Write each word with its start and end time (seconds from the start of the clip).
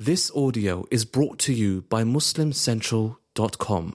This 0.00 0.30
audio 0.30 0.84
is 0.92 1.04
brought 1.04 1.40
to 1.40 1.52
you 1.52 1.82
by 1.82 2.04
MuslimCentral.com. 2.04 3.92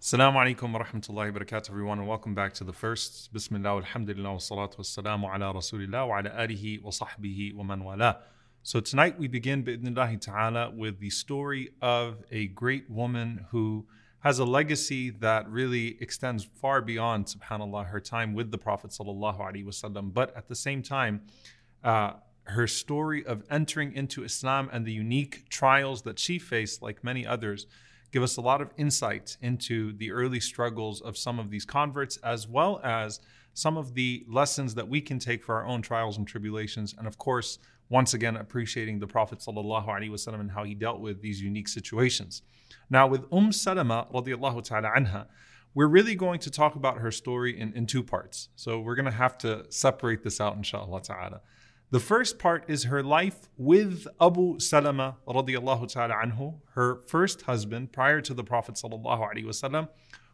Assalamu 0.00 0.34
alaikum 0.34 0.72
wa 0.72 0.82
rahmatullahi 0.82 1.32
wa 1.32 1.38
barakatuh, 1.38 1.70
everyone, 1.70 2.00
and 2.00 2.08
welcome 2.08 2.34
back 2.34 2.54
to 2.54 2.64
the 2.64 2.72
first. 2.72 3.32
Bismillah, 3.32 3.76
alhamdulillah, 3.76 4.32
wa 4.32 4.38
salatu 4.38 4.78
wa 4.78 4.84
salamu 4.84 5.32
ala 5.32 5.54
rasulillah 5.54 6.08
wa 6.08 6.18
ala 6.18 6.30
alihi 6.30 6.82
wa 6.82 6.90
sahbihi 6.90 7.54
wa 7.54 7.62
man 7.62 7.84
wala. 7.84 8.18
So 8.64 8.80
tonight 8.80 9.16
we 9.16 9.28
begin, 9.28 9.62
bi'idhnillahi 9.62 10.20
ta'ala, 10.22 10.72
with 10.74 10.98
the 10.98 11.10
story 11.10 11.70
of 11.80 12.24
a 12.32 12.48
great 12.48 12.90
woman 12.90 13.46
who 13.52 13.86
has 14.24 14.38
a 14.38 14.44
legacy 14.44 15.10
that 15.10 15.46
really 15.50 15.98
extends 16.00 16.44
far 16.44 16.80
beyond, 16.80 17.26
subhanAllah, 17.26 17.86
her 17.86 18.00
time 18.00 18.32
with 18.32 18.50
the 18.50 18.56
Prophet 18.56 18.90
wasallam. 18.90 20.14
But 20.14 20.34
at 20.34 20.48
the 20.48 20.54
same 20.54 20.82
time, 20.82 21.20
uh, 21.84 22.14
her 22.44 22.66
story 22.66 23.24
of 23.26 23.44
entering 23.50 23.92
into 23.92 24.24
Islam 24.24 24.70
and 24.72 24.86
the 24.86 24.92
unique 24.92 25.50
trials 25.50 26.02
that 26.02 26.18
she 26.18 26.38
faced, 26.38 26.80
like 26.80 27.04
many 27.04 27.26
others, 27.26 27.66
give 28.12 28.22
us 28.22 28.38
a 28.38 28.40
lot 28.40 28.62
of 28.62 28.70
insight 28.78 29.36
into 29.42 29.92
the 29.92 30.10
early 30.10 30.40
struggles 30.40 31.02
of 31.02 31.18
some 31.18 31.38
of 31.38 31.50
these 31.50 31.66
converts, 31.66 32.16
as 32.24 32.48
well 32.48 32.80
as 32.82 33.20
some 33.52 33.76
of 33.76 33.92
the 33.92 34.24
lessons 34.26 34.74
that 34.74 34.88
we 34.88 35.02
can 35.02 35.18
take 35.18 35.44
for 35.44 35.56
our 35.56 35.66
own 35.66 35.82
trials 35.82 36.16
and 36.16 36.26
tribulations. 36.26 36.94
And 36.96 37.06
of 37.06 37.18
course, 37.18 37.58
once 37.94 38.12
again, 38.12 38.36
appreciating 38.36 38.98
the 38.98 39.06
Prophet 39.06 39.38
ﷺ 39.38 40.40
and 40.40 40.50
how 40.50 40.64
he 40.64 40.74
dealt 40.74 40.98
with 40.98 41.22
these 41.22 41.40
unique 41.40 41.68
situations. 41.68 42.42
Now, 42.90 43.06
with 43.06 43.24
Umm 43.32 43.52
Salama 43.52 44.08
ta'ala 44.12 44.90
anha, 44.98 45.26
we're 45.76 45.86
really 45.86 46.16
going 46.16 46.40
to 46.40 46.50
talk 46.50 46.74
about 46.74 46.98
her 46.98 47.12
story 47.12 47.52
in, 47.56 47.72
in 47.72 47.86
two 47.86 48.02
parts. 48.02 48.48
So 48.56 48.80
we're 48.80 48.96
going 48.96 49.12
to 49.14 49.18
have 49.24 49.38
to 49.38 49.66
separate 49.68 50.24
this 50.24 50.40
out, 50.40 50.56
inshallah 50.56 51.02
ta'ala. 51.02 51.40
The 51.92 52.00
first 52.00 52.40
part 52.40 52.64
is 52.66 52.82
her 52.82 53.00
life 53.00 53.48
with 53.56 54.08
Abu 54.20 54.58
Salama 54.58 55.18
ta'ala 55.28 56.14
anhu, 56.24 56.54
her 56.72 56.96
first 57.06 57.42
husband 57.42 57.92
prior 57.92 58.20
to 58.22 58.34
the 58.34 58.42
Prophet 58.42 58.74
sallallahu 58.74 59.88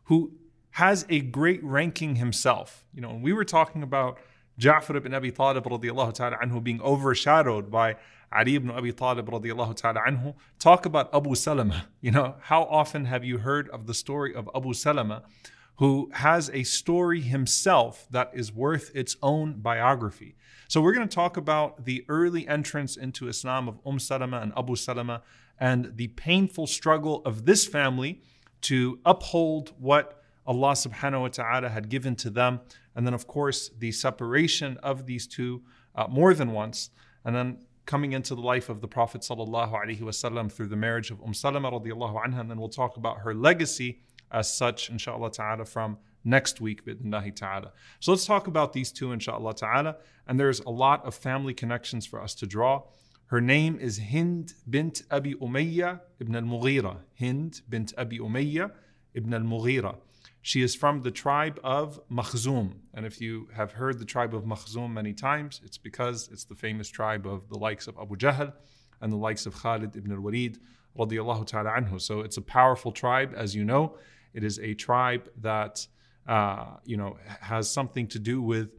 who 0.05 0.33
has 0.71 1.05
a 1.11 1.21
great 1.21 1.63
ranking 1.63 2.17
himself. 2.17 2.87
You 2.95 3.03
know, 3.03 3.21
we 3.23 3.35
were 3.35 3.45
talking 3.45 3.83
about 3.83 4.19
Ja'far 4.61 4.97
ibn 4.97 5.15
Abi 5.15 5.31
Talib 5.31 5.65
radiallahu 5.65 6.13
ta'ala 6.13 6.37
anhu 6.37 6.63
being 6.63 6.83
overshadowed 6.83 7.71
by 7.71 7.97
Ali 8.31 8.57
ibn 8.57 8.71
Abi 8.71 8.93
Talib 8.93 9.27
radiallahu 9.27 9.75
ta'ala 9.75 10.01
anhu. 10.07 10.35
Talk 10.59 10.85
about 10.85 11.09
Abu 11.15 11.35
Salama. 11.35 11.87
You 12.03 12.11
know, 12.11 12.35
how 12.43 12.65
often 12.65 13.07
have 13.07 13.25
you 13.25 13.39
heard 13.39 13.71
of 13.71 13.87
the 13.87 13.95
story 13.95 14.35
of 14.35 14.51
Abu 14.55 14.75
Salama, 14.75 15.23
who 15.77 16.11
has 16.13 16.51
a 16.51 16.63
story 16.65 17.23
himself 17.23 18.07
that 18.11 18.31
is 18.35 18.53
worth 18.53 18.95
its 18.95 19.17
own 19.23 19.55
biography? 19.55 20.37
So 20.69 20.83
we're 20.83 20.93
going 20.93 21.09
to 21.09 21.15
talk 21.15 21.39
about 21.39 21.87
the 21.87 22.05
early 22.11 22.47
entrance 22.47 22.99
into 22.99 23.29
Islam 23.29 23.67
of 23.67 23.81
Umm 23.87 23.99
Salama 23.99 24.41
and 24.41 24.53
Abu 24.59 24.77
Salama 24.77 25.23
and 25.59 25.97
the 25.97 26.09
painful 26.09 26.67
struggle 26.67 27.23
of 27.25 27.47
this 27.47 27.67
family 27.67 28.21
to 28.63 28.99
uphold 29.07 29.73
what 29.79 30.23
Allah 30.47 30.73
subhanahu 30.73 31.23
wa 31.23 31.29
ta'ala 31.29 31.71
had 31.71 31.89
given 31.89 32.15
to 32.17 32.29
them. 32.29 32.61
And 33.01 33.07
then, 33.07 33.15
of 33.15 33.27
course, 33.27 33.71
the 33.79 33.93
separation 33.93 34.77
of 34.83 35.07
these 35.07 35.27
two 35.27 35.63
uh, 35.95 36.07
more 36.07 36.35
than 36.35 36.53
once. 36.53 36.91
And 37.25 37.35
then 37.35 37.65
coming 37.87 38.13
into 38.13 38.35
the 38.35 38.43
life 38.43 38.69
of 38.69 38.83
the 38.83 38.89
Prophet 38.89 39.23
wasallam 39.23 40.53
through 40.53 40.67
the 40.67 40.77
marriage 40.77 41.11
of 41.11 41.19
Umm 41.23 41.33
Salama 41.33 41.71
radiallahu 41.71 42.23
anha. 42.23 42.41
And 42.41 42.51
then 42.51 42.61
we'll 42.61 42.69
talk 42.69 42.99
about 42.99 43.21
her 43.21 43.33
legacy 43.33 44.01
as 44.31 44.53
such, 44.53 44.91
inshallah 44.91 45.33
ta'ala, 45.33 45.65
from 45.65 45.97
next 46.25 46.61
week, 46.61 46.85
bidnillahi 46.85 47.35
ta'ala. 47.35 47.73
So 48.01 48.13
let's 48.13 48.27
talk 48.27 48.49
about 48.49 48.75
these 48.75 48.93
two, 48.93 49.13
inshallah 49.13 49.55
ta'ala. 49.55 49.97
And 50.27 50.39
there's 50.39 50.61
a 50.61 50.69
lot 50.69 51.03
of 51.07 51.15
family 51.15 51.55
connections 51.55 52.05
for 52.05 52.21
us 52.21 52.35
to 52.35 52.47
draw. 52.47 52.83
Her 53.29 53.41
name 53.41 53.79
is 53.81 53.99
Hind 53.99 54.53
bint 54.69 55.05
Abi 55.11 55.37
Umayya 55.37 56.01
ibn 56.21 56.37
al-Mughira. 56.37 56.99
Hind 57.19 57.63
bint 57.67 57.95
Abi 57.97 58.19
Umayya 58.19 58.73
ibn 59.15 59.33
al-Mughira. 59.33 59.97
She 60.43 60.63
is 60.63 60.75
from 60.75 61.03
the 61.03 61.11
tribe 61.11 61.61
of 61.63 62.01
Makhzum. 62.11 62.73
And 62.95 63.05
if 63.05 63.21
you 63.21 63.49
have 63.55 63.73
heard 63.73 63.99
the 63.99 64.05
tribe 64.05 64.35
of 64.35 64.45
Makhzum 64.45 64.91
many 64.91 65.13
times, 65.13 65.61
it's 65.65 65.79
because 65.79 66.29
it's 66.33 66.45
the 66.45 66.55
famous 66.55 66.89
tribe 66.89 67.27
of 67.27 67.49
the 67.49 67.59
likes 67.59 67.87
of 67.87 67.97
Abu 68.01 68.17
Jahl 68.17 68.53
and 69.01 69.13
the 69.13 69.17
likes 69.17 69.47
of 69.47 69.55
Khalid 69.55 69.97
ibn 69.97 70.13
al-Walid 70.13 70.59
radiallahu 70.99 71.47
ta'ala 71.47 71.71
anhu. 71.71 72.01
So 72.01 72.21
it's 72.21 72.37
a 72.37 72.43
powerful 72.43 72.93
tribe, 72.93 73.35
as 73.37 73.55
you 73.55 73.65
know. 73.65 73.97
It 74.33 74.43
is 74.45 74.59
a 74.61 74.75
tribe 74.75 75.29
that, 75.41 75.87
uh, 76.27 76.77
you 76.85 76.97
know, 76.97 77.19
has 77.41 77.71
something 77.71 78.07
to 78.09 78.19
do 78.19 78.41
with 78.41 78.71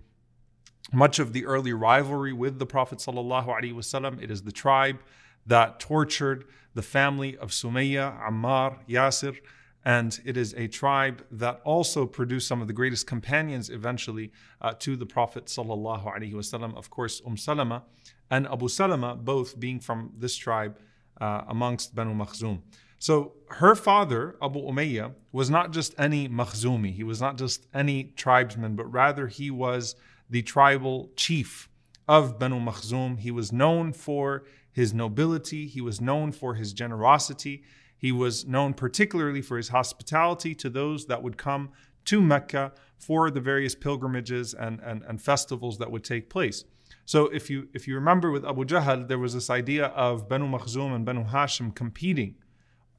much 0.92 1.20
of 1.20 1.32
the 1.32 1.46
early 1.46 1.74
rivalry 1.74 2.34
with 2.34 2.58
the 2.58 2.66
Prophet. 2.66 3.06
It 3.08 4.32
is 4.32 4.42
the 4.44 4.52
tribe 4.52 5.00
that 5.46 5.80
tortured 5.80 6.46
the 6.74 6.82
family 6.82 7.38
of 7.38 7.52
Sumayya, 7.52 8.20
Ammar, 8.28 8.78
Yasir, 8.88 9.38
and 9.84 10.20
it 10.26 10.38
is 10.38 10.54
a 10.54 10.68
tribe 10.68 11.26
that 11.32 11.60
also 11.64 12.06
produced 12.06 12.48
some 12.48 12.62
of 12.62 12.68
the 12.68 12.74
greatest 12.74 13.08
companions 13.08 13.70
eventually 13.70 14.32
uh, 14.62 14.74
to 14.80 14.96
the 14.96 15.06
Prophet 15.06 15.46
sallallahu 15.46 16.06
alaihi 16.06 16.34
wasallam. 16.34 16.78
Of 16.78 16.90
course, 16.90 17.22
Umm 17.26 17.38
Salama 17.38 17.84
and 18.30 18.48
Abu 18.48 18.68
Salama, 18.68 19.16
both 19.16 19.60
being 19.60 19.80
from 19.80 20.12
this 20.18 20.36
tribe 20.36 20.78
uh, 21.20 21.42
amongst 21.48 21.96
Banu 21.96 22.14
Makhzum. 22.14 22.62
So 23.00 23.34
her 23.50 23.74
father, 23.74 24.36
Abu 24.44 24.60
Umayyah, 24.60 25.14
was 25.32 25.50
not 25.50 25.72
just 25.72 25.96
any 25.98 26.30
Makhzumi. 26.30 26.94
He 26.94 27.04
was 27.04 27.20
not 27.20 27.38
just 27.38 27.66
any 27.74 28.04
tribesman, 28.16 28.76
but 28.76 28.86
rather 28.92 29.26
he 29.28 29.50
was 29.50 29.96
the 30.30 30.44
tribal 30.44 31.10
chief 31.16 31.68
of 32.08 32.38
Banu 32.38 32.60
Makhzum. 32.60 33.20
He 33.20 33.32
was 33.32 33.52
known 33.52 33.92
for 33.94 34.44
his 34.72 34.94
nobility. 34.94 35.66
He 35.66 35.82
was 35.82 36.00
known 36.00 36.32
for 36.32 36.54
his 36.54 36.74
generosity. 36.74 37.64
He 38.02 38.12
was 38.12 38.48
known 38.48 38.74
particularly 38.74 39.44
for 39.44 39.58
his 39.58 39.70
hospitality 39.70 40.56
to 40.56 40.72
those 40.72 41.06
that 41.06 41.22
would 41.22 41.38
come 41.38 41.70
to 42.06 42.20
Mecca 42.20 42.72
for 42.98 43.30
the 43.30 43.40
various 43.40 43.76
pilgrimages 43.76 44.56
and, 44.56 44.80
and, 44.80 45.04
and 45.04 45.22
festivals 45.22 45.78
that 45.78 45.92
would 45.92 46.04
take 46.04 46.28
place. 46.28 46.64
So 47.06 47.26
if 47.28 47.48
you 47.50 47.68
if 47.74 47.88
you 47.88 47.94
remember 47.96 48.32
with 48.32 48.44
Abu 48.44 48.66
Jahl, 48.66 49.08
there 49.08 49.20
was 49.20 49.36
this 49.36 49.52
idea 49.52 49.86
of 49.88 50.28
Banu 50.28 50.48
Makhzum 50.48 50.96
and 50.96 51.06
Banu 51.06 51.26
Hashim 51.26 51.76
competing. 51.76 52.36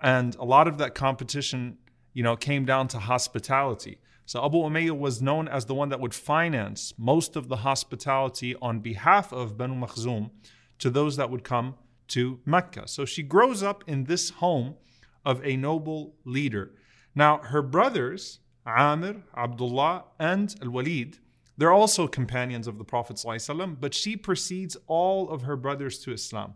And 0.00 0.36
a 0.36 0.44
lot 0.44 0.68
of 0.68 0.78
that 0.78 0.94
competition, 0.94 1.78
you 2.12 2.22
know, 2.22 2.36
came 2.36 2.64
down 2.64 2.86
to 2.88 2.98
hospitality. 2.98 3.98
So 4.24 4.44
Abu 4.44 4.58
Umayyah 4.58 4.96
was 4.96 5.20
known 5.20 5.48
as 5.48 5.66
the 5.66 5.74
one 5.74 5.88
that 5.88 6.00
would 6.00 6.14
finance 6.14 6.94
most 6.96 7.34
of 7.34 7.48
the 7.48 7.56
hospitality 7.56 8.54
on 8.62 8.78
behalf 8.78 9.32
of 9.32 9.56
Banu 9.56 9.74
Makhzum 9.74 10.30
to 10.78 10.90
those 10.90 11.16
that 11.16 11.28
would 11.28 11.42
come 11.42 11.74
to 12.08 12.38
Mecca. 12.44 12.86
So 12.86 13.04
she 13.04 13.22
grows 13.22 13.62
up 13.64 13.82
in 13.88 14.04
this 14.04 14.30
home 14.30 14.76
of 15.24 15.44
a 15.44 15.56
noble 15.56 16.14
leader. 16.24 16.72
Now, 17.14 17.38
her 17.38 17.62
brothers, 17.62 18.40
Amir, 18.66 19.22
Abdullah, 19.36 20.04
and 20.18 20.54
Al 20.62 20.70
Walid, 20.70 21.18
they're 21.58 21.72
also 21.72 22.06
companions 22.08 22.66
of 22.66 22.78
the 22.78 22.84
Prophet, 22.84 23.16
ﷺ, 23.16 23.76
but 23.80 23.94
she 23.94 24.16
precedes 24.16 24.76
all 24.86 25.28
of 25.30 25.42
her 25.42 25.56
brothers 25.56 25.98
to 26.00 26.12
Islam. 26.12 26.54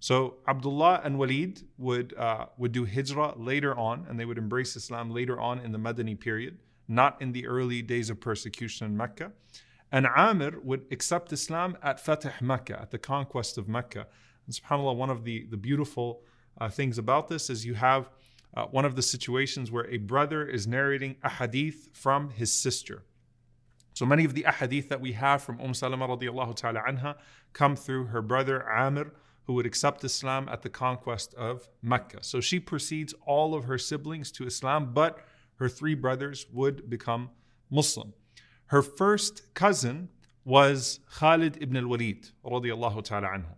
So 0.00 0.36
Abdullah 0.46 1.00
and 1.02 1.18
Walid 1.18 1.62
would, 1.76 2.14
uh, 2.16 2.46
would 2.56 2.72
do 2.72 2.84
hijrah 2.84 3.34
later 3.36 3.76
on, 3.76 4.06
and 4.08 4.20
they 4.20 4.24
would 4.24 4.38
embrace 4.38 4.76
Islam 4.76 5.10
later 5.10 5.40
on 5.40 5.58
in 5.60 5.72
the 5.72 5.78
Madani 5.78 6.18
period, 6.18 6.58
not 6.86 7.20
in 7.20 7.32
the 7.32 7.46
early 7.46 7.82
days 7.82 8.10
of 8.10 8.20
persecution 8.20 8.86
in 8.86 8.96
Mecca. 8.96 9.32
And 9.90 10.06
Amir 10.06 10.60
would 10.62 10.84
accept 10.90 11.32
Islam 11.32 11.76
at 11.82 12.04
Fatih 12.04 12.40
Mecca, 12.40 12.80
at 12.80 12.90
the 12.90 12.98
conquest 12.98 13.56
of 13.58 13.68
Mecca. 13.68 14.06
And 14.46 14.54
subhanAllah, 14.54 14.94
one 14.94 15.10
of 15.10 15.24
the, 15.24 15.46
the 15.50 15.56
beautiful 15.56 16.22
uh, 16.58 16.68
things 16.68 16.98
about 16.98 17.28
this 17.28 17.50
is 17.50 17.64
you 17.64 17.74
have 17.74 18.10
uh, 18.56 18.64
one 18.66 18.84
of 18.84 18.96
the 18.96 19.02
situations 19.02 19.70
where 19.70 19.86
a 19.86 19.98
brother 19.98 20.46
is 20.46 20.66
narrating 20.66 21.16
a 21.22 21.28
hadith 21.28 21.90
from 21.92 22.30
his 22.30 22.52
sister. 22.52 23.04
So 23.94 24.06
many 24.06 24.24
of 24.24 24.34
the 24.34 24.44
ahadith 24.44 24.88
that 24.88 25.00
we 25.00 25.12
have 25.12 25.42
from 25.42 25.60
Umm 25.60 25.74
Salama 25.74 26.06
radiallahu 26.06 26.54
ta'ala 26.54 26.82
anha 26.88 27.16
come 27.52 27.74
through 27.74 28.06
her 28.06 28.22
brother 28.22 28.60
Amir, 28.70 29.12
who 29.44 29.54
would 29.54 29.66
accept 29.66 30.04
Islam 30.04 30.48
at 30.48 30.62
the 30.62 30.68
conquest 30.68 31.34
of 31.34 31.68
Mecca. 31.82 32.22
So 32.22 32.40
she 32.40 32.60
precedes 32.60 33.14
all 33.26 33.54
of 33.54 33.64
her 33.64 33.78
siblings 33.78 34.30
to 34.32 34.46
Islam, 34.46 34.92
but 34.94 35.18
her 35.56 35.68
three 35.68 35.94
brothers 35.94 36.46
would 36.52 36.88
become 36.88 37.30
Muslim. 37.70 38.12
Her 38.66 38.82
first 38.82 39.52
cousin 39.54 40.10
was 40.44 41.00
Khalid 41.18 41.58
ibn 41.60 41.76
al-Walid 41.76 42.28
radiallahu 42.44 43.02
ta'ala 43.02 43.28
anhu. 43.28 43.54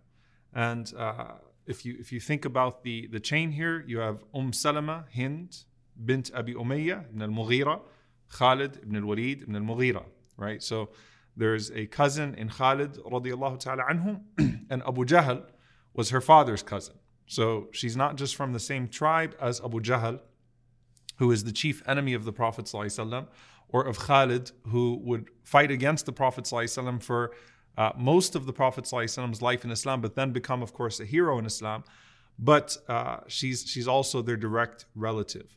And 0.53 0.91
uh, 0.97 1.33
if 1.65 1.85
you 1.85 1.95
if 1.99 2.11
you 2.11 2.19
think 2.19 2.45
about 2.45 2.83
the 2.83 3.07
the 3.07 3.19
chain 3.19 3.51
here, 3.51 3.83
you 3.87 3.99
have 3.99 4.23
Umm 4.33 4.53
Salama, 4.53 5.05
Hind, 5.15 5.63
bint 6.05 6.31
Abi 6.33 6.53
Umayyah 6.53 7.09
ibn 7.09 7.21
al-Mughira, 7.21 7.81
Khalid 8.29 8.77
ibn 8.83 8.95
al-Walid 8.95 9.43
ibn 9.43 9.55
al-Mughira, 9.55 10.03
right? 10.37 10.61
So 10.61 10.89
there's 11.35 11.71
a 11.71 11.85
cousin 11.87 12.35
in 12.35 12.49
Khalid 12.49 12.93
radiallahu 12.97 13.59
ta'ala 13.59 13.83
anhu, 13.83 14.21
and 14.69 14.83
Abu 14.83 15.05
Jahl 15.05 15.43
was 15.93 16.09
her 16.09 16.21
father's 16.21 16.63
cousin. 16.63 16.95
So 17.27 17.67
she's 17.71 17.95
not 17.95 18.17
just 18.17 18.35
from 18.35 18.53
the 18.53 18.59
same 18.59 18.87
tribe 18.87 19.35
as 19.39 19.61
Abu 19.61 19.79
Jahl, 19.79 20.19
who 21.17 21.31
is 21.31 21.43
the 21.43 21.51
chief 21.51 21.81
enemy 21.87 22.13
of 22.13 22.25
the 22.25 22.33
Prophet 22.33 22.73
or 23.73 23.83
of 23.83 23.99
Khalid, 23.99 24.51
who 24.67 24.99
would 25.03 25.29
fight 25.43 25.71
against 25.71 26.05
the 26.05 26.11
Prophet 26.11 26.47
for 26.99 27.31
uh, 27.77 27.91
most 27.97 28.35
of 28.35 28.45
the 28.45 28.53
Prophet 28.53 28.85
ﷺ's 28.85 29.41
life 29.41 29.63
in 29.63 29.71
Islam, 29.71 30.01
but 30.01 30.15
then 30.15 30.31
become, 30.31 30.61
of 30.61 30.73
course, 30.73 30.99
a 30.99 31.05
hero 31.05 31.37
in 31.39 31.45
Islam. 31.45 31.83
But 32.39 32.77
uh, 32.87 33.17
she's 33.27 33.65
she's 33.67 33.87
also 33.87 34.21
their 34.21 34.37
direct 34.37 34.85
relative. 34.95 35.55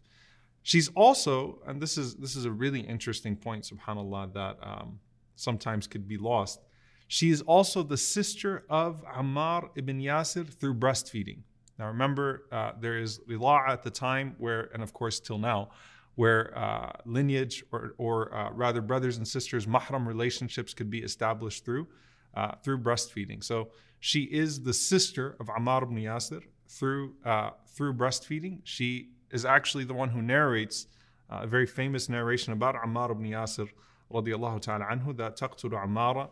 She's 0.63 0.89
also, 0.95 1.61
and 1.67 1.81
this 1.81 1.97
is 1.97 2.17
this 2.17 2.37
is 2.37 2.45
a 2.45 2.51
really 2.51 2.81
interesting 2.81 3.37
point, 3.37 3.65
Subhanallah, 3.65 4.33
that 4.35 4.59
um, 4.63 5.01
sometimes 5.37 5.87
could 5.87 6.07
be 6.09 6.19
lost. 6.19 6.61
She 7.09 7.31
is 7.31 7.43
also 7.43 7.83
the 7.83 7.97
sister 7.97 8.65
of 8.69 9.05
Ammar 9.05 9.71
ibn 9.77 10.01
Yasir 10.01 10.49
through 10.49 10.75
breastfeeding. 10.75 11.39
Now 11.79 11.89
remember, 11.89 12.47
uh, 12.53 12.73
there 12.81 12.99
is 12.99 13.21
law 13.29 13.65
at 13.69 13.83
the 13.83 13.91
time 13.91 14.37
where, 14.39 14.71
and 14.73 14.83
of 14.83 14.93
course 14.93 15.21
till 15.21 15.39
now, 15.39 15.71
where 16.17 16.57
uh, 16.57 16.93
lineage 17.05 17.65
or, 17.73 17.95
or 17.99 18.35
uh, 18.35 18.51
rather 18.53 18.81
brothers 18.81 19.17
and 19.17 19.27
sisters 19.27 19.67
mahram 19.67 20.07
relationships 20.07 20.73
could 20.75 20.91
be 20.91 21.01
established 21.01 21.65
through 21.65 21.87
uh, 22.35 22.53
through 22.63 22.79
breastfeeding. 22.79 23.43
So 23.43 23.69
she 24.01 24.23
is 24.25 24.63
the 24.63 24.75
sister 24.75 25.37
of 25.41 25.47
Ammar 25.47 25.83
ibn 25.83 25.97
Yasir 25.97 26.43
through 26.69 27.15
uh, 27.25 27.51
through 27.67 27.95
breastfeeding. 27.95 28.61
She 28.65 29.11
is 29.31 29.45
actually 29.45 29.85
the 29.85 29.95
one 29.95 30.11
who 30.11 30.23
narrates 30.23 30.87
uh, 31.31 31.41
a 31.43 31.47
very 31.47 31.67
famous 31.67 32.09
narration 32.09 32.53
about 32.53 32.75
Ammar 32.77 33.11
ibn 33.11 33.25
Yasir 33.25 33.69
radiallahu 34.13 34.61
ta'ala 34.61 34.85
anhu 34.85 35.17
that 35.17 35.37
taqtulu 35.39 35.85
Ammara 35.85 36.29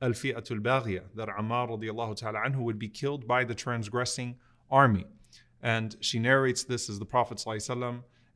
al-fi'atu 0.00 0.52
al 0.66 0.82
that 1.14 1.28
Ammar 1.28 1.68
radiallahu 1.68 2.16
ta'ala 2.16 2.40
anhu 2.46 2.60
would 2.60 2.78
be 2.78 2.88
killed 2.88 3.26
by 3.26 3.44
the 3.44 3.54
transgressing 3.54 4.36
army. 4.70 5.06
And 5.62 5.96
she 6.00 6.18
narrates 6.18 6.64
this 6.64 6.88
as 6.88 6.98
the 6.98 7.04
Prophet 7.04 7.38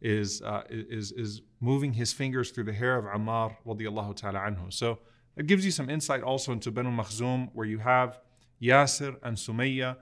is, 0.00 0.42
uh, 0.42 0.62
is, 0.70 1.12
is 1.12 1.42
moving 1.60 1.92
his 1.92 2.12
fingers 2.12 2.50
through 2.50 2.64
the 2.64 2.72
hair 2.72 2.96
of 2.96 3.04
Ammar 3.04 3.56
radiallahu 3.66 4.16
ta'ala 4.16 4.38
anhu. 4.40 4.72
So 4.72 4.98
it 5.36 5.46
gives 5.46 5.64
you 5.64 5.70
some 5.70 5.90
insight 5.90 6.22
also 6.22 6.52
into 6.52 6.70
Banu 6.70 6.90
Makhzum, 6.90 7.50
where 7.52 7.66
you 7.66 7.78
have 7.78 8.18
Yasir 8.62 9.16
and 9.22 9.36
Sumayya 9.36 9.96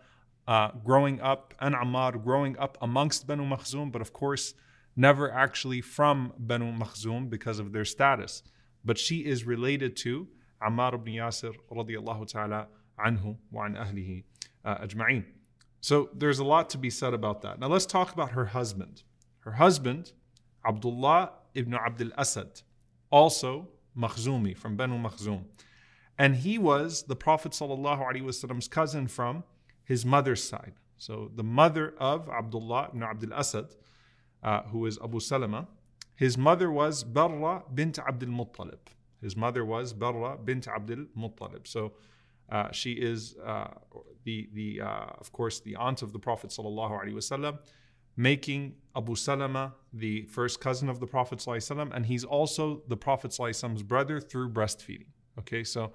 uh, 0.46 0.70
growing 0.84 1.20
up, 1.20 1.54
and 1.60 1.74
Ammar 1.74 2.22
growing 2.22 2.58
up 2.58 2.78
amongst 2.80 3.26
Banu 3.26 3.44
Makhzum, 3.44 3.92
but 3.92 4.00
of 4.00 4.12
course, 4.12 4.54
never 4.96 5.30
actually 5.32 5.80
from 5.80 6.32
Banu 6.38 6.72
Makhzum 6.72 7.28
because 7.28 7.58
of 7.58 7.72
their 7.72 7.84
status. 7.84 8.42
But 8.84 8.98
she 8.98 9.18
is 9.18 9.44
related 9.44 9.96
to 9.98 10.28
Ammar 10.62 10.94
ibn 10.94 11.14
Yasir 11.14 11.54
radiallahu 11.70 12.26
ta'ala 12.26 12.68
anhu 13.04 13.36
wa 13.50 13.64
an 13.64 13.74
ahlihi 13.74 14.24
uh, 14.64 14.78
ajma'in. 14.78 15.24
So 15.80 16.10
there's 16.14 16.40
a 16.40 16.44
lot 16.44 16.70
to 16.70 16.78
be 16.78 16.90
said 16.90 17.14
about 17.14 17.42
that. 17.42 17.60
Now 17.60 17.68
let's 17.68 17.86
talk 17.86 18.12
about 18.12 18.32
her 18.32 18.46
husband. 18.46 19.02
Her 19.48 19.54
husband, 19.54 20.12
Abdullah 20.62 21.30
ibn 21.54 21.72
Abdul 21.72 22.10
Asad, 22.18 22.60
also 23.10 23.68
Makhzumi 23.96 24.54
from 24.54 24.76
Banu 24.76 24.98
Makhzum. 24.98 25.44
And 26.18 26.36
he 26.36 26.58
was 26.58 27.04
the 27.04 27.16
Prophet 27.16 27.52
Wasallam's 27.52 28.68
cousin 28.68 29.08
from 29.08 29.44
his 29.84 30.04
mother's 30.04 30.44
side. 30.44 30.74
So 30.98 31.30
the 31.34 31.42
mother 31.42 31.94
of 31.98 32.28
Abdullah 32.28 32.88
ibn 32.90 33.02
Abdul 33.02 33.32
Asad, 33.32 33.68
uh, 34.42 34.64
who 34.64 34.84
is 34.84 34.98
Abu 35.02 35.18
Salama, 35.18 35.66
his 36.14 36.36
mother 36.36 36.70
was 36.70 37.02
Barra 37.02 37.62
bint 37.72 37.98
Abdul 37.98 38.28
Muttalib. 38.28 38.84
His 39.22 39.34
mother 39.34 39.64
was 39.64 39.94
Barra 39.94 40.36
bint 40.36 40.68
Abdul 40.68 41.06
Muttalib. 41.16 41.66
So 41.66 41.92
uh, 42.50 42.70
she 42.72 42.92
is 42.92 43.34
uh, 43.42 43.68
the 44.24 44.50
the 44.52 44.82
uh, 44.82 45.06
of 45.22 45.32
course 45.32 45.60
the 45.60 45.76
aunt 45.76 46.02
of 46.02 46.12
the 46.12 46.18
Prophet 46.18 46.50
sallallahu 46.50 46.92
alaihi 47.02 47.14
wasallam, 47.14 47.58
making 48.18 48.74
Abu 48.96 49.14
Salama 49.14 49.72
the 49.92 50.24
first 50.24 50.60
cousin 50.60 50.88
of 50.88 50.98
the 50.98 51.06
Prophet 51.06 51.38
sallallahu 51.38 51.92
and 51.94 52.04
he's 52.04 52.24
also 52.24 52.82
the 52.88 52.96
Prophet 52.96 53.30
sallallahu 53.30 53.86
brother 53.86 54.20
through 54.20 54.50
breastfeeding. 54.50 55.06
Okay, 55.38 55.62
so 55.62 55.92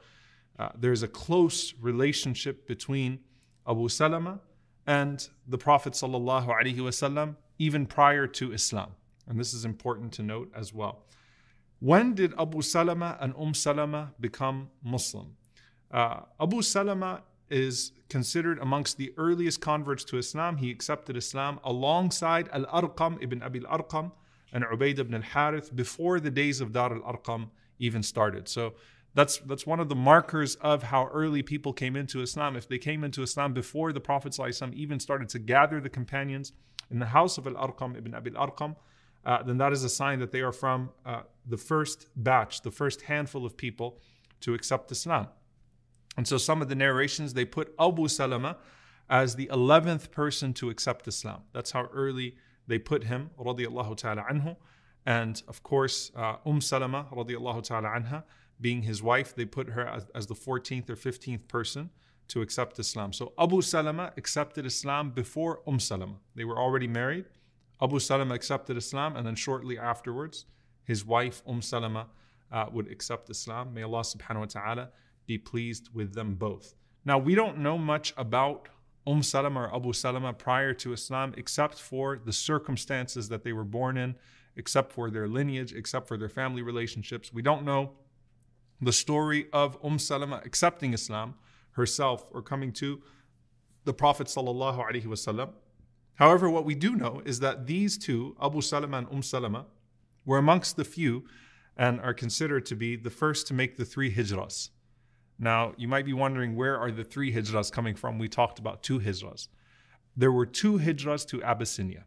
uh, 0.58 0.70
there's 0.80 1.04
a 1.04 1.08
close 1.08 1.74
relationship 1.82 2.66
between 2.66 3.20
Abu 3.68 3.90
Salama 3.90 4.40
and 4.88 5.28
the 5.48 5.58
Prophet 5.58 5.94
wasallam 5.94 7.36
even 7.60 7.86
prior 7.86 8.26
to 8.26 8.54
Islam, 8.54 8.92
and 9.28 9.38
this 9.38 9.54
is 9.54 9.66
important 9.66 10.14
to 10.14 10.24
note 10.24 10.50
as 10.56 10.74
well. 10.74 11.04
When 11.80 12.16
did 12.16 12.34
Abu 12.40 12.62
Salama 12.62 13.18
and 13.20 13.34
Umm 13.38 13.54
Salama 13.54 14.14
become 14.22 14.70
Muslim? 14.82 15.36
Uh, 15.92 16.22
Abu 16.40 16.62
Salama 16.62 17.24
is 17.50 17.92
considered 18.10 18.60
amongst 18.60 18.98
the 18.98 19.14
earliest 19.18 19.62
converts 19.62 20.04
to 20.06 20.18
Islam. 20.18 20.58
He 20.58 20.72
accepted 20.72 21.18
Islam 21.18 21.60
alongside 21.64 22.50
Al 22.50 22.66
Arqam 22.66 23.22
ibn 23.22 23.42
Abi 23.42 23.62
Al 23.66 23.80
Arqam 23.80 24.12
and 24.52 24.64
Ubayd 24.64 25.00
ibn 25.00 25.16
Al 25.16 25.22
Harith 25.22 25.76
before 25.76 26.20
the 26.20 26.32
days 26.32 26.62
of 26.62 26.72
Dar 26.72 26.94
Al 26.94 27.02
Arqam 27.14 27.50
even 27.80 28.04
started. 28.04 28.48
So 28.48 28.74
that's 29.16 29.38
that's 29.40 29.66
one 29.68 29.80
of 29.80 29.90
the 29.90 29.96
markers 29.96 30.56
of 30.56 30.84
how 30.84 31.08
early 31.08 31.44
people 31.44 31.74
came 31.74 31.96
into 31.96 32.22
Islam. 32.22 32.56
If 32.56 32.68
they 32.68 32.78
came 32.78 33.04
into 33.04 33.22
Islam 33.22 33.54
before 33.54 33.94
the 33.94 34.00
Prophet 34.00 34.34
ﷺ 34.34 34.74
even 34.74 35.00
started 35.00 35.30
to 35.30 35.40
gather 35.40 35.80
the 35.80 35.90
companions 35.90 36.54
in 36.90 37.00
the 37.00 37.08
house 37.08 37.38
of 37.38 37.48
Al 37.48 37.54
Arqam 37.54 37.98
ibn 37.98 38.14
Abi 38.14 38.32
Al 38.36 38.48
Arqam, 38.48 38.76
uh, 39.26 39.44
then 39.44 39.58
that 39.58 39.72
is 39.72 39.84
a 39.84 39.90
sign 39.90 40.20
that 40.20 40.32
they 40.32 40.42
are 40.42 40.52
from 40.52 40.90
uh, 41.06 41.22
the 41.48 41.58
first 41.58 42.08
batch, 42.16 42.62
the 42.62 42.72
first 42.72 43.02
handful 43.04 43.46
of 43.46 43.56
people 43.56 44.00
to 44.42 44.54
accept 44.54 44.92
Islam. 44.92 45.28
And 46.18 46.28
so 46.28 46.38
some 46.38 46.62
of 46.62 46.70
the 46.70 46.76
narrations, 46.76 47.34
they 47.34 47.46
put 47.46 47.74
Abu 47.80 48.08
Salama 48.08 48.58
as 49.10 49.36
the 49.36 49.48
11th 49.48 50.12
person 50.12 50.54
to 50.54 50.70
accept 50.70 51.08
Islam. 51.08 51.42
That's 51.54 51.72
how 51.72 51.86
early 51.94 52.36
they 52.68 52.80
put 52.80 53.06
him, 53.06 53.32
radiallahu 53.40 53.98
ta'ala 53.98 54.24
anhu. 54.32 54.56
And 55.06 55.42
of 55.48 55.64
course, 55.64 56.12
uh, 56.16 56.36
Umm 56.46 56.62
Salama, 56.62 57.08
radiallahu 57.12 57.64
ta'ala 57.64 57.90
anha, 57.90 58.24
being 58.62 58.84
his 58.84 59.04
wife, 59.04 59.36
they 59.36 59.46
put 59.46 59.70
her 59.70 59.86
as, 59.86 60.06
as 60.16 60.28
the 60.28 60.36
14th 60.36 60.90
or 60.90 60.96
15th 60.96 61.48
person 61.48 61.90
to 62.30 62.42
accept 62.42 62.80
Islam. 62.80 63.12
So 63.12 63.34
Abu 63.38 63.62
Salama 63.62 64.14
accepted 64.16 64.66
Islam 64.66 65.12
before 65.12 65.62
Umm 65.68 65.80
Salama. 65.80 66.16
They 66.36 66.46
were 66.46 66.58
already 66.58 66.88
married. 66.88 67.26
Abu 67.82 68.00
Salama 68.00 68.34
accepted 68.34 68.78
Islam, 68.78 69.18
and 69.18 69.28
then 69.28 69.36
shortly 69.36 69.78
afterwards, 69.78 70.46
his 70.86 71.04
wife 71.04 71.44
Umm 71.48 71.62
Salama 71.62 72.08
uh, 72.52 72.68
would 72.72 72.90
accept 72.90 73.30
Islam. 73.30 73.74
May 73.74 73.84
Allah 73.84 74.02
subhanahu 74.02 74.40
wa 74.40 74.46
ta'ala 74.46 74.90
be 75.26 75.38
pleased 75.38 75.90
with 75.94 76.14
them 76.14 76.36
both. 76.36 76.76
Now, 77.06 77.18
we 77.18 77.36
don't 77.36 77.58
know 77.60 77.78
much 77.78 78.14
about 78.18 78.70
Umm 79.06 79.22
Salama 79.24 79.62
or 79.62 79.76
Abu 79.76 79.94
Salama 79.94 80.34
prior 80.34 80.74
to 80.76 80.94
Islam, 80.94 81.34
except 81.38 81.76
for 81.80 82.18
the 82.24 82.32
circumstances 82.32 83.30
that 83.30 83.44
they 83.44 83.54
were 83.54 83.66
born 83.66 83.98
in, 83.98 84.16
except 84.56 84.92
for 84.92 85.10
their 85.10 85.28
lineage, 85.28 85.74
except 85.74 86.08
for 86.08 86.18
their 86.18 86.30
family 86.30 86.62
relationships. 86.62 87.34
We 87.34 87.42
don't 87.42 87.66
know 87.66 87.92
the 88.82 88.94
story 88.94 89.48
of 89.52 89.78
Umm 89.84 90.00
Salama 90.00 90.42
accepting 90.46 90.94
Islam 90.94 91.36
herself 91.72 92.26
or 92.32 92.42
coming 92.42 92.72
to 92.74 93.02
the 93.84 93.94
Prophet. 93.94 94.34
However, 96.16 96.50
what 96.50 96.66
we 96.66 96.76
do 96.76 96.96
know 96.96 97.22
is 97.26 97.40
that 97.40 97.68
these 97.68 97.98
two, 97.98 98.36
Abu 98.42 98.62
Salama 98.62 99.00
and 99.00 99.08
Umm 99.12 99.24
Salama, 99.24 99.66
were 100.26 100.38
amongst 100.38 100.78
the 100.78 100.86
few 100.86 101.26
and 101.76 102.00
are 102.00 102.14
considered 102.14 102.66
to 102.68 102.76
be 102.76 102.96
the 102.96 103.10
first 103.10 103.48
to 103.48 103.54
make 103.54 103.78
the 103.78 103.86
three 103.86 104.14
hijras. 104.14 104.70
Now, 105.40 105.74
you 105.78 105.88
might 105.88 106.06
be 106.06 106.14
wondering 106.14 106.56
where 106.56 106.78
are 106.78 106.92
the 106.92 107.04
three 107.04 107.34
hijras 107.34 107.72
coming 107.72 107.96
from? 107.96 108.20
We 108.20 108.28
talked 108.28 108.60
about 108.60 108.84
two 108.84 109.00
hijras. 109.00 109.48
There 110.16 110.32
were 110.32 110.46
two 110.46 110.78
hijras 110.80 111.28
to 111.28 111.44
Abyssinia. 111.44 112.06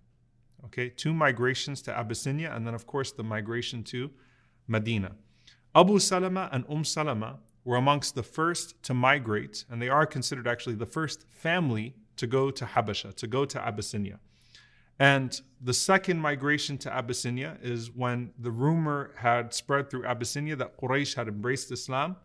Okay, 0.64 0.88
two 0.88 1.12
migrations 1.12 1.83
to 1.83 1.97
Abyssinia, 1.97 2.52
and 2.54 2.66
then, 2.66 2.75
of 2.75 2.87
course, 2.87 3.12
the 3.12 3.23
migration 3.23 3.85
to 3.85 4.11
Medina. 4.66 5.12
Abu 5.75 5.99
Salama 5.99 6.49
and 6.52 6.64
Umm 6.68 6.85
Salama 6.85 7.38
were 7.64 7.76
amongst 7.76 8.14
the 8.14 8.23
first 8.23 8.83
to 8.85 8.95
migrate, 8.95 9.64
and 9.71 9.80
they 9.80 9.88
are 9.88 10.06
considered 10.06 10.49
actually 10.49 10.75
the 10.75 10.87
first 10.87 11.26
family 11.30 11.95
to 12.16 12.26
go 12.26 12.50
to 12.50 12.64
Habasha, 12.64 13.14
to 13.14 13.26
go 13.26 13.45
to 13.45 13.61
Abyssinia. 13.61 14.18
And 14.99 15.38
the 15.61 15.75
second 15.75 16.18
migration 16.18 16.78
to 16.78 16.92
Abyssinia 16.92 17.59
is 17.61 17.90
when 17.90 18.30
the 18.38 18.50
rumor 18.50 19.12
had 19.16 19.52
spread 19.52 19.90
through 19.90 20.06
Abyssinia 20.06 20.56
that 20.56 20.80
Quraysh 20.80 21.14
had 21.14 21.28
embraced 21.28 21.71
Islam 21.71 22.16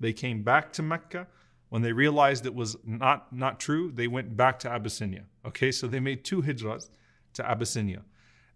they 0.00 0.12
came 0.12 0.42
back 0.42 0.72
to 0.74 0.82
Mecca. 0.82 1.26
When 1.68 1.82
they 1.82 1.92
realized 1.92 2.46
it 2.46 2.54
was 2.54 2.76
not, 2.84 3.32
not 3.32 3.60
true, 3.60 3.92
they 3.92 4.08
went 4.08 4.36
back 4.36 4.58
to 4.60 4.68
Abyssinia. 4.68 5.24
Okay, 5.46 5.70
so 5.70 5.86
they 5.86 6.00
made 6.00 6.24
two 6.24 6.42
hijras 6.42 6.90
to 7.34 7.48
Abyssinia. 7.48 8.02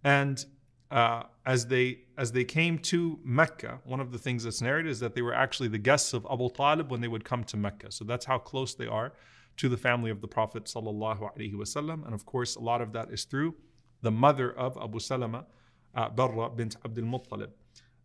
And 0.03 0.45
uh, 0.91 1.25
as 1.47 1.67
they 1.67 1.99
as 2.17 2.33
they 2.33 2.45
came 2.45 2.79
to 2.79 3.19
Mecca, 3.25 3.81
one 3.85 4.01
of 4.01 4.13
the 4.13 4.19
things 4.19 4.45
that's 4.45 4.61
narrated 4.61 4.91
is 4.91 5.01
that 5.01 5.15
they 5.15 5.23
were 5.23 5.35
actually 5.35 5.69
the 5.69 5.79
guests 5.79 6.13
of 6.13 6.27
Abu 6.31 6.49
Talib 6.51 6.91
when 6.91 7.01
they 7.01 7.09
would 7.09 7.25
come 7.25 7.45
to 7.45 7.57
Mecca. 7.57 7.91
So 7.91 8.05
that's 8.05 8.25
how 8.25 8.39
close 8.39 8.75
they 8.75 8.87
are 8.87 9.13
to 9.57 9.69
the 9.69 9.77
family 9.77 10.11
of 10.11 10.21
the 10.21 10.29
Prophet. 10.29 10.71
And 10.75 12.15
of 12.15 12.27
course, 12.27 12.57
a 12.57 12.61
lot 12.61 12.81
of 12.81 12.93
that 12.93 13.11
is 13.11 13.25
through 13.25 13.55
the 14.03 14.11
mother 14.11 14.53
of 14.53 14.77
Abu 14.81 15.01
Salama, 15.01 15.47
uh, 15.95 16.09
Barra 16.11 16.51
bint 16.51 16.77
Abdul 16.85 17.05
Muttalib, 17.05 17.51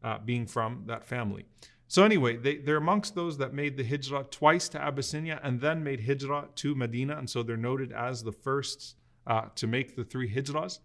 uh, 0.04 0.18
being 0.20 0.46
from 0.46 0.84
that 0.88 1.06
family. 1.06 1.46
So 1.90 2.04
anyway, 2.04 2.38
they, 2.38 2.58
they're 2.58 2.78
amongst 2.78 3.16
those 3.16 3.40
that 3.40 3.52
made 3.52 3.76
the 3.76 3.84
hijrah 3.84 4.24
twice 4.30 4.70
to 4.70 4.80
Abyssinia 4.80 5.40
and 5.42 5.60
then 5.60 5.84
made 5.84 6.00
hijrah 6.06 6.48
to 6.58 6.76
Medina. 6.76 7.18
And 7.18 7.28
so 7.28 7.42
they're 7.42 7.58
noted 7.58 7.92
as 7.92 8.22
the 8.22 8.32
first 8.32 8.96
uh, 9.26 9.46
to 9.56 9.66
make 9.66 9.96
the 9.96 10.04
three 10.04 10.32
hijrahs. 10.32 10.80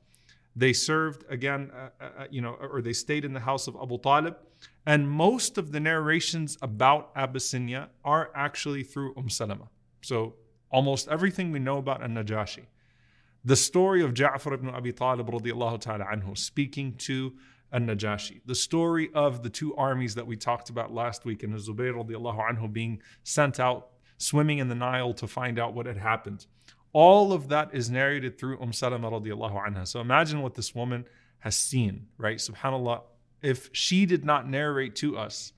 They 0.57 0.73
served 0.73 1.25
again, 1.29 1.71
uh, 1.77 1.89
uh, 2.01 2.09
uh, 2.21 2.27
you 2.31 2.41
know, 2.41 2.55
or 2.55 2.81
they 2.81 2.95
stayed 2.95 3.27
in 3.27 3.35
the 3.35 3.41
house 3.41 3.67
of 3.69 3.77
Abu 3.77 3.99
Talib. 3.99 4.37
And 4.87 5.07
most 5.09 5.59
of 5.59 5.73
the 5.73 5.81
narrations 5.81 6.57
about 6.63 7.11
Abyssinia 7.15 7.91
are 8.03 8.31
actually 8.35 8.83
through 8.83 9.13
Umm 9.19 9.29
Salama. 9.29 9.69
So 10.01 10.37
almost 10.71 11.09
everything 11.09 11.53
we 11.53 11.59
know 11.59 11.77
about 11.77 12.03
An-Najashi. 12.03 12.65
The 13.45 13.57
story 13.57 14.03
of 14.03 14.15
Ja'far 14.15 14.55
ibn 14.55 14.71
Abi 14.71 14.93
Talib 14.93 15.29
radiallahu 15.29 15.81
ta'ala 15.83 16.07
anhu 16.07 16.37
speaking 16.37 16.95
to 17.09 17.35
An-Najashi. 17.75 18.41
The 18.47 18.55
story 18.55 19.11
of 19.15 19.43
the 19.43 19.51
two 19.51 19.75
armies 19.75 20.15
that 20.15 20.27
we 20.27 20.37
talked 20.37 20.71
about 20.71 20.95
last 20.95 21.25
week 21.25 21.43
and 21.43 21.53
Zubayr 21.55 21.93
radiallahu 21.93 22.39
anhu 22.49 22.73
being 22.73 23.03
sent 23.25 23.59
out 23.59 23.89
swimming 24.17 24.59
in 24.59 24.69
the 24.69 24.77
Nile 24.77 25.13
to 25.15 25.27
find 25.27 25.59
out 25.59 25.75
what 25.75 25.87
had 25.87 25.97
happened. 25.97 26.47
All 26.93 27.33
of 27.33 27.49
that 27.49 27.75
is 27.75 27.91
narrated 27.91 28.39
through 28.39 28.61
Umm 28.63 28.73
Salama 28.73 29.11
radiallahu 29.11 29.67
anha. 29.67 29.87
So 29.87 30.01
imagine 30.01 30.41
what 30.41 30.55
this 30.55 30.73
woman 30.73 31.05
has 31.41 31.57
seen, 31.57 32.07
right? 32.17 32.39
Subhanallah. 32.39 33.03
If 33.43 33.71
she 33.73 34.07
did 34.07 34.25
not 34.25 34.49
narrate 34.49 34.95
to 34.97 35.19
us 35.19 35.53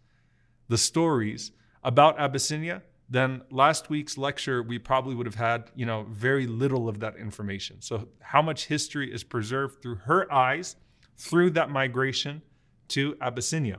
the 0.69 0.79
stories 0.79 1.53
about 1.85 2.19
Abyssinia, 2.19 2.83
then 3.11 3.43
last 3.51 3.91
week's 3.91 4.17
lecture 4.17 4.63
we 4.63 4.79
probably 4.79 5.15
would 5.15 5.27
have 5.27 5.37
had, 5.37 5.71
you 5.77 5.85
know, 5.85 6.07
very 6.11 6.47
little 6.47 6.89
of 6.89 7.01
that 7.01 7.17
information. 7.17 7.83
So 7.83 8.09
how 8.21 8.41
much 8.43 8.67
history 8.67 9.13
is 9.13 9.23
preserved 9.23 9.83
through 9.83 9.97
her 9.97 10.33
eyes 10.33 10.77
through 11.17 11.51
that 11.51 11.71
migration 11.71 12.43
to 12.89 13.17
Abyssinia. 13.21 13.79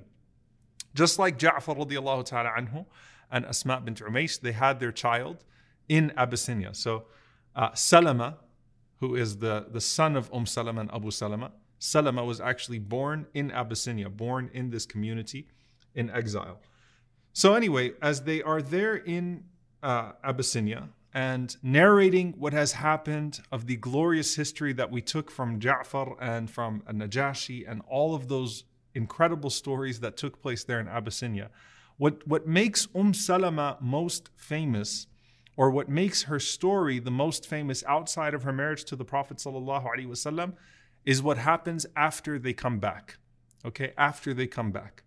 Just 0.94 1.20
like 1.20 1.38
Ja'far 1.38 1.78
radiallahu 1.78 2.26
ta'ala 2.26 2.50
anhu 2.58 2.86
and 3.32 3.46
Asma 3.46 3.82
bint 3.82 4.00
Umays, 4.00 4.40
they 4.40 4.52
had 4.52 4.80
their 4.80 4.92
child 4.92 5.44
in 5.88 6.12
Abyssinia. 6.18 6.74
So 6.74 7.06
uh, 7.56 7.74
Salama, 7.74 8.38
who 9.00 9.16
is 9.16 9.38
the, 9.38 9.68
the 9.72 9.82
son 9.82 10.16
of 10.16 10.32
Umm 10.34 10.46
Salama 10.46 10.82
and 10.82 10.92
Abu 10.94 11.12
Salama, 11.12 11.52
Salama 11.80 12.26
was 12.26 12.42
actually 12.42 12.80
born 12.80 13.28
in 13.34 13.52
Abyssinia, 13.52 14.10
born 14.10 14.50
in 14.54 14.72
this 14.72 14.86
community 14.86 15.48
in 15.94 16.10
exile. 16.10 16.60
So, 17.34 17.54
anyway, 17.54 17.92
as 18.02 18.24
they 18.24 18.42
are 18.42 18.64
there 18.64 18.96
in 18.96 19.44
uh, 19.84 20.14
Abyssinia 20.24 20.90
and 21.18 21.58
narrating 21.64 22.36
what 22.38 22.54
has 22.54 22.74
happened 22.74 23.40
of 23.52 23.66
the 23.66 23.76
glorious 23.78 24.36
history 24.36 24.72
that 24.72 24.92
we 24.92 25.02
took 25.02 25.32
from 25.32 25.60
Ja'far 25.60 26.16
and 26.22 26.48
from 26.48 26.84
Najashi 26.88 27.68
and 27.68 27.82
all 27.90 28.14
of 28.14 28.28
those 28.28 28.66
incredible 28.94 29.50
stories 29.50 30.00
that 30.02 30.16
took 30.16 30.40
place 30.44 30.64
there 30.64 30.80
in 30.80 30.88
Abyssinia, 30.88 31.50
what, 31.98 32.28
what 32.28 32.46
makes 32.46 32.88
Umm 32.94 33.16
Salama 33.16 33.80
most 33.82 34.30
famous 34.36 35.08
or 35.56 35.72
what 35.72 35.90
makes 35.90 36.22
her 36.22 36.40
story 36.40 37.00
the 37.00 37.10
most 37.10 37.48
famous 37.48 37.84
outside 37.88 38.36
of 38.36 38.44
her 38.44 38.54
marriage 38.54 38.84
to 38.84 38.96
the 38.96 39.04
Prophet 39.04 39.38
wasallam 39.38 40.54
is 41.04 41.24
what 41.24 41.40
happens 41.40 41.88
after 41.96 42.38
they 42.38 42.54
come 42.54 42.78
back. 42.78 43.18
Okay, 43.66 43.92
after 43.98 44.36
they 44.36 44.46
come 44.46 44.72
back. 44.72 45.02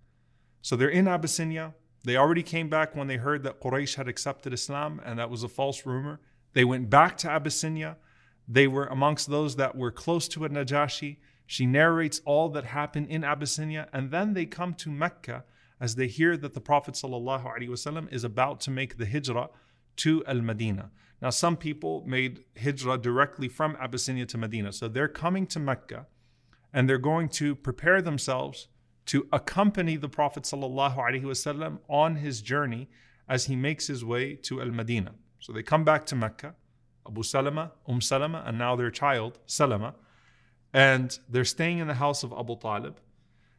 So 0.60 0.74
they're 0.74 0.88
in 0.88 1.06
Abyssinia. 1.06 1.74
They 2.04 2.16
already 2.16 2.42
came 2.42 2.68
back 2.68 2.96
when 2.96 3.06
they 3.06 3.16
heard 3.16 3.42
that 3.42 3.60
Quraysh 3.60 3.96
had 3.96 4.08
accepted 4.08 4.52
Islam, 4.52 5.00
and 5.04 5.18
that 5.18 5.30
was 5.30 5.42
a 5.42 5.48
false 5.48 5.84
rumor. 5.84 6.20
They 6.52 6.64
went 6.64 6.90
back 6.90 7.16
to 7.18 7.30
Abyssinia. 7.30 7.96
They 8.48 8.66
were 8.66 8.86
amongst 8.86 9.28
those 9.28 9.56
that 9.56 9.76
were 9.76 9.90
close 9.90 10.26
to 10.28 10.44
a 10.44 10.48
Najashi. 10.48 11.18
She 11.46 11.66
narrates 11.66 12.20
all 12.24 12.48
that 12.50 12.64
happened 12.64 13.08
in 13.08 13.24
Abyssinia, 13.24 13.88
and 13.92 14.10
then 14.10 14.34
they 14.34 14.46
come 14.46 14.74
to 14.74 14.90
Mecca 14.90 15.44
as 15.80 15.94
they 15.94 16.06
hear 16.06 16.36
that 16.36 16.54
the 16.54 16.60
Prophet 16.60 16.94
ﷺ 16.94 18.12
is 18.12 18.24
about 18.24 18.60
to 18.60 18.70
make 18.70 18.96
the 18.98 19.06
hijrah 19.06 19.48
to 19.96 20.24
Al 20.26 20.42
Medina. 20.42 20.90
Now, 21.22 21.30
some 21.30 21.56
people 21.56 22.04
made 22.06 22.44
hijrah 22.62 22.98
directly 22.98 23.48
from 23.48 23.76
Abyssinia 23.80 24.26
to 24.26 24.38
Medina. 24.38 24.72
So 24.72 24.88
they're 24.88 25.08
coming 25.08 25.46
to 25.48 25.58
Mecca 25.58 26.06
and 26.72 26.88
they're 26.88 26.98
going 26.98 27.28
to 27.28 27.54
prepare 27.54 28.00
themselves 28.00 28.68
to 29.10 29.26
accompany 29.32 29.96
the 29.96 30.08
Prophet 30.08 30.44
ﷺ 30.44 31.78
on 31.88 32.14
his 32.14 32.40
journey 32.40 32.88
as 33.28 33.46
he 33.46 33.56
makes 33.56 33.88
his 33.88 34.04
way 34.04 34.36
to 34.36 34.60
Al 34.60 34.70
Medina. 34.70 35.12
So 35.40 35.52
they 35.52 35.64
come 35.64 35.82
back 35.82 36.06
to 36.06 36.14
Mecca, 36.14 36.54
Abu 37.04 37.24
Salama, 37.24 37.72
Umm 37.88 38.00
Salama, 38.00 38.44
and 38.46 38.56
now 38.56 38.76
their 38.76 38.92
child, 38.92 39.40
Salama, 39.46 39.96
and 40.72 41.18
they're 41.28 41.44
staying 41.44 41.78
in 41.78 41.88
the 41.88 41.94
house 41.94 42.22
of 42.22 42.32
Abu 42.32 42.56
Talib. 42.60 43.00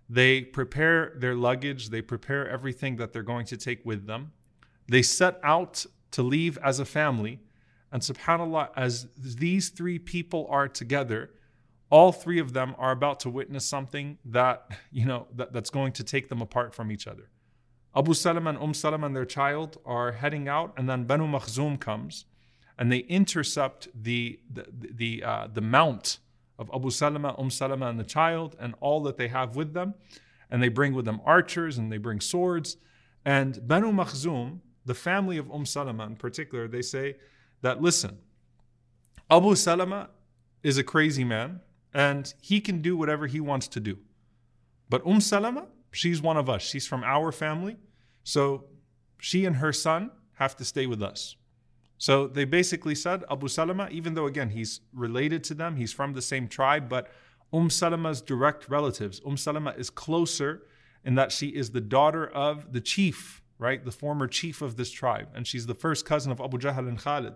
They 0.08 0.39
prepare 0.39 1.12
their 1.17 1.36
luggage, 1.36 1.89
they 1.89 2.01
prepare 2.01 2.48
everything 2.48 2.96
that 2.96 3.12
they're 3.12 3.22
going 3.22 3.48
to 3.48 3.58
take 3.58 3.86
with 3.86 4.08
them. 4.08 4.31
They 4.88 5.01
set 5.01 5.38
out 5.43 5.86
to 6.12 6.24
leave 6.24 6.58
as 6.63 6.79
a 6.79 6.86
family. 6.86 7.41
And 7.91 8.01
subhanAllah, 8.01 8.70
as 8.77 9.10
these 9.17 9.67
three 9.67 10.00
people 10.00 10.48
are 10.50 10.70
together, 10.70 11.31
all 11.91 12.12
three 12.12 12.39
of 12.39 12.53
them 12.53 12.74
are 12.79 12.91
about 12.91 13.19
to 13.19 13.29
witness 13.29 13.65
something 13.65 14.17
that, 14.25 14.71
you 14.91 15.05
know, 15.05 15.27
that, 15.36 15.53
that's 15.53 15.69
going 15.69 15.91
to 15.93 16.03
take 16.03 16.29
them 16.29 16.41
apart 16.41 16.74
from 16.74 16.91
each 16.91 17.05
other. 17.05 17.29
Abu 17.95 18.13
Salam 18.13 18.48
and 18.48 18.57
Umm 18.57 18.74
Salam 18.74 19.03
and 19.03 19.15
their 19.15 19.25
child 19.25 19.77
are 19.86 20.13
heading 20.13 20.48
out, 20.48 20.74
and 20.77 20.89
then 20.89 21.03
Banu 21.03 21.27
Makhzum 21.27 21.79
comes 21.79 22.25
and 22.81 22.91
they 22.91 23.00
intercept 23.00 23.89
the, 23.93 24.39
the, 24.51 24.65
the, 24.71 25.24
uh, 25.24 25.48
the 25.53 25.62
mount 25.62 26.17
of 26.57 26.71
Abu 26.74 26.89
Salama, 26.89 27.36
Umm 27.38 27.51
Salama, 27.51 27.88
and 27.88 28.00
the 28.00 28.03
child, 28.03 28.55
and 28.60 28.74
all 28.79 29.03
that 29.03 29.17
they 29.17 29.27
have 29.27 29.55
with 29.55 29.74
them. 29.74 29.93
And 30.50 30.63
they 30.63 30.67
bring 30.67 30.93
with 30.93 31.05
them 31.05 31.21
archers 31.24 31.77
and 31.77 31.91
they 31.91 31.98
bring 31.98 32.19
swords. 32.19 32.77
And 33.24 33.67
Banu 33.67 33.91
Makhzum, 33.91 34.62
the 34.86 34.95
family 34.95 35.38
of 35.38 35.51
Umm 35.51 35.65
Salama 35.65 36.07
in 36.07 36.15
particular, 36.15 36.67
they 36.67 36.81
say 36.81 37.17
that 37.62 37.81
listen, 37.81 38.17
Abu 39.29 39.55
Salama 39.55 40.10
is 40.63 40.79
a 40.79 40.83
crazy 40.83 41.24
man 41.24 41.60
and 41.93 42.33
he 42.41 42.62
can 42.62 42.81
do 42.81 42.95
whatever 42.95 43.27
he 43.27 43.39
wants 43.39 43.67
to 43.69 43.79
do. 43.79 43.98
But 44.89 45.05
Umm 45.05 45.21
Salama, 45.21 45.67
she's 45.91 46.21
one 46.21 46.38
of 46.38 46.50
us. 46.50 46.62
She's 46.62 46.88
from 46.88 47.03
our 47.03 47.31
family. 47.31 47.77
So 48.24 48.65
she 49.19 49.45
and 49.45 49.57
her 49.57 49.74
son 49.74 50.12
have 50.33 50.55
to 50.57 50.65
stay 50.65 50.86
with 50.86 51.01
us. 51.01 51.36
So 51.98 52.27
they 52.27 52.45
basically 52.45 52.95
said 52.95 53.24
Abu 53.29 53.48
Salama, 53.48 53.88
even 53.91 54.15
though 54.15 54.25
again 54.25 54.50
he's 54.50 54.81
related 54.93 55.43
to 55.45 55.53
them, 55.53 55.75
he's 55.75 55.93
from 55.93 56.13
the 56.13 56.21
same 56.21 56.48
tribe, 56.48 56.89
but 56.89 57.12
Umm 57.53 57.69
Salama's 57.69 58.21
direct 58.21 58.69
relatives. 58.69 59.21
Umm 59.25 59.38
Salama 59.38 59.71
is 59.77 59.89
closer 59.89 60.63
in 61.03 61.15
that 61.15 61.31
she 61.31 61.50
is 61.50 61.71
the 61.71 61.81
daughter 61.81 62.27
of 62.27 62.74
the 62.74 62.81
chief 62.81 63.41
right? 63.62 63.86
The 63.86 63.91
former 63.91 64.27
chief 64.27 64.63
of 64.63 64.75
this 64.75 64.89
tribe. 64.89 65.29
And 65.36 65.45
she's 65.45 65.67
the 65.67 65.75
first 65.75 66.03
cousin 66.03 66.31
of 66.31 66.41
Abu 66.41 66.57
Jahl 66.57 66.88
and 66.89 66.98
Khalid. 66.98 67.36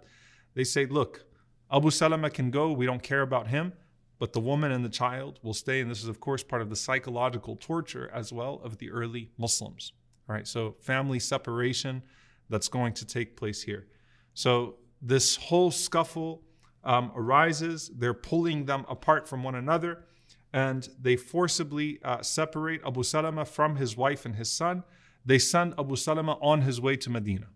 They 0.56 0.64
say, 0.64 0.88
look, 0.88 1.24
Abu 1.72 1.92
Salama 1.92 2.32
can 2.32 2.50
go, 2.50 2.72
we 2.72 2.88
don't 2.88 3.04
care 3.04 3.22
about 3.22 3.48
him, 3.48 3.74
but 4.20 4.34
the 4.34 4.40
woman 4.40 4.72
and 4.72 4.84
the 4.84 4.90
child 4.90 5.40
will 5.44 5.54
stay. 5.54 5.82
And 5.82 5.90
this 5.90 6.02
is, 6.02 6.08
of 6.08 6.20
course, 6.20 6.44
part 6.44 6.62
of 6.62 6.70
the 6.70 6.76
psychological 6.76 7.56
torture 7.56 8.10
as 8.14 8.32
well 8.32 8.62
of 8.64 8.78
the 8.78 8.92
early 8.92 9.30
Muslims. 9.38 9.94
All 10.28 10.36
right, 10.36 10.48
so 10.48 10.76
family 10.80 11.20
separation 11.20 12.02
that's 12.50 12.68
going 12.68 12.94
to 12.94 13.06
take 13.06 13.38
place 13.38 13.62
here. 13.62 13.88
So 14.34 14.76
this 15.02 15.36
whole 15.36 15.72
scuffle 15.72 16.44
um, 16.84 17.12
arises. 17.16 17.92
They're 17.96 18.14
pulling 18.14 18.66
them 18.66 18.86
apart 18.88 19.28
from 19.28 19.44
one 19.44 19.56
another, 19.56 20.06
and 20.54 20.88
they 21.00 21.16
forcibly 21.16 22.00
uh, 22.04 22.22
separate 22.22 22.82
Abu 22.86 23.04
Salama 23.04 23.46
from 23.46 23.76
his 23.76 23.98
wife 23.98 24.26
and 24.26 24.36
his 24.36 24.52
son 24.52 24.84
they 25.26 25.40
send 25.40 25.74
Abu 25.80 25.96
Salama 25.96 26.38
on 26.42 26.62
his 26.62 26.80
way 26.80 26.96
to 26.98 27.10
Medina. 27.10 27.48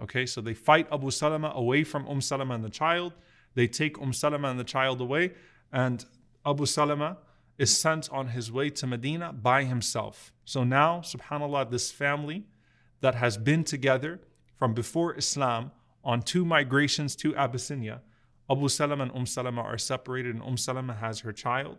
Okay, 0.00 0.26
so 0.26 0.40
they 0.40 0.54
fight 0.54 0.86
Abu 0.92 1.10
Salama 1.10 1.52
away 1.54 1.82
from 1.82 2.06
Umm 2.08 2.20
Salama 2.20 2.54
and 2.54 2.64
the 2.64 2.70
child. 2.70 3.14
They 3.54 3.66
take 3.66 4.00
Umm 4.00 4.12
Salama 4.12 4.48
and 4.48 4.60
the 4.60 4.64
child 4.64 5.00
away, 5.00 5.32
and 5.74 6.06
Abu 6.46 6.66
Salama 6.66 7.18
is 7.58 7.76
sent 7.76 8.08
on 8.12 8.28
his 8.28 8.50
way 8.50 8.70
to 8.70 8.86
Medina 8.86 9.32
by 9.32 9.64
himself. 9.64 10.32
So 10.44 10.62
now, 10.62 11.00
subhanAllah, 11.00 11.70
this 11.70 11.90
family 11.90 12.44
that 13.00 13.16
has 13.16 13.36
been 13.36 13.64
together 13.64 14.20
from 14.56 14.72
before 14.72 15.16
Islam 15.16 15.72
on 16.04 16.22
two 16.22 16.44
migrations 16.44 17.16
to 17.16 17.34
Abyssinia, 17.36 18.02
Abu 18.48 18.68
Salama 18.68 19.02
and 19.04 19.12
Umm 19.12 19.26
Salama 19.26 19.62
are 19.62 19.78
separated, 19.78 20.34
and 20.34 20.44
Umm 20.44 20.56
Salama 20.56 20.94
has 20.94 21.20
her 21.20 21.32
child. 21.32 21.78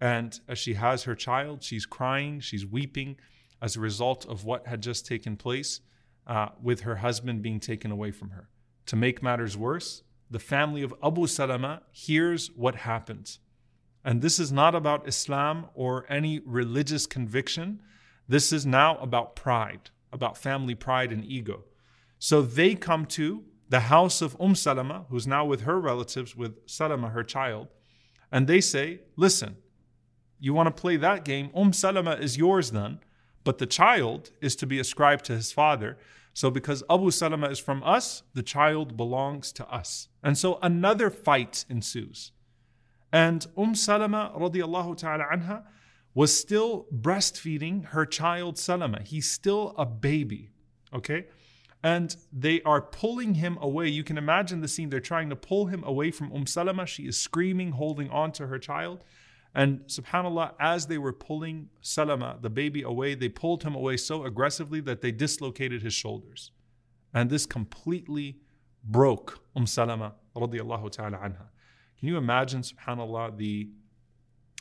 And 0.00 0.38
as 0.48 0.58
she 0.58 0.74
has 0.74 1.04
her 1.04 1.14
child, 1.14 1.62
she's 1.62 1.86
crying, 1.86 2.40
she's 2.40 2.66
weeping 2.66 3.16
as 3.62 3.76
a 3.76 3.80
result 3.80 4.26
of 4.26 4.44
what 4.44 4.66
had 4.66 4.82
just 4.82 5.06
taken 5.06 5.36
place 5.36 5.80
uh, 6.26 6.48
with 6.60 6.80
her 6.80 6.96
husband 6.96 7.42
being 7.42 7.60
taken 7.60 7.92
away 7.92 8.10
from 8.10 8.30
her. 8.30 8.48
To 8.86 8.96
make 8.96 9.22
matters 9.22 9.56
worse, 9.56 10.02
the 10.30 10.38
family 10.38 10.82
of 10.82 10.94
Abu 11.02 11.26
Salama 11.26 11.82
hears 11.90 12.50
what 12.54 12.76
happened. 12.76 13.38
And 14.04 14.22
this 14.22 14.38
is 14.38 14.52
not 14.52 14.74
about 14.74 15.08
Islam 15.08 15.66
or 15.74 16.06
any 16.08 16.40
religious 16.40 17.06
conviction. 17.06 17.80
This 18.28 18.52
is 18.52 18.64
now 18.64 18.96
about 18.98 19.36
pride, 19.36 19.90
about 20.12 20.38
family 20.38 20.74
pride 20.74 21.12
and 21.12 21.24
ego. 21.24 21.64
So 22.18 22.42
they 22.42 22.74
come 22.74 23.06
to 23.06 23.44
the 23.68 23.80
house 23.80 24.22
of 24.22 24.36
Umm 24.40 24.54
Salama, 24.54 25.06
who's 25.10 25.26
now 25.26 25.44
with 25.44 25.62
her 25.62 25.80
relatives, 25.80 26.34
with 26.34 26.58
Salama, 26.66 27.10
her 27.10 27.24
child, 27.24 27.68
and 28.32 28.46
they 28.46 28.60
say, 28.60 29.00
Listen, 29.16 29.56
you 30.38 30.54
want 30.54 30.74
to 30.74 30.80
play 30.80 30.96
that 30.96 31.24
game? 31.24 31.50
Umm 31.54 31.72
Salama 31.72 32.12
is 32.12 32.36
yours 32.36 32.70
then 32.70 33.00
but 33.48 33.56
the 33.56 33.66
child 33.66 34.30
is 34.42 34.54
to 34.56 34.66
be 34.66 34.78
ascribed 34.78 35.24
to 35.24 35.34
his 35.34 35.52
father. 35.52 35.96
So 36.34 36.50
because 36.50 36.82
Abu 36.90 37.10
Salama 37.10 37.48
is 37.48 37.58
from 37.58 37.82
us, 37.82 38.22
the 38.34 38.42
child 38.42 38.94
belongs 38.94 39.52
to 39.52 39.66
us. 39.72 40.07
And 40.22 40.36
so 40.36 40.58
another 40.62 41.10
fight 41.10 41.64
ensues. 41.68 42.32
And 43.12 43.46
Umm 43.56 43.74
Salama 43.74 44.32
radiallahu 44.36 44.96
ta'ala 44.96 45.24
anha 45.32 45.62
was 46.14 46.36
still 46.36 46.86
breastfeeding 46.92 47.86
her 47.86 48.04
child 48.04 48.58
Salama. 48.58 49.00
He's 49.02 49.30
still 49.30 49.74
a 49.78 49.86
baby, 49.86 50.50
okay? 50.92 51.26
And 51.82 52.16
they 52.32 52.60
are 52.62 52.82
pulling 52.82 53.34
him 53.34 53.56
away. 53.60 53.88
You 53.88 54.02
can 54.02 54.18
imagine 54.18 54.60
the 54.60 54.68
scene. 54.68 54.90
They're 54.90 55.00
trying 55.00 55.30
to 55.30 55.36
pull 55.36 55.66
him 55.66 55.84
away 55.84 56.10
from 56.10 56.32
Umm 56.32 56.46
Salama. 56.46 56.86
She 56.86 57.04
is 57.04 57.16
screaming, 57.16 57.70
holding 57.72 58.10
on 58.10 58.32
to 58.32 58.48
her 58.48 58.58
child. 58.58 59.04
And 59.54 59.80
subhanAllah, 59.82 60.54
as 60.58 60.86
they 60.88 60.98
were 60.98 61.12
pulling 61.12 61.68
Salama, 61.80 62.38
the 62.40 62.50
baby, 62.50 62.82
away, 62.82 63.14
they 63.14 63.28
pulled 63.28 63.62
him 63.62 63.74
away 63.74 63.96
so 63.96 64.24
aggressively 64.24 64.80
that 64.80 65.00
they 65.00 65.12
dislocated 65.12 65.82
his 65.82 65.94
shoulders. 65.94 66.50
And 67.14 67.30
this 67.30 67.46
completely 67.46 68.40
broke 68.88 69.40
Umm 69.54 69.66
Salama 69.66 70.14
radiallahu 70.34 70.90
ta'ala 70.90 71.18
anha. 71.18 71.46
Can 71.98 72.08
you 72.08 72.16
imagine, 72.16 72.62
subhanAllah, 72.62 73.36
the, 73.36 73.68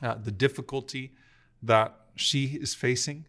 uh, 0.03 0.15
the 0.15 0.31
difficulty 0.31 1.13
that 1.63 1.95
she 2.15 2.45
is 2.61 2.73
facing, 2.73 3.25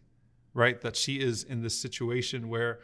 right? 0.53 0.81
That 0.81 0.95
she 0.95 1.19
is 1.19 1.43
in 1.43 1.61
this 1.61 1.79
situation 1.79 2.49
where, 2.49 2.79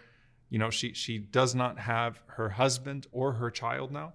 you 0.49 0.59
know, 0.59 0.69
she, 0.69 0.93
she 0.93 1.17
does 1.17 1.53
not 1.53 1.79
have 1.79 2.21
her 2.27 2.49
husband 2.49 3.07
or 3.11 3.33
her 3.33 3.51
child 3.51 3.91
now. 3.91 4.13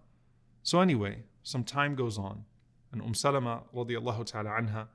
So, 0.62 0.80
anyway, 0.80 1.25
some 1.42 1.64
time 1.64 1.95
goes 1.95 2.16
on, 2.16 2.45
and 2.92 3.02
Umm 3.02 3.14
Salama 3.14 3.62
radiallahu 3.75 4.25
ta'ala 4.25 4.50
anha 4.50 4.87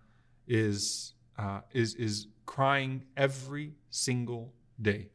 is, 0.47 1.13
uh, 1.37 1.61
is, 1.73 1.95
is 1.95 2.27
crying 2.45 3.03
every 3.17 3.73
single 3.89 4.53
day. 4.81 5.09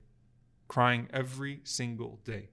Crying 0.69 1.09
every 1.13 1.61
single 1.65 2.21
day. 2.25 2.51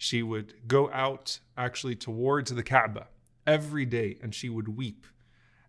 She 0.00 0.22
would 0.22 0.54
go 0.66 0.90
out 0.90 1.38
actually 1.56 1.94
towards 1.94 2.52
the 2.52 2.62
Kaaba 2.62 3.08
every 3.46 3.84
day 3.84 4.18
and 4.22 4.34
she 4.34 4.48
would 4.48 4.76
weep 4.76 5.06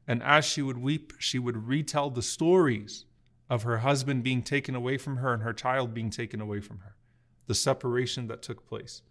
and 0.07 0.21
as 0.23 0.45
she 0.45 0.61
would 0.61 0.77
weep, 0.77 1.13
she 1.19 1.39
would 1.39 1.67
retell 1.67 2.09
the 2.09 2.21
stories 2.21 3.05
of 3.49 3.63
her 3.63 3.77
husband 3.77 4.23
being 4.23 4.41
taken 4.41 4.75
away 4.75 4.97
from 4.97 5.17
her 5.17 5.33
and 5.33 5.43
her 5.43 5.53
child 5.53 5.93
being 5.93 6.09
taken 6.09 6.41
away 6.41 6.59
from 6.59 6.79
her, 6.79 6.95
the 7.47 7.55
separation 7.55 8.27
that 8.27 8.41
took 8.41 8.67
place. 8.67 9.03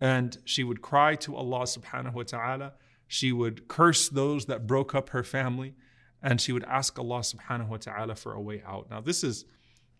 And 0.00 0.38
she 0.44 0.64
would 0.64 0.80
cry 0.80 1.14
to 1.16 1.36
Allah 1.36 1.64
subhanahu 1.64 2.14
wa 2.14 2.22
ta'ala. 2.22 2.72
She 3.06 3.32
would 3.32 3.68
curse 3.68 4.08
those 4.08 4.46
that 4.46 4.66
broke 4.66 4.94
up 4.94 5.10
her 5.10 5.22
family. 5.22 5.74
And 6.22 6.40
she 6.40 6.52
would 6.52 6.64
ask 6.64 6.98
Allah 6.98 7.20
subhanahu 7.20 7.68
wa 7.68 7.76
ta'ala 7.76 8.14
for 8.14 8.32
a 8.32 8.40
way 8.40 8.62
out. 8.66 8.88
Now, 8.90 9.00
this 9.00 9.24
is 9.24 9.44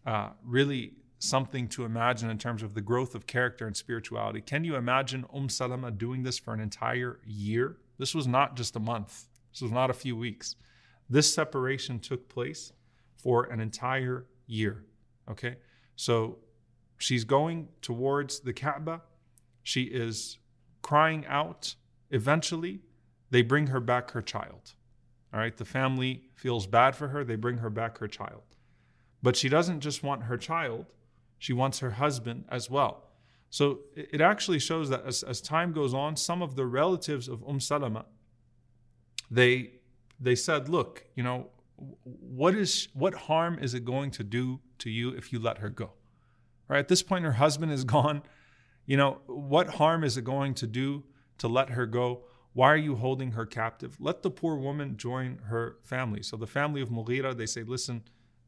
uh, 0.06 0.30
really 0.44 0.94
something 1.20 1.68
to 1.68 1.84
imagine 1.84 2.30
in 2.30 2.38
terms 2.38 2.62
of 2.62 2.74
the 2.74 2.80
growth 2.80 3.14
of 3.14 3.26
character 3.26 3.66
and 3.66 3.76
spirituality. 3.76 4.40
Can 4.40 4.64
you 4.64 4.74
imagine 4.74 5.26
Umm 5.34 5.50
Salama 5.50 5.90
doing 5.90 6.22
this 6.22 6.38
for 6.38 6.54
an 6.54 6.60
entire 6.60 7.20
year? 7.24 7.76
This 7.98 8.14
was 8.14 8.26
not 8.26 8.56
just 8.56 8.74
a 8.74 8.80
month. 8.80 9.26
This 9.52 9.60
was 9.60 9.70
not 9.70 9.90
a 9.90 9.94
few 9.94 10.16
weeks. 10.16 10.56
This 11.10 11.32
separation 11.32 12.00
took 12.00 12.28
place 12.28 12.72
for 13.16 13.44
an 13.44 13.60
entire 13.60 14.24
year. 14.46 14.84
Okay? 15.30 15.56
So 15.94 16.38
she's 16.96 17.24
going 17.24 17.68
towards 17.82 18.40
the 18.40 18.54
Kaaba. 18.54 19.02
She 19.62 19.82
is 19.82 20.38
crying 20.80 21.26
out. 21.26 21.74
Eventually, 22.10 22.80
they 23.30 23.42
bring 23.42 23.66
her 23.66 23.80
back 23.80 24.12
her 24.12 24.22
child. 24.22 24.72
All 25.34 25.40
right? 25.40 25.54
The 25.54 25.66
family 25.66 26.30
feels 26.34 26.66
bad 26.66 26.96
for 26.96 27.08
her. 27.08 27.24
They 27.24 27.36
bring 27.36 27.58
her 27.58 27.70
back 27.70 27.98
her 27.98 28.08
child. 28.08 28.42
But 29.22 29.36
she 29.36 29.50
doesn't 29.50 29.80
just 29.80 30.02
want 30.02 30.22
her 30.22 30.38
child, 30.38 30.94
she 31.40 31.54
wants 31.54 31.78
her 31.78 31.92
husband 31.92 32.44
as 32.50 32.70
well. 32.70 33.02
So 33.48 33.80
it 33.96 34.20
actually 34.20 34.60
shows 34.60 34.90
that 34.90 35.04
as, 35.04 35.24
as 35.24 35.40
time 35.40 35.72
goes 35.72 35.92
on, 35.92 36.14
some 36.14 36.42
of 36.42 36.54
the 36.54 36.66
relatives 36.66 37.28
of 37.28 37.42
Umm 37.48 37.58
Salama, 37.58 38.04
they 39.28 39.72
they 40.20 40.34
said, 40.34 40.68
look, 40.68 41.06
you 41.14 41.22
know, 41.22 41.48
what 41.76 42.54
is 42.54 42.88
what 42.92 43.14
harm 43.14 43.58
is 43.58 43.72
it 43.72 43.86
going 43.86 44.10
to 44.12 44.22
do 44.22 44.60
to 44.78 44.90
you 44.90 45.08
if 45.16 45.32
you 45.32 45.40
let 45.40 45.58
her 45.58 45.70
go? 45.70 45.92
Right? 46.68 46.78
At 46.78 46.88
this 46.88 47.02
point, 47.02 47.24
her 47.24 47.32
husband 47.32 47.72
is 47.72 47.84
gone. 47.96 48.22
You 48.84 48.98
know, 48.98 49.20
what 49.26 49.68
harm 49.76 50.04
is 50.04 50.16
it 50.18 50.24
going 50.24 50.54
to 50.54 50.66
do 50.66 51.04
to 51.38 51.48
let 51.48 51.70
her 51.70 51.86
go? 51.86 52.24
Why 52.52 52.70
are 52.70 52.76
you 52.76 52.96
holding 52.96 53.32
her 53.32 53.46
captive? 53.46 53.96
Let 53.98 54.22
the 54.22 54.30
poor 54.30 54.56
woman 54.56 54.96
join 54.98 55.38
her 55.46 55.78
family. 55.82 56.22
So 56.22 56.36
the 56.36 56.46
family 56.46 56.82
of 56.82 56.90
Mughira, 56.90 57.34
they 57.34 57.46
say, 57.46 57.62
listen, 57.62 58.02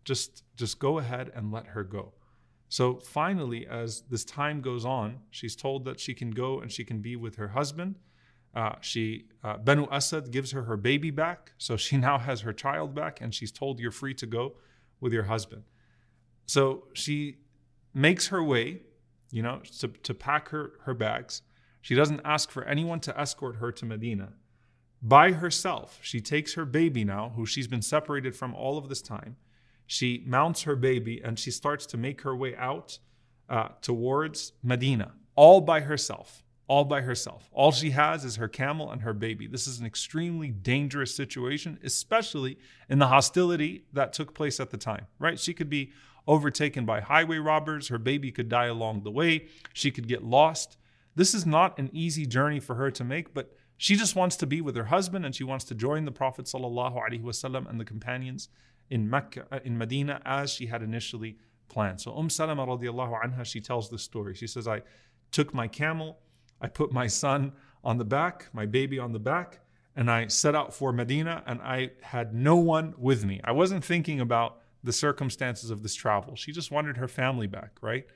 just 0.04 0.44
just 0.56 0.78
go 0.78 0.98
ahead 0.98 1.32
and 1.34 1.50
let 1.50 1.68
her 1.68 1.84
go. 1.84 2.12
So 2.72 2.94
finally, 3.00 3.66
as 3.66 4.00
this 4.08 4.24
time 4.24 4.62
goes 4.62 4.86
on, 4.86 5.18
she's 5.28 5.54
told 5.54 5.84
that 5.84 6.00
she 6.00 6.14
can 6.14 6.30
go 6.30 6.58
and 6.58 6.72
she 6.72 6.86
can 6.86 7.02
be 7.02 7.16
with 7.16 7.36
her 7.36 7.48
husband. 7.48 7.96
Uh, 8.54 8.76
she 8.80 9.26
uh, 9.44 9.58
Banu 9.58 9.86
Asad 9.90 10.30
gives 10.30 10.52
her 10.52 10.62
her 10.62 10.78
baby 10.78 11.10
back, 11.10 11.52
so 11.58 11.76
she 11.76 11.96
now 12.08 12.16
has 12.16 12.40
her 12.40 12.52
child 12.54 12.94
back, 12.94 13.20
and 13.20 13.34
she's 13.34 13.52
told 13.52 13.78
you're 13.78 13.90
free 13.90 14.14
to 14.14 14.24
go 14.24 14.54
with 15.02 15.12
your 15.12 15.24
husband. 15.24 15.64
So 16.46 16.84
she 16.94 17.36
makes 17.92 18.28
her 18.28 18.42
way, 18.42 18.80
you 19.30 19.42
know, 19.42 19.60
to, 19.80 19.88
to 19.88 20.14
pack 20.14 20.48
her 20.48 20.72
her 20.84 20.94
bags. 20.94 21.42
She 21.82 21.94
doesn't 21.94 22.22
ask 22.24 22.50
for 22.50 22.64
anyone 22.64 23.00
to 23.00 23.20
escort 23.20 23.56
her 23.56 23.70
to 23.70 23.84
Medina. 23.84 24.32
By 25.02 25.32
herself, 25.32 25.98
she 26.00 26.22
takes 26.22 26.54
her 26.54 26.64
baby 26.64 27.04
now, 27.04 27.34
who 27.36 27.44
she's 27.44 27.68
been 27.68 27.82
separated 27.82 28.34
from 28.34 28.54
all 28.54 28.78
of 28.78 28.88
this 28.88 29.02
time. 29.02 29.36
She 29.92 30.22
mounts 30.24 30.62
her 30.62 30.74
baby 30.74 31.20
and 31.22 31.38
she 31.38 31.50
starts 31.50 31.84
to 31.86 31.98
make 31.98 32.22
her 32.22 32.34
way 32.34 32.56
out 32.56 32.98
uh, 33.50 33.68
towards 33.82 34.52
Medina, 34.62 35.12
all 35.36 35.60
by 35.60 35.80
herself 35.80 36.42
all 36.68 36.84
by 36.86 37.02
herself. 37.02 37.50
All 37.52 37.70
she 37.70 37.90
has 37.90 38.24
is 38.24 38.36
her 38.36 38.48
camel 38.48 38.90
and 38.90 39.02
her 39.02 39.12
baby. 39.12 39.46
This 39.46 39.66
is 39.66 39.78
an 39.78 39.84
extremely 39.84 40.48
dangerous 40.48 41.14
situation, 41.14 41.78
especially 41.84 42.56
in 42.88 42.98
the 42.98 43.08
hostility 43.08 43.84
that 43.92 44.14
took 44.14 44.32
place 44.32 44.58
at 44.58 44.70
the 44.70 44.78
time, 44.78 45.06
right? 45.18 45.38
She 45.38 45.52
could 45.52 45.68
be 45.68 45.92
overtaken 46.26 46.86
by 46.86 47.00
highway 47.00 47.36
robbers, 47.36 47.88
her 47.88 47.98
baby 47.98 48.32
could 48.32 48.48
die 48.48 48.66
along 48.66 49.02
the 49.02 49.10
way, 49.10 49.48
she 49.74 49.90
could 49.90 50.08
get 50.08 50.24
lost. 50.24 50.78
This 51.14 51.34
is 51.34 51.44
not 51.44 51.78
an 51.78 51.90
easy 51.92 52.24
journey 52.24 52.60
for 52.60 52.76
her 52.76 52.90
to 52.92 53.04
make, 53.04 53.34
but 53.34 53.54
she 53.76 53.94
just 53.94 54.16
wants 54.16 54.36
to 54.36 54.46
be 54.46 54.62
with 54.62 54.76
her 54.76 54.84
husband 54.84 55.26
and 55.26 55.34
she 55.34 55.44
wants 55.44 55.66
to 55.66 55.74
join 55.74 56.06
the 56.06 56.12
Prophet 56.12 56.46
ﷺ 56.46 57.68
and 57.68 57.78
the 57.78 57.84
companions 57.84 58.48
in 58.94 59.00
Mecca, 59.08 59.42
uh, 59.50 59.58
in 59.64 59.74
Medina, 59.82 60.20
as 60.24 60.46
she 60.56 60.66
had 60.66 60.80
initially 60.82 61.32
planned. 61.68 62.00
So 62.00 62.08
Umm 62.16 62.30
Salama 62.30 62.64
radiallahu 62.66 63.14
anha, 63.24 63.44
she 63.44 63.60
tells 63.60 63.84
this 63.90 64.02
story. 64.02 64.34
She 64.34 64.46
says, 64.54 64.66
I 64.76 64.82
took 65.30 65.48
my 65.62 65.68
camel 65.68 66.18
I 66.62 66.68
put 66.68 66.92
my 66.92 67.08
son 67.08 67.52
on 67.84 67.98
the 67.98 68.04
back, 68.04 68.48
my 68.52 68.64
baby 68.64 68.98
on 68.98 69.12
the 69.12 69.18
back, 69.18 69.58
and 69.96 70.10
I 70.10 70.28
set 70.28 70.54
out 70.54 70.72
for 70.72 70.92
Medina, 70.92 71.42
and 71.46 71.60
I 71.60 71.90
had 72.00 72.32
no 72.32 72.56
one 72.56 72.94
with 72.96 73.24
me. 73.24 73.40
I 73.44 73.52
wasn't 73.52 73.84
thinking 73.84 74.20
about 74.20 74.60
the 74.84 74.92
circumstances 74.92 75.70
of 75.70 75.82
this 75.82 75.94
travel. 75.94 76.36
She 76.36 76.52
just 76.52 76.70
wanted 76.70 76.96
her 76.96 77.08
family 77.08 77.48
back, 77.48 77.72
right? 77.82 78.06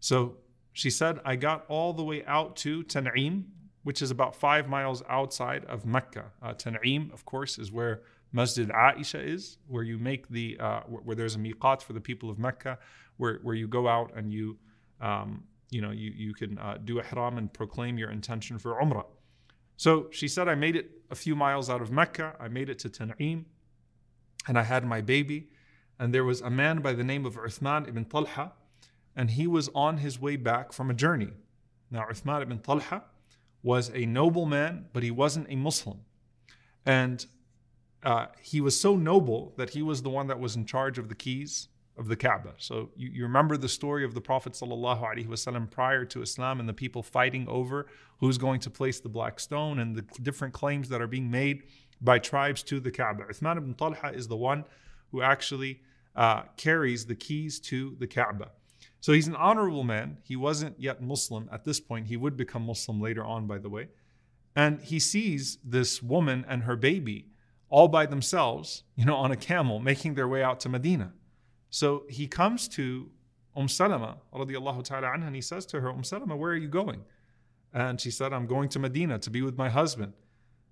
So 0.00 0.36
she 0.74 0.90
said, 0.90 1.18
I 1.24 1.36
got 1.36 1.64
all 1.68 1.94
the 1.94 2.04
way 2.04 2.24
out 2.26 2.56
to 2.56 2.84
Tan'im, 2.84 3.44
which 3.82 4.02
is 4.02 4.10
about 4.10 4.36
five 4.36 4.68
miles 4.68 5.02
outside 5.08 5.64
of 5.64 5.86
Mecca. 5.86 6.26
Uh, 6.42 6.52
Tan'im, 6.52 7.12
of 7.12 7.24
course, 7.24 7.58
is 7.58 7.72
where 7.72 8.02
Masjid 8.34 8.68
Aisha 8.68 9.24
is, 9.24 9.56
where 9.68 9.84
you 9.84 9.98
make 9.98 10.28
the, 10.28 10.58
uh, 10.60 10.80
where, 10.80 11.16
there's 11.16 11.36
a 11.36 11.38
miqat 11.38 11.80
for 11.80 11.94
the 11.94 12.00
people 12.00 12.28
of 12.28 12.38
Mecca, 12.38 12.78
where, 13.16 13.38
where 13.42 13.54
you 13.54 13.66
go 13.66 13.88
out 13.88 14.12
and 14.14 14.30
you 14.30 14.58
um, 15.00 15.44
you 15.70 15.80
know, 15.80 15.90
you, 15.90 16.12
you 16.14 16.34
can 16.34 16.56
uh, 16.58 16.78
do 16.84 17.00
ihram 17.00 17.36
and 17.36 17.52
proclaim 17.52 17.98
your 17.98 18.10
intention 18.10 18.58
for 18.58 18.80
Umrah. 18.80 19.06
So 19.76 20.06
she 20.10 20.28
said, 20.28 20.48
I 20.48 20.54
made 20.54 20.76
it 20.76 20.90
a 21.10 21.16
few 21.16 21.34
miles 21.34 21.68
out 21.68 21.82
of 21.82 21.90
Mecca. 21.90 22.36
I 22.38 22.46
made 22.48 22.68
it 22.68 22.78
to 22.80 22.88
Tan'im 22.88 23.44
and 24.46 24.58
I 24.58 24.62
had 24.62 24.84
my 24.84 25.00
baby. 25.00 25.48
And 25.98 26.14
there 26.14 26.24
was 26.24 26.40
a 26.40 26.50
man 26.50 26.80
by 26.80 26.92
the 26.92 27.04
name 27.04 27.26
of 27.26 27.36
Uthman 27.36 27.88
ibn 27.88 28.04
Talha, 28.04 28.52
and 29.16 29.30
he 29.30 29.46
was 29.46 29.68
on 29.74 29.98
his 29.98 30.20
way 30.20 30.36
back 30.36 30.72
from 30.72 30.90
a 30.90 30.94
journey. 30.94 31.30
Now, 31.90 32.04
Uthman 32.10 32.42
ibn 32.42 32.58
Talha 32.58 33.02
was 33.62 33.90
a 33.94 34.06
noble 34.06 34.46
man, 34.46 34.86
but 34.92 35.02
he 35.02 35.10
wasn't 35.10 35.46
a 35.48 35.56
Muslim. 35.56 36.00
And 36.86 37.24
uh, 38.04 38.26
he 38.40 38.60
was 38.60 38.78
so 38.78 38.96
noble 38.96 39.54
that 39.56 39.70
he 39.70 39.82
was 39.82 40.02
the 40.02 40.10
one 40.10 40.26
that 40.28 40.38
was 40.38 40.56
in 40.56 40.66
charge 40.66 40.98
of 40.98 41.08
the 41.08 41.14
keys 41.14 41.68
of 41.96 42.08
the 42.08 42.16
Kaaba. 42.16 42.54
So 42.58 42.90
you, 42.96 43.08
you 43.10 43.22
remember 43.22 43.56
the 43.56 43.68
story 43.68 44.04
of 44.04 44.14
the 44.14 44.20
Prophet 44.20 44.52
ﷺ 44.54 45.70
prior 45.70 46.04
to 46.06 46.22
Islam 46.22 46.60
and 46.60 46.68
the 46.68 46.74
people 46.74 47.02
fighting 47.02 47.46
over 47.48 47.86
who's 48.18 48.36
going 48.36 48.60
to 48.60 48.70
place 48.70 49.00
the 49.00 49.08
black 49.08 49.38
stone 49.38 49.78
and 49.78 49.96
the 49.96 50.02
different 50.22 50.52
claims 50.52 50.88
that 50.88 51.00
are 51.00 51.06
being 51.06 51.30
made 51.30 51.64
by 52.00 52.18
tribes 52.18 52.62
to 52.64 52.80
the 52.80 52.90
Kaaba. 52.90 53.24
Uthman 53.24 53.56
ibn 53.56 53.74
Talha 53.74 54.12
is 54.12 54.28
the 54.28 54.36
one 54.36 54.64
who 55.10 55.22
actually 55.22 55.80
uh, 56.16 56.42
carries 56.56 57.06
the 57.06 57.14
keys 57.14 57.60
to 57.60 57.96
the 57.98 58.06
Kaaba. 58.06 58.50
So 59.00 59.12
he's 59.12 59.28
an 59.28 59.36
honorable 59.36 59.84
man. 59.84 60.18
He 60.22 60.34
wasn't 60.34 60.80
yet 60.80 61.02
Muslim 61.02 61.48
at 61.52 61.64
this 61.64 61.78
point. 61.78 62.06
He 62.06 62.16
would 62.16 62.36
become 62.36 62.66
Muslim 62.66 63.00
later 63.00 63.24
on, 63.24 63.46
by 63.46 63.58
the 63.58 63.68
way. 63.68 63.88
And 64.56 64.80
he 64.80 64.98
sees 64.98 65.58
this 65.64 66.02
woman 66.02 66.44
and 66.48 66.62
her 66.62 66.76
baby 66.76 67.28
all 67.68 67.88
by 67.88 68.06
themselves, 68.06 68.84
you 68.94 69.04
know, 69.04 69.16
on 69.16 69.32
a 69.32 69.36
camel, 69.36 69.78
making 69.80 70.14
their 70.14 70.28
way 70.28 70.42
out 70.42 70.60
to 70.60 70.68
Medina. 70.68 71.12
So 71.70 72.04
he 72.08 72.26
comes 72.26 72.68
to 72.68 73.10
Umm 73.56 73.68
Salama 73.68 74.16
radiallahu 74.32 74.84
ta'ala 74.84 75.08
anha 75.08 75.26
and 75.26 75.34
he 75.34 75.40
says 75.40 75.66
to 75.66 75.80
her, 75.80 75.90
Umm 75.90 76.04
Salama, 76.04 76.36
where 76.36 76.52
are 76.52 76.56
you 76.56 76.68
going? 76.68 77.04
And 77.72 78.00
she 78.00 78.10
said, 78.10 78.32
I'm 78.32 78.46
going 78.46 78.68
to 78.70 78.78
Medina 78.78 79.18
to 79.18 79.30
be 79.30 79.42
with 79.42 79.56
my 79.56 79.68
husband. 79.68 80.12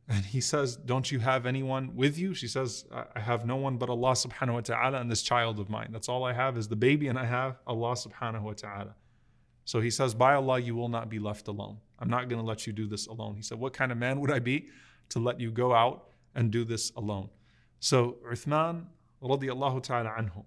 And 0.08 0.24
he 0.24 0.40
says, 0.40 0.76
Don't 0.76 1.10
you 1.10 1.20
have 1.20 1.46
anyone 1.46 1.94
with 1.94 2.18
you? 2.18 2.34
She 2.34 2.48
says, 2.48 2.84
I 3.14 3.20
have 3.20 3.46
no 3.46 3.56
one 3.56 3.76
but 3.76 3.88
Allah 3.88 4.12
subhanahu 4.12 4.54
wa 4.54 4.60
ta'ala 4.60 5.00
and 5.00 5.10
this 5.10 5.22
child 5.22 5.58
of 5.58 5.70
mine. 5.70 5.88
That's 5.90 6.08
all 6.08 6.24
I 6.24 6.32
have 6.32 6.56
is 6.58 6.68
the 6.68 6.76
baby, 6.76 7.08
and 7.08 7.18
I 7.18 7.24
have 7.24 7.56
Allah 7.66 7.92
subhanahu 7.92 8.42
wa 8.42 8.52
ta'ala. 8.52 8.94
So 9.64 9.80
he 9.80 9.90
says, 9.90 10.12
By 10.14 10.34
Allah, 10.34 10.58
you 10.58 10.74
will 10.74 10.88
not 10.88 11.08
be 11.08 11.18
left 11.18 11.48
alone. 11.48 11.78
I'm 11.98 12.10
not 12.10 12.28
going 12.28 12.40
to 12.40 12.46
let 12.46 12.66
you 12.66 12.72
do 12.72 12.86
this 12.86 13.06
alone. 13.06 13.36
He 13.36 13.42
said, 13.42 13.58
What 13.58 13.72
kind 13.72 13.92
of 13.92 13.98
man 13.98 14.20
would 14.20 14.30
I 14.30 14.40
be 14.40 14.68
to 15.10 15.18
let 15.18 15.40
you 15.40 15.50
go 15.50 15.72
out 15.72 16.08
and 16.34 16.50
do 16.50 16.64
this 16.64 16.92
alone? 16.96 17.28
So 17.80 18.18
Uthman, 18.30 18.86
radiallahu 19.22 19.82
ta'ala 19.82 20.10
anhu, 20.10 20.44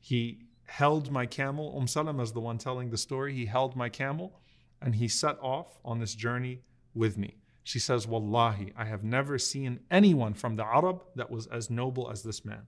he 0.00 0.40
held 0.66 1.10
my 1.10 1.26
camel. 1.26 1.74
Umm 1.76 1.86
Salama 1.86 2.22
is 2.22 2.32
the 2.32 2.40
one 2.40 2.58
telling 2.58 2.90
the 2.90 2.98
story. 2.98 3.34
He 3.34 3.46
held 3.46 3.76
my 3.76 3.88
camel 3.88 4.40
and 4.82 4.94
he 4.94 5.08
set 5.08 5.38
off 5.40 5.78
on 5.84 5.98
this 5.98 6.14
journey 6.14 6.60
with 6.94 7.16
me. 7.16 7.36
She 7.62 7.78
says, 7.78 8.06
Wallahi, 8.06 8.72
I 8.76 8.84
have 8.84 9.02
never 9.02 9.38
seen 9.38 9.80
anyone 9.90 10.34
from 10.34 10.56
the 10.56 10.64
Arab 10.64 11.02
that 11.16 11.30
was 11.30 11.46
as 11.46 11.70
noble 11.70 12.10
as 12.10 12.22
this 12.22 12.44
man. 12.44 12.66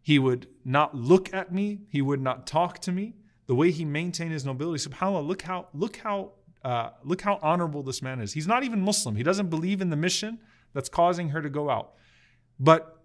He 0.00 0.18
would 0.18 0.48
not 0.64 0.94
look 0.94 1.34
at 1.34 1.52
me, 1.52 1.80
he 1.90 2.00
would 2.00 2.20
not 2.20 2.46
talk 2.46 2.78
to 2.80 2.92
me. 2.92 3.16
The 3.46 3.54
way 3.54 3.70
he 3.70 3.84
maintained 3.84 4.32
his 4.32 4.44
nobility, 4.44 4.88
subhanAllah, 4.88 5.26
look 5.26 5.42
how 5.42 5.68
look 5.74 5.96
how 5.98 6.32
uh, 6.64 6.90
look 7.04 7.20
how 7.20 7.38
honorable 7.42 7.82
this 7.82 8.02
man 8.02 8.20
is. 8.20 8.32
He's 8.32 8.46
not 8.46 8.64
even 8.64 8.80
Muslim. 8.80 9.14
He 9.14 9.22
doesn't 9.22 9.50
believe 9.50 9.80
in 9.80 9.90
the 9.90 9.96
mission 9.96 10.38
that's 10.76 10.90
causing 10.90 11.30
her 11.30 11.40
to 11.40 11.48
go 11.48 11.70
out. 11.70 11.94
But 12.60 13.00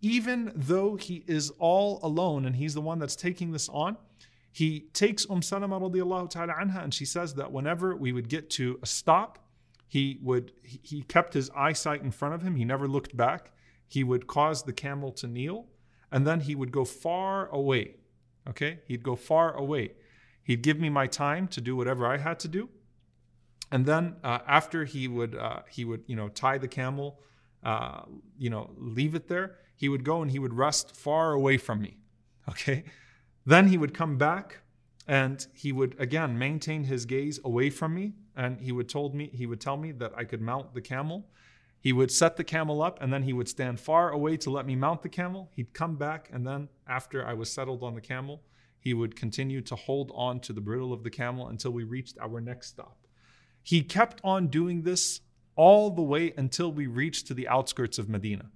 even 0.00 0.52
though 0.54 0.94
he 0.94 1.24
is 1.26 1.50
all 1.58 1.98
alone 2.04 2.44
and 2.44 2.54
he's 2.54 2.74
the 2.74 2.80
one 2.80 3.00
that's 3.00 3.16
taking 3.16 3.50
this 3.50 3.68
on, 3.70 3.96
he 4.52 4.86
takes 4.92 5.26
Umm 5.28 5.42
Salama 5.42 5.80
radiallahu 5.80 6.30
ta'ala 6.30 6.54
anha 6.54 6.84
and 6.84 6.94
she 6.94 7.04
says 7.04 7.34
that 7.34 7.50
whenever 7.50 7.96
we 7.96 8.12
would 8.12 8.28
get 8.28 8.50
to 8.50 8.78
a 8.84 8.86
stop, 8.86 9.40
he 9.88 10.20
would 10.22 10.52
he 10.62 11.02
kept 11.02 11.34
his 11.34 11.50
eyesight 11.56 12.02
in 12.02 12.12
front 12.12 12.34
of 12.34 12.42
him. 12.42 12.54
He 12.54 12.64
never 12.64 12.86
looked 12.86 13.16
back. 13.16 13.50
He 13.88 14.04
would 14.04 14.28
cause 14.28 14.62
the 14.62 14.72
camel 14.72 15.10
to 15.12 15.26
kneel 15.26 15.66
and 16.12 16.24
then 16.24 16.38
he 16.40 16.54
would 16.54 16.70
go 16.70 16.84
far 16.84 17.48
away. 17.48 17.96
Okay? 18.48 18.78
He'd 18.86 19.02
go 19.02 19.16
far 19.16 19.56
away. 19.56 19.94
He'd 20.44 20.62
give 20.62 20.78
me 20.78 20.88
my 20.88 21.08
time 21.08 21.48
to 21.48 21.60
do 21.60 21.74
whatever 21.74 22.06
I 22.06 22.18
had 22.18 22.38
to 22.40 22.48
do. 22.48 22.68
And 23.70 23.84
then 23.84 24.16
uh, 24.24 24.38
after 24.46 24.84
he 24.84 25.08
would 25.08 25.34
uh, 25.34 25.60
he 25.70 25.84
would 25.84 26.02
you 26.06 26.16
know 26.16 26.28
tie 26.28 26.58
the 26.58 26.68
camel, 26.68 27.20
uh, 27.62 28.02
you 28.38 28.50
know 28.50 28.70
leave 28.76 29.14
it 29.14 29.28
there. 29.28 29.56
He 29.76 29.88
would 29.88 30.04
go 30.04 30.22
and 30.22 30.30
he 30.30 30.38
would 30.38 30.54
rest 30.54 30.96
far 30.96 31.32
away 31.32 31.58
from 31.58 31.80
me. 31.80 31.98
Okay, 32.48 32.84
then 33.44 33.68
he 33.68 33.76
would 33.76 33.92
come 33.92 34.16
back 34.16 34.60
and 35.06 35.46
he 35.52 35.70
would 35.70 35.94
again 35.98 36.38
maintain 36.38 36.84
his 36.84 37.04
gaze 37.04 37.38
away 37.44 37.68
from 37.68 37.94
me 37.94 38.14
and 38.34 38.60
he 38.60 38.72
would 38.72 38.88
told 38.88 39.14
me 39.14 39.30
he 39.34 39.44
would 39.44 39.60
tell 39.60 39.76
me 39.76 39.92
that 39.92 40.12
I 40.16 40.24
could 40.24 40.40
mount 40.40 40.72
the 40.72 40.80
camel. 40.80 41.28
He 41.80 41.92
would 41.92 42.10
set 42.10 42.36
the 42.36 42.44
camel 42.44 42.82
up 42.82 43.02
and 43.02 43.12
then 43.12 43.24
he 43.24 43.32
would 43.32 43.48
stand 43.48 43.80
far 43.80 44.10
away 44.10 44.36
to 44.38 44.50
let 44.50 44.64
me 44.66 44.76
mount 44.76 45.02
the 45.02 45.08
camel. 45.08 45.50
He'd 45.56 45.74
come 45.74 45.96
back 45.96 46.30
and 46.32 46.46
then 46.46 46.68
after 46.86 47.26
I 47.26 47.34
was 47.34 47.50
settled 47.50 47.82
on 47.82 47.94
the 47.94 48.00
camel, 48.00 48.42
he 48.80 48.94
would 48.94 49.16
continue 49.16 49.60
to 49.62 49.76
hold 49.76 50.12
on 50.14 50.40
to 50.40 50.52
the 50.52 50.60
bridle 50.60 50.92
of 50.92 51.02
the 51.02 51.10
camel 51.10 51.48
until 51.48 51.72
we 51.72 51.84
reached 51.84 52.16
our 52.18 52.40
next 52.40 52.68
stop. 52.68 52.96
He 53.68 53.82
kept 53.82 54.22
on 54.24 54.46
doing 54.46 54.80
this 54.80 55.20
all 55.54 55.90
the 55.90 56.00
way 56.00 56.32
until 56.38 56.72
we 56.72 56.86
reached 56.86 57.26
to 57.26 57.34
the 57.34 57.46
outskirts 57.48 57.98
of 57.98 58.08
Medina. 58.08 58.46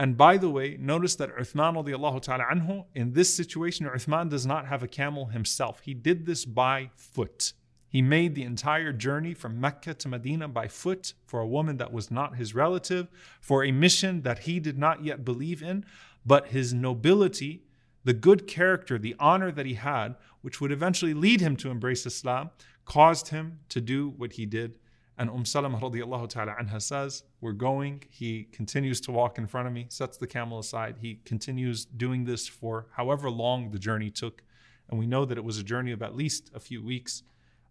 And 0.00 0.16
by 0.16 0.36
the 0.36 0.50
way, 0.50 0.76
notice 0.80 1.14
that 1.14 1.36
Uthman 1.36 1.74
ta'ala 2.22 2.44
anhu, 2.52 2.84
in 2.92 3.12
this 3.12 3.32
situation, 3.32 3.86
Uthman 3.86 4.28
does 4.28 4.46
not 4.46 4.66
have 4.66 4.82
a 4.82 4.88
camel 4.88 5.26
himself. 5.26 5.82
He 5.84 5.94
did 5.94 6.26
this 6.26 6.44
by 6.44 6.90
foot. 6.96 7.52
He 7.88 8.02
made 8.02 8.34
the 8.34 8.42
entire 8.42 8.92
journey 8.92 9.32
from 9.32 9.60
Mecca 9.60 9.94
to 9.94 10.08
Medina 10.08 10.48
by 10.48 10.66
foot 10.66 11.14
for 11.24 11.38
a 11.38 11.46
woman 11.46 11.76
that 11.76 11.92
was 11.92 12.10
not 12.10 12.34
his 12.34 12.52
relative, 12.52 13.06
for 13.40 13.62
a 13.62 13.70
mission 13.70 14.22
that 14.22 14.40
he 14.40 14.58
did 14.58 14.76
not 14.76 15.04
yet 15.04 15.24
believe 15.24 15.62
in, 15.62 15.84
but 16.26 16.48
his 16.48 16.74
nobility, 16.74 17.62
the 18.02 18.12
good 18.12 18.48
character, 18.48 18.98
the 18.98 19.14
honor 19.20 19.52
that 19.52 19.66
he 19.66 19.74
had, 19.74 20.16
which 20.42 20.60
would 20.60 20.72
eventually 20.72 21.14
lead 21.14 21.40
him 21.40 21.54
to 21.54 21.70
embrace 21.70 22.04
Islam, 22.06 22.50
caused 22.88 23.28
him 23.28 23.60
to 23.68 23.80
do 23.80 24.08
what 24.16 24.32
he 24.32 24.46
did. 24.46 24.78
And 25.18 25.28
Umm 25.28 25.44
Salama 25.44 25.78
radiallahu 25.78 26.28
ta'ala 26.28 26.54
anha 26.60 26.80
says, 26.80 27.22
We're 27.40 27.52
going. 27.52 28.02
He 28.08 28.44
continues 28.50 29.00
to 29.02 29.12
walk 29.12 29.36
in 29.36 29.46
front 29.46 29.68
of 29.68 29.74
me, 29.74 29.86
sets 29.90 30.16
the 30.16 30.26
camel 30.26 30.58
aside. 30.58 30.96
He 31.00 31.20
continues 31.24 31.84
doing 31.84 32.24
this 32.24 32.48
for 32.48 32.86
however 32.96 33.30
long 33.30 33.70
the 33.70 33.78
journey 33.78 34.10
took. 34.10 34.42
And 34.88 34.98
we 34.98 35.06
know 35.06 35.24
that 35.26 35.36
it 35.36 35.44
was 35.44 35.58
a 35.58 35.62
journey 35.62 35.92
of 35.92 36.02
at 36.02 36.16
least 36.16 36.50
a 36.54 36.60
few 36.60 36.82
weeks 36.82 37.24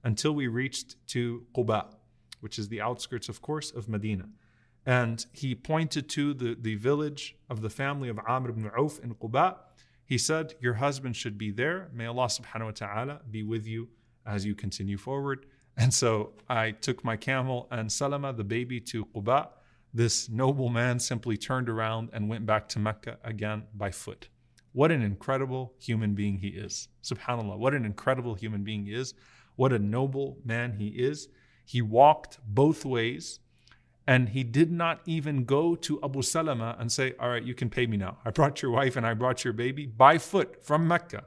until 0.04 0.34
we 0.34 0.48
reached 0.48 0.96
to 1.08 1.46
Quba, 1.56 1.88
which 2.42 2.60
is 2.60 2.68
the 2.68 2.82
outskirts, 2.82 3.28
of 3.28 3.42
course, 3.42 3.72
of 3.72 3.90
Medina. 3.90 4.30
And 4.86 5.26
he 5.34 5.56
pointed 5.56 6.10
to 6.10 6.34
the, 6.34 6.56
the 6.60 6.76
village 6.76 7.36
of 7.50 7.62
the 7.62 7.70
family 7.70 8.10
of 8.10 8.20
Amr 8.28 8.50
ibn 8.50 8.70
Auf 8.78 9.00
in 9.00 9.16
Quba. 9.16 9.56
He 10.06 10.18
said, 10.18 10.54
Your 10.60 10.76
husband 10.76 11.16
should 11.16 11.38
be 11.40 11.50
there. 11.50 11.90
May 11.92 12.06
Allah 12.06 12.28
subhanahu 12.28 12.66
wa 12.66 12.72
ta'ala 12.72 13.22
be 13.32 13.42
with 13.42 13.66
you 13.66 13.88
as 14.28 14.46
you 14.46 14.56
continue 14.56 14.98
forward. 14.98 15.46
And 15.80 15.94
so 15.94 16.34
I 16.50 16.72
took 16.72 17.04
my 17.04 17.18
camel 17.18 17.68
and 17.70 17.92
Salama, 17.92 18.34
the 18.34 18.44
baby, 18.44 18.82
to 18.82 19.06
Quba. 19.06 19.50
This 19.94 20.28
noble 20.28 20.70
man 20.70 21.00
simply 21.00 21.38
turned 21.38 21.70
around 21.70 22.10
and 22.14 22.28
went 22.28 22.48
back 22.48 22.68
to 22.70 22.80
Mecca 22.80 23.20
again 23.24 23.62
by 23.76 23.92
foot. 23.92 24.28
What 24.74 24.92
an 24.92 25.04
incredible 25.04 25.76
human 25.80 26.16
being 26.16 26.40
he 26.40 26.48
is. 26.48 26.88
SubhanAllah, 27.04 27.60
what 27.60 27.76
an 27.76 27.86
incredible 27.86 28.34
human 28.34 28.64
being 28.64 28.86
he 28.86 28.94
is. 28.94 29.14
What 29.56 29.72
a 29.72 29.78
noble 29.78 30.40
man 30.44 30.74
he 30.80 30.88
is. 30.88 31.30
He 31.66 31.82
walked 31.82 32.40
both 32.44 32.86
ways 32.86 33.40
and 34.08 34.30
he 34.30 34.44
did 34.44 34.72
not 34.72 35.02
even 35.06 35.44
go 35.44 35.76
to 35.76 36.00
Abu 36.02 36.22
Salama 36.22 36.76
and 36.80 36.92
say, 36.92 37.14
All 37.20 37.30
right, 37.30 37.44
you 37.44 37.54
can 37.54 37.70
pay 37.70 37.86
me 37.86 37.98
now. 37.98 38.18
I 38.24 38.32
brought 38.32 38.62
your 38.62 38.72
wife 38.72 38.96
and 38.96 39.06
I 39.06 39.14
brought 39.14 39.44
your 39.44 39.54
baby 39.54 39.86
by 39.86 40.18
foot 40.18 40.66
from 40.66 40.88
Mecca. 40.88 41.26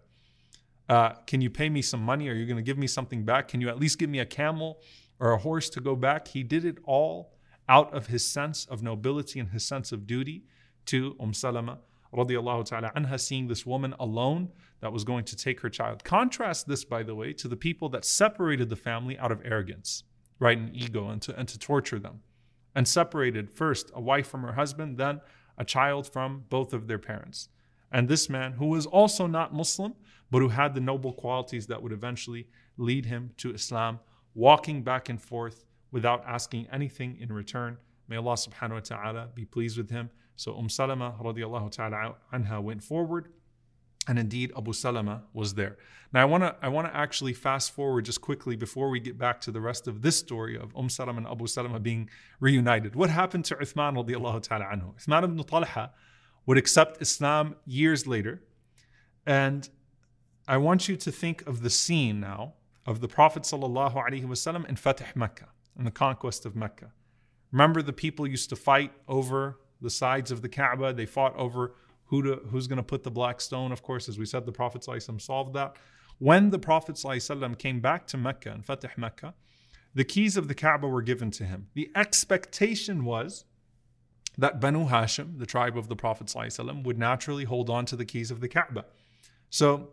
Uh, 0.91 1.15
can 1.25 1.41
you 1.41 1.49
pay 1.49 1.71
me 1.71 1.81
some 1.81 2.03
money? 2.03 2.29
Are 2.29 2.35
you 2.35 2.47
going 2.47 2.57
to 2.57 2.63
give 2.63 2.77
me 2.77 2.89
something 2.89 3.25
back? 3.25 3.47
Can 3.47 3.61
you 3.61 3.69
at 3.69 3.79
least 3.79 3.97
give 3.97 4.11
me 4.11 4.19
a 4.19 4.27
camel 4.27 4.83
or 5.21 5.31
a 5.31 5.39
horse 5.39 5.71
to 5.71 5.81
go 5.81 5.95
back? 5.95 6.27
He 6.27 6.43
did 6.43 6.65
it 6.65 6.79
all 6.85 7.33
out 7.69 7.95
of 7.95 8.09
his 8.09 8.27
sense 8.27 8.67
of 8.67 8.83
nobility 8.83 9.39
and 9.39 9.51
his 9.51 9.65
sense 9.65 9.93
of 9.93 10.05
duty 10.05 10.43
to 10.87 11.15
Umm 11.21 11.33
Salama 11.33 11.79
radiallahu 12.13 12.65
ta'ala 12.65 12.91
anha, 12.97 13.21
seeing 13.21 13.47
this 13.47 13.65
woman 13.65 13.95
alone 14.01 14.49
that 14.81 14.93
was 14.93 15.05
going 15.05 15.25
to 15.27 15.37
take 15.37 15.61
her 15.61 15.71
child. 15.71 16.03
Contrast 16.03 16.67
this, 16.67 16.85
by 16.85 17.05
the 17.05 17.15
way, 17.15 17.33
to 17.35 17.47
the 17.47 17.55
people 17.57 17.89
that 17.91 18.05
separated 18.05 18.69
the 18.69 18.75
family 18.75 19.17
out 19.17 19.31
of 19.31 19.41
arrogance, 19.45 20.03
right, 20.41 20.59
and 20.59 20.75
ego, 20.75 21.09
and 21.09 21.23
to, 21.23 21.39
and 21.39 21.47
to 21.47 21.57
torture 21.57 22.01
them. 22.01 22.19
And 22.75 22.89
separated 22.89 23.49
first 23.49 23.93
a 23.95 24.01
wife 24.01 24.27
from 24.27 24.43
her 24.43 24.55
husband, 24.55 24.99
then 24.99 25.21
a 25.57 25.65
child 25.65 26.09
from 26.09 26.47
both 26.49 26.73
of 26.73 26.89
their 26.89 26.99
parents. 26.99 27.49
And 27.93 28.09
this 28.09 28.29
man, 28.29 28.53
who 28.55 28.67
was 28.67 28.87
also 28.87 29.29
not 29.29 29.55
Muslim, 29.55 29.95
but 30.31 30.41
who 30.41 30.49
had 30.49 30.75
the 30.75 30.81
noble 30.81 31.13
qualities 31.13 31.67
that 31.67 31.83
would 31.83 31.93
eventually 31.93 32.47
lead 32.77 33.07
him 33.07 33.31
to 33.39 33.53
Islam, 33.53 34.01
walking 34.35 34.83
back 34.83 35.09
and 35.09 35.21
forth 35.21 35.65
without 35.91 36.25
asking 36.27 36.67
anything 36.73 37.17
in 37.21 37.33
return. 37.33 37.77
May 38.09 38.17
Allah 38.17 38.35
subhanahu 38.35 38.73
wa 38.73 38.81
ta'ala 38.81 39.29
be 39.35 39.45
pleased 39.45 39.77
with 39.77 39.91
him 39.91 40.11
so 40.41 40.57
Umm 40.57 40.71
Salama 40.71 41.15
radiallahu 41.21 41.71
ta'ala 41.71 42.15
anha 42.33 42.63
went 42.63 42.83
forward 42.83 43.29
and 44.09 44.19
indeed 44.19 44.51
Abu 44.57 44.73
Salama 44.73 45.25
was 45.35 45.53
there. 45.53 45.77
Now 46.15 46.23
I 46.23 46.25
want 46.25 46.43
to 46.45 46.57
I 46.63 46.69
want 46.69 46.87
to 46.87 46.97
actually 46.97 47.35
fast 47.35 47.73
forward 47.73 48.07
just 48.07 48.23
quickly 48.23 48.57
before 48.57 48.89
we 48.89 49.01
get 49.01 49.19
back 49.19 49.43
to 49.43 49.51
the 49.51 49.61
rest 49.61 49.87
of 49.87 50.01
this 50.01 50.17
story 50.17 50.57
of 50.57 50.75
Umm 50.75 50.89
Salama 50.89 51.19
and 51.19 51.27
Abu 51.27 51.47
Salama 51.47 51.79
being 51.79 52.09
reunited. 52.41 52.97
What 52.97 53.11
happened 53.11 53.45
to 53.47 53.57
Uthman 53.57 53.93
radiallahu 54.03 54.43
ta'ala 54.43 54.65
anhu? 54.65 54.95
Uthman 54.99 55.25
ibn 55.25 55.45
Talha 55.45 55.91
would 56.47 56.57
accept 56.57 57.03
Islam 57.03 57.57
years 57.67 58.07
later 58.07 58.43
and 59.27 59.69
I 60.50 60.58
want 60.58 60.88
you 60.88 60.96
to 60.96 61.12
think 61.12 61.46
of 61.48 61.62
the 61.62 61.70
scene 61.70 62.20
now 62.20 62.54
of 62.86 63.02
the 63.02 63.08
Prophet 63.08 63.44
sallallahu 63.44 63.96
alaihi 63.96 64.26
wasallam 64.26 64.68
in 64.70 64.76
Fatih 64.76 65.16
Mecca, 65.16 65.50
in 65.78 65.86
the 65.86 65.92
conquest 65.92 66.46
of 66.46 66.56
Mecca. 66.56 66.92
Remember 67.52 67.82
the 67.82 67.94
people 67.94 68.28
used 68.28 68.50
to 68.50 68.56
fight 68.56 68.92
over 69.08 69.60
the 69.82 69.90
sides 69.90 70.32
of 70.32 70.42
the 70.42 70.50
Kaaba. 70.50 70.94
They 70.94 71.06
fought 71.06 71.36
over 71.36 71.74
who 72.06 72.22
to, 72.22 72.36
who's 72.50 72.68
going 72.68 72.78
to 72.78 72.84
put 72.84 73.04
the 73.04 73.12
black 73.12 73.42
stone. 73.42 73.72
Of 73.72 73.82
course, 73.82 74.08
as 74.08 74.18
we 74.18 74.26
said, 74.26 74.46
the 74.46 74.52
Prophet 74.52 74.82
ﷺ 74.82 75.22
solved 75.22 75.54
that. 75.54 75.76
When 76.20 76.50
the 76.50 76.60
Prophet 76.60 76.96
ﷺ 76.96 77.58
came 77.58 77.80
back 77.80 78.08
to 78.08 78.18
Mecca 78.18 78.52
and 78.52 78.66
Fatih 78.66 78.98
Mecca, 78.98 79.34
the 79.94 80.04
keys 80.04 80.38
of 80.38 80.48
the 80.48 80.54
Kaaba 80.54 80.88
were 80.88 81.02
given 81.02 81.32
to 81.32 81.46
him. 81.46 81.68
The 81.74 81.90
expectation 81.96 83.06
was 83.06 83.46
that 84.38 84.60
Banu 84.60 84.88
Hashim, 84.88 85.40
the 85.40 85.46
tribe 85.46 85.78
of 85.78 85.88
the 85.88 85.96
Prophet 85.96 86.28
ﷺ, 86.28 86.84
would 86.84 87.00
naturally 87.00 87.46
hold 87.46 87.70
on 87.70 87.86
to 87.86 87.96
the 87.96 88.06
keys 88.06 88.32
of 88.32 88.42
the 88.42 88.50
Kaaba. 88.50 88.86
So 89.50 89.90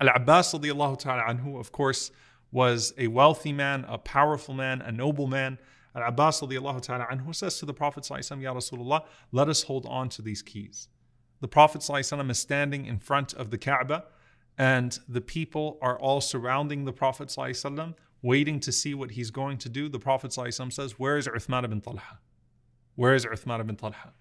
Ta'ala 0.00 1.34
anhu, 1.34 1.58
of 1.58 1.72
course, 1.72 2.10
was 2.52 2.94
a 2.96 3.08
wealthy 3.08 3.52
man, 3.52 3.84
a 3.88 3.98
powerful 3.98 4.54
man, 4.54 4.80
a 4.80 4.92
noble 4.92 5.26
man. 5.26 5.58
Radiallahu 5.96 6.80
ta'ala 6.82 7.06
anhu 7.10 7.34
says 7.34 7.58
to 7.58 7.66
the 7.66 7.74
Prophet 7.74 8.08
Ya 8.08 8.54
Rasulullah, 8.54 9.04
let 9.32 9.48
us 9.48 9.64
hold 9.64 9.84
on 9.86 10.08
to 10.10 10.22
these 10.22 10.42
keys. 10.42 10.88
The 11.40 11.48
Prophet 11.48 11.82
is 11.88 12.38
standing 12.38 12.86
in 12.86 12.98
front 12.98 13.34
of 13.34 13.50
the 13.50 13.58
Kaaba 13.58 14.04
and 14.56 14.98
the 15.08 15.20
people 15.20 15.78
are 15.82 15.98
all 15.98 16.20
surrounding 16.20 16.84
the 16.84 16.92
Prophet 16.92 17.34
waiting 18.22 18.60
to 18.60 18.72
see 18.72 18.94
what 18.94 19.12
he's 19.12 19.30
going 19.30 19.58
to 19.58 19.68
do. 19.68 19.88
The 19.88 19.98
Prophet 19.98 20.32
says, 20.32 20.98
where 20.98 21.16
is 21.16 21.26
Uthman 21.26 21.64
ibn 21.64 21.80
Talha? 21.80 22.20
Where 22.94 23.14
is 23.14 23.24
Uthman 23.26 23.60
ibn 23.60 23.76
Talha? 23.76 24.12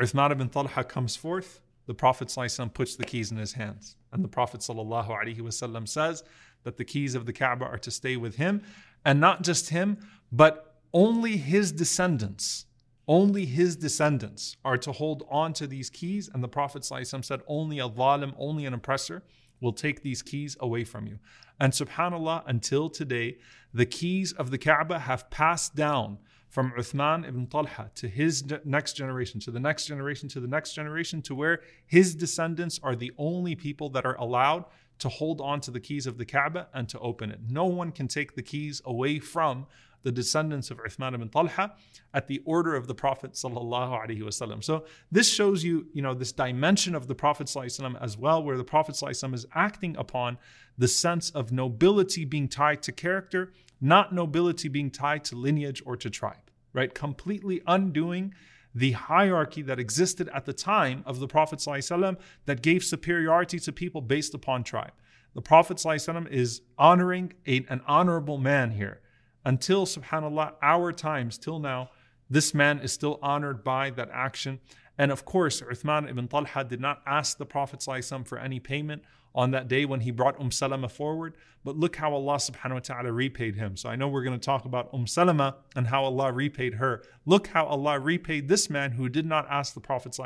Uthman 0.00 0.30
ibn 0.32 0.48
Talha 0.48 0.84
comes 0.84 1.16
forth 1.16 1.60
The 1.89 1.93
Prophet 1.93 2.29
ﷺ 2.29 2.73
puts 2.73 2.95
the 2.95 3.05
keys 3.05 3.31
in 3.31 3.37
his 3.37 3.53
hands. 3.53 3.95
And 4.11 4.23
the 4.23 4.29
Prophet 4.29 4.61
ﷺ 4.61 5.87
says 5.87 6.23
that 6.63 6.77
the 6.77 6.85
keys 6.85 7.13
of 7.15 7.25
the 7.25 7.33
Kaaba 7.33 7.65
are 7.65 7.77
to 7.77 7.91
stay 7.91 8.17
with 8.17 8.35
him. 8.35 8.63
And 9.03 9.19
not 9.19 9.43
just 9.43 9.69
him, 9.69 9.97
but 10.31 10.79
only 10.93 11.37
his 11.37 11.71
descendants. 11.71 12.65
Only 13.07 13.45
his 13.45 13.75
descendants 13.75 14.57
are 14.65 14.79
to 14.79 14.91
hold 14.91 15.27
on 15.29 15.53
to 15.53 15.67
these 15.67 15.91
keys. 15.91 16.27
And 16.33 16.43
the 16.43 16.47
Prophet 16.47 16.81
ﷺ 16.81 17.23
said, 17.23 17.41
only 17.47 17.77
a 17.77 17.87
zalim, 17.87 18.33
only 18.39 18.65
an 18.65 18.73
oppressor 18.73 19.21
will 19.61 19.73
take 19.73 20.01
these 20.01 20.21
keys 20.21 20.57
away 20.59 20.83
from 20.83 21.05
you. 21.05 21.19
And 21.59 21.71
subhanAllah, 21.71 22.43
until 22.47 22.89
today, 22.89 23.37
the 23.73 23.85
keys 23.85 24.33
of 24.33 24.51
the 24.51 24.57
Kaaba 24.57 24.99
have 24.99 25.29
passed 25.29 25.75
down 25.75 26.17
from 26.50 26.72
Uthman 26.76 27.26
ibn 27.26 27.46
Talha 27.46 27.90
to 27.94 28.08
his 28.08 28.44
next 28.64 28.94
generation, 28.94 29.40
to 29.40 29.50
the 29.50 29.60
next 29.60 29.86
generation, 29.86 30.28
to 30.30 30.40
the 30.40 30.48
next 30.48 30.74
generation, 30.74 31.22
to 31.22 31.34
where 31.34 31.60
his 31.86 32.14
descendants 32.14 32.80
are 32.82 32.96
the 32.96 33.12
only 33.16 33.54
people 33.54 33.88
that 33.90 34.04
are 34.04 34.16
allowed 34.16 34.64
to 34.98 35.08
hold 35.08 35.40
on 35.40 35.60
to 35.60 35.70
the 35.70 35.80
keys 35.80 36.06
of 36.06 36.18
the 36.18 36.26
Kaaba 36.26 36.68
and 36.74 36.88
to 36.88 36.98
open 36.98 37.30
it. 37.30 37.38
No 37.48 37.64
one 37.64 37.92
can 37.92 38.08
take 38.08 38.34
the 38.34 38.42
keys 38.42 38.82
away 38.84 39.20
from 39.20 39.66
the 40.02 40.10
descendants 40.10 40.70
of 40.70 40.78
Uthman 40.78 41.14
ibn 41.14 41.28
Talha 41.28 41.74
at 42.14 42.26
the 42.26 42.42
order 42.44 42.74
of 42.74 42.86
the 42.86 42.94
Prophet 42.94 43.32
wasallam. 43.32 44.64
So 44.64 44.86
this 45.12 45.32
shows 45.32 45.62
you, 45.62 45.86
you 45.92 46.02
know, 46.02 46.14
this 46.14 46.32
dimension 46.32 46.94
of 46.94 47.06
the 47.06 47.14
Prophet 47.14 47.46
wasallam 47.46 48.00
as 48.02 48.18
well, 48.18 48.42
where 48.42 48.56
the 48.56 48.64
Prophet 48.64 48.96
wasallam 48.96 49.34
is 49.34 49.46
acting 49.54 49.96
upon 49.96 50.38
the 50.76 50.88
sense 50.88 51.30
of 51.30 51.52
nobility 51.52 52.24
being 52.24 52.48
tied 52.48 52.82
to 52.82 52.92
character, 52.92 53.52
not 53.81 54.13
nobility 54.13 54.67
being 54.67 54.91
tied 54.91 55.23
to 55.25 55.35
lineage 55.35 55.81
or 55.85 55.95
to 55.97 56.09
tribe, 56.09 56.51
right? 56.73 56.93
Completely 56.93 57.61
undoing 57.67 58.33
the 58.73 58.91
hierarchy 58.91 59.61
that 59.61 59.79
existed 59.79 60.29
at 60.33 60.45
the 60.45 60.53
time 60.53 61.01
of 61.05 61.19
the 61.19 61.27
Prophet 61.27 61.59
ﷺ 61.59 62.17
that 62.45 62.61
gave 62.61 62.83
superiority 62.83 63.57
to 63.59 63.71
people 63.71 64.01
based 64.01 64.33
upon 64.33 64.63
tribe. 64.63 64.91
The 65.33 65.41
Prophet 65.41 65.77
ﷺ 65.77 66.29
is 66.29 66.61
honoring 66.77 67.33
a, 67.47 67.65
an 67.69 67.81
honorable 67.87 68.37
man 68.37 68.71
here. 68.71 69.01
Until, 69.45 69.85
subhanAllah, 69.85 70.53
our 70.61 70.91
times, 70.91 71.37
till 71.37 71.59
now, 71.59 71.89
this 72.29 72.53
man 72.53 72.79
is 72.79 72.91
still 72.91 73.19
honored 73.21 73.63
by 73.63 73.91
that 73.91 74.09
action. 74.11 74.59
And 74.97 75.11
of 75.11 75.23
course, 75.23 75.61
Uthman 75.61 76.09
ibn 76.09 76.27
Talha 76.27 76.63
did 76.63 76.81
not 76.81 77.01
ask 77.05 77.37
the 77.37 77.45
Prophet 77.45 77.79
ﷺ 77.79 78.27
for 78.27 78.37
any 78.37 78.59
payment 78.59 79.03
on 79.34 79.50
that 79.52 79.68
day 79.68 79.84
when 79.84 80.00
he 80.00 80.10
brought 80.10 80.40
Umm 80.40 80.50
Salama 80.50 80.88
forward. 80.88 81.34
But 81.64 81.76
look 81.76 81.96
how 81.96 82.12
Allah 82.14 82.36
subhanahu 82.36 82.74
wa 82.74 82.78
ta'ala 82.80 83.12
repaid 83.12 83.54
him. 83.54 83.76
So 83.76 83.88
I 83.88 83.96
know 83.96 84.08
we're 84.08 84.24
going 84.24 84.38
to 84.38 84.44
talk 84.44 84.64
about 84.64 84.88
Umm 84.94 85.06
Salama 85.06 85.56
and 85.76 85.86
how 85.86 86.04
Allah 86.04 86.32
repaid 86.32 86.74
her. 86.74 87.02
Look 87.26 87.48
how 87.48 87.66
Allah 87.66 87.98
repaid 87.98 88.48
this 88.48 88.70
man 88.70 88.92
who 88.92 89.08
did 89.08 89.26
not 89.26 89.46
ask 89.50 89.74
the 89.74 89.80
Prophet 89.80 90.16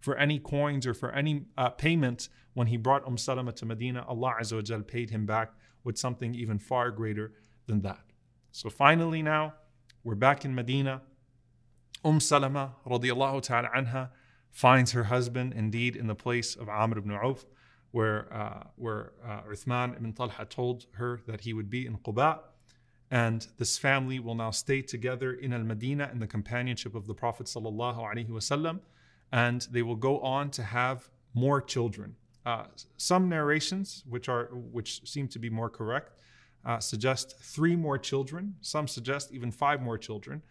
for 0.00 0.16
any 0.16 0.38
coins 0.38 0.86
or 0.86 0.94
for 0.94 1.12
any 1.12 1.46
uh, 1.58 1.68
payment 1.70 2.28
when 2.54 2.68
he 2.68 2.76
brought 2.76 3.06
Umm 3.06 3.18
Salama 3.18 3.52
to 3.52 3.66
Medina. 3.66 4.04
Allah 4.08 4.36
Azza 4.40 4.56
wa 4.56 4.62
Jal 4.62 4.82
paid 4.82 5.10
him 5.10 5.26
back 5.26 5.52
with 5.82 5.98
something 5.98 6.34
even 6.34 6.58
far 6.58 6.90
greater 6.90 7.32
than 7.66 7.82
that. 7.82 8.00
So 8.52 8.70
finally 8.70 9.22
now, 9.22 9.54
we're 10.02 10.14
back 10.14 10.44
in 10.44 10.54
Medina. 10.54 11.02
Umm 12.04 12.20
Salama 12.20 12.74
radiallahu 12.86 13.42
ta'ala 13.42 13.68
anha 13.76 14.10
finds 14.50 14.92
her 14.92 15.04
husband 15.04 15.52
indeed 15.52 15.96
in 15.96 16.06
the 16.06 16.14
place 16.14 16.54
of 16.54 16.68
Amr 16.68 16.98
ibn 16.98 17.12
Auf 17.12 17.44
where, 17.94 18.26
uh, 18.34 18.64
where 18.74 19.12
uh, 19.24 19.42
Uthman 19.48 19.94
ibn 19.96 20.12
Talha 20.12 20.44
told 20.46 20.86
her 20.94 21.20
that 21.28 21.42
he 21.42 21.52
would 21.52 21.70
be 21.70 21.86
in 21.86 21.96
Quba. 21.98 22.40
And 23.12 23.46
this 23.56 23.78
family 23.78 24.18
will 24.18 24.34
now 24.34 24.50
stay 24.50 24.82
together 24.82 25.32
in 25.32 25.52
Al 25.52 25.62
Medina 25.62 26.10
in 26.12 26.18
the 26.18 26.26
companionship 26.26 26.96
of 26.96 27.06
the 27.06 27.14
Prophet. 27.14 27.46
ﷺ, 27.46 28.80
and 29.30 29.68
they 29.70 29.82
will 29.82 29.94
go 29.94 30.18
on 30.18 30.50
to 30.50 30.64
have 30.64 31.08
more 31.34 31.60
children. 31.62 32.16
Uh, 32.44 32.64
some 32.96 33.28
narrations, 33.28 34.02
which, 34.08 34.28
are, 34.28 34.46
which 34.76 35.08
seem 35.08 35.28
to 35.28 35.38
be 35.38 35.48
more 35.48 35.70
correct, 35.70 36.14
uh, 36.66 36.80
suggest 36.80 37.38
three 37.40 37.76
more 37.76 37.96
children. 37.96 38.56
Some 38.60 38.88
suggest 38.88 39.32
even 39.32 39.52
five 39.52 39.80
more 39.80 39.98
children, 39.98 40.42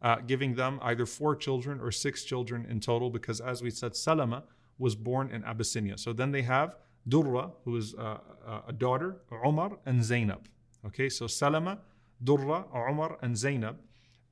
uh, 0.00 0.18
giving 0.24 0.54
them 0.54 0.78
either 0.80 1.06
four 1.06 1.34
children 1.34 1.80
or 1.80 1.90
six 1.90 2.22
children 2.22 2.64
in 2.70 2.78
total, 2.78 3.10
because 3.10 3.40
as 3.40 3.62
we 3.62 3.70
said, 3.70 3.96
Salama 3.96 4.44
was 4.78 4.94
born 4.94 5.30
in 5.30 5.42
Abyssinia. 5.42 5.98
So 5.98 6.12
then 6.12 6.30
they 6.30 6.42
have 6.42 6.76
Durra, 7.08 7.52
who 7.64 7.76
is 7.76 7.94
uh, 7.94 8.18
uh, 8.46 8.60
a 8.68 8.72
daughter, 8.72 9.16
Umar, 9.44 9.78
and 9.86 10.02
Zainab. 10.02 10.48
Okay, 10.86 11.08
so 11.08 11.26
Salama, 11.26 11.78
Durra, 12.22 12.64
Umar, 12.74 13.18
and 13.22 13.36
Zainab. 13.36 13.76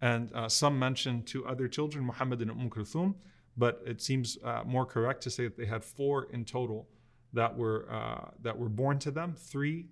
And 0.00 0.32
uh, 0.35 0.48
some 0.48 0.78
mention 0.78 1.22
two 1.22 1.46
other 1.46 1.68
children, 1.68 2.04
Muhammad 2.04 2.40
and 2.42 2.50
Umm 2.50 2.70
Kulthum, 2.70 3.14
but 3.56 3.82
it 3.87 4.00
seems 4.00 4.38
uh, 4.42 4.62
more 4.64 4.85
correct 4.85 5.22
to 5.22 5.30
say 5.30 5.44
that 5.44 5.56
they 5.56 5.66
had 5.66 5.85
four 5.85 6.24
in 6.32 6.44
total 6.44 6.88
that 7.32 7.56
were, 7.56 7.87
uh, 7.90 8.30
that 8.42 8.58
were 8.58 8.68
born 8.68 8.98
to 9.00 9.11
them, 9.11 9.35
three 9.37 9.87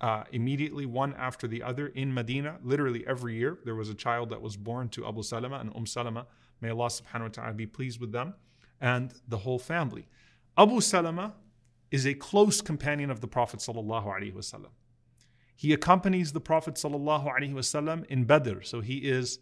uh, 0.00 0.24
immediately, 0.32 0.84
one 0.84 1.14
after 1.14 1.46
the 1.46 1.62
other 1.62 1.88
in 1.88 2.12
Medina. 2.12 2.58
Literally 2.64 3.06
every 3.06 3.36
year, 3.36 3.58
there 3.64 3.76
was 3.76 3.88
a 3.88 3.94
child 3.94 4.30
that 4.30 4.42
was 4.42 4.56
born 4.56 4.88
to 4.90 5.06
Abu 5.06 5.22
Salama 5.22 5.58
and 5.58 5.70
Umm 5.76 5.86
Salama. 5.86 6.26
May 6.60 6.70
Allah 6.70 6.88
subhanahu 6.88 7.22
wa 7.22 7.28
ta'ala 7.28 7.54
be 7.54 7.66
pleased 7.66 8.00
with 8.00 8.10
them 8.10 8.34
and 8.80 9.14
the 9.28 9.38
whole 9.38 9.58
family. 9.58 10.08
Abu 10.58 10.80
Salama 10.80 11.34
is 11.92 12.06
a 12.06 12.14
close 12.14 12.60
companion 12.62 13.10
of 13.10 13.20
the 13.20 13.28
Prophet 13.28 13.60
sallallahu 13.60 14.66
He 15.54 15.72
accompanies 15.72 16.32
the 16.32 16.40
Prophet 16.40 16.74
sallallahu 16.74 18.06
in 18.06 18.24
Badr, 18.24 18.62
so 18.62 18.80
he 18.80 18.96
is 18.96 19.38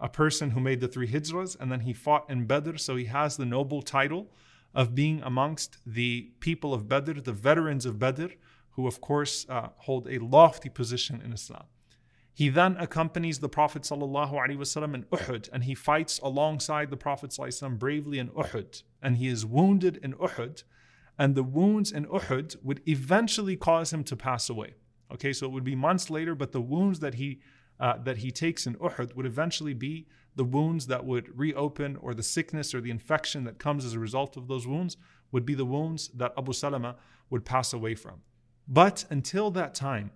a 0.00 0.08
person 0.08 0.50
who 0.50 0.60
made 0.60 0.80
the 0.80 0.88
three 0.88 1.06
hijras 1.06 1.56
and 1.58 1.70
then 1.70 1.80
he 1.80 1.92
fought 1.92 2.28
in 2.28 2.44
Badr, 2.44 2.76
so 2.76 2.96
he 2.96 3.04
has 3.04 3.36
the 3.36 3.46
noble 3.46 3.82
title 3.82 4.32
of 4.74 4.96
being 4.96 5.22
amongst 5.22 5.78
the 5.86 6.32
people 6.40 6.74
of 6.74 6.88
Badr, 6.88 7.20
the 7.20 7.32
veterans 7.32 7.86
of 7.86 8.00
Badr, 8.00 8.32
who 8.70 8.88
of 8.88 9.00
course 9.00 9.46
uh, 9.48 9.68
hold 9.76 10.08
a 10.08 10.18
lofty 10.18 10.68
position 10.68 11.22
in 11.24 11.32
Islam. 11.32 11.66
He 12.34 12.48
then 12.48 12.76
accompanies 12.78 13.38
the 13.38 13.48
Prophet 13.48 13.82
ﷺ 13.82 14.94
in 14.94 15.04
Uhud 15.04 15.50
and 15.52 15.64
he 15.64 15.74
fights 15.74 16.18
alongside 16.20 16.90
the 16.90 16.96
Prophet 16.96 17.30
ﷺ 17.30 17.78
bravely 17.78 18.18
in 18.18 18.30
Uhud. 18.30 18.82
And 19.02 19.18
he 19.18 19.28
is 19.28 19.44
wounded 19.44 19.98
in 20.02 20.14
Uhud 20.14 20.64
and 21.18 21.34
the 21.34 21.42
wounds 21.42 21.92
in 21.92 22.06
Uhud 22.06 22.56
would 22.62 22.80
eventually 22.88 23.56
cause 23.56 23.92
him 23.92 24.04
to 24.04 24.16
pass 24.16 24.48
away. 24.48 24.74
Okay, 25.12 25.32
so 25.32 25.46
it 25.46 25.52
would 25.52 25.64
be 25.64 25.76
months 25.76 26.08
later, 26.10 26.34
but 26.34 26.52
the 26.52 26.60
wounds 26.60 27.00
that 27.00 27.14
he 27.14 27.40
uh, 27.80 27.98
that 28.04 28.18
he 28.18 28.30
takes 28.30 28.66
in 28.66 28.74
Uhud 28.76 29.14
would 29.16 29.26
eventually 29.26 29.74
be 29.74 30.06
the 30.36 30.44
wounds 30.44 30.86
that 30.86 31.04
would 31.04 31.36
reopen, 31.38 31.96
or 31.96 32.14
the 32.14 32.22
sickness 32.22 32.74
or 32.74 32.80
the 32.80 32.90
infection 32.90 33.44
that 33.44 33.58
comes 33.58 33.84
as 33.84 33.94
a 33.94 33.98
result 33.98 34.36
of 34.36 34.48
those 34.48 34.66
wounds 34.66 34.96
would 35.30 35.44
be 35.44 35.54
the 35.54 35.64
wounds 35.64 36.08
that 36.14 36.32
Abu 36.38 36.52
Salama 36.52 36.96
would 37.28 37.44
pass 37.44 37.72
away 37.72 37.94
from. 37.94 38.22
But 38.66 39.04
until 39.10 39.50
that 39.50 39.74
time, 39.74 40.12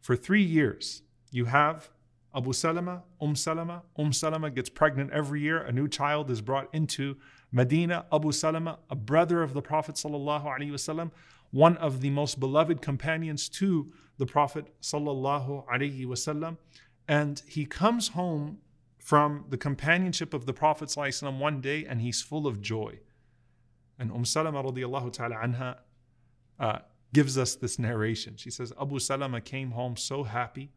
for 0.00 0.16
three 0.16 0.42
years, 0.42 1.02
you 1.30 1.44
have 1.44 1.90
Abu 2.34 2.52
Salama, 2.52 3.02
Umm 3.20 3.36
Salama. 3.36 3.82
Umm 3.98 4.12
Salama 4.12 4.50
gets 4.50 4.70
pregnant 4.70 5.10
every 5.12 5.40
year. 5.40 5.62
A 5.62 5.72
new 5.72 5.86
child 5.86 6.30
is 6.30 6.40
brought 6.40 6.68
into 6.72 7.16
Medina, 7.51 8.05
Abu 8.11 8.31
Salama, 8.31 8.79
a 8.89 8.95
brother 8.95 9.41
of 9.41 9.53
the 9.53 9.61
Prophet 9.61 9.95
ﷺ, 9.95 11.11
one 11.51 11.77
of 11.77 12.01
the 12.01 12.09
most 12.09 12.39
beloved 12.39 12.81
companions 12.81 13.47
to 13.49 13.91
the 14.17 14.25
Prophet 14.25 14.65
ﷺ. 14.81 16.57
And 17.07 17.41
he 17.47 17.65
comes 17.65 18.09
home 18.09 18.57
from 18.99 19.45
the 19.49 19.57
companionship 19.57 20.33
of 20.33 20.45
the 20.45 20.53
Prophet 20.53 20.89
ﷺ 20.89 21.39
one 21.39 21.61
day 21.61 21.85
and 21.85 22.01
he's 22.01 22.21
full 22.21 22.45
of 22.45 22.61
joy. 22.61 22.99
And 23.97 24.11
Umm 24.11 24.25
Salama 24.25 24.61
radiallahu 24.63 25.13
ta'ala 25.13 25.35
anha 25.35 25.77
uh, 26.59 26.79
gives 27.13 27.37
us 27.37 27.55
this 27.55 27.79
narration. 27.79 28.35
She 28.35 28.51
says, 28.51 28.73
Abu 28.79 28.99
Salama 28.99 29.39
came 29.39 29.71
home 29.71 29.95
so 29.95 30.23
happy. 30.23 30.71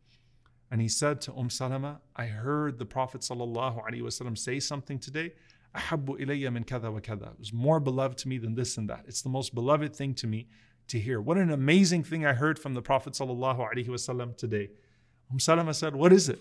And 0.71 0.81
he 0.81 0.89
said 0.89 1.21
to 1.23 1.33
Umm 1.33 1.51
Salama, 1.51 2.01
I 2.15 2.27
heard 2.27 2.79
the 2.79 2.87
Prophet 2.87 3.23
ﷺ 3.23 4.39
say 4.39 4.61
something 4.61 5.01
today 5.01 5.33
أحب 5.77 6.11
إلي 6.11 6.51
من 6.51 6.65
كذا 6.65 6.89
وكذا. 6.89 7.33
It 7.33 7.39
was 7.39 7.53
more 7.53 7.81
beloved 7.81 8.19
to 8.19 8.29
me 8.29 8.39
than 8.39 8.55
this 8.55 8.77
and 8.77 8.89
that. 8.91 9.05
It's 9.07 9.23
the 9.23 9.29
most 9.29 9.55
beloved 9.55 9.95
thing 9.95 10.15
to 10.15 10.27
me 10.27 10.49
to 10.89 10.99
hear. 10.99 11.21
What 11.21 11.39
an 11.39 11.51
amazing 11.51 12.05
thing 12.05 12.27
I 12.27 12.33
heard 12.33 12.59
from 12.59 12.75
the 12.75 12.83
Prophet 12.83 13.13
ﷺ 13.15 14.37
today. 14.37 14.71
Umm 15.31 15.39
Salama 15.39 15.75
said, 15.75 15.95
What 15.95 16.13
is 16.13 16.29
it? 16.29 16.41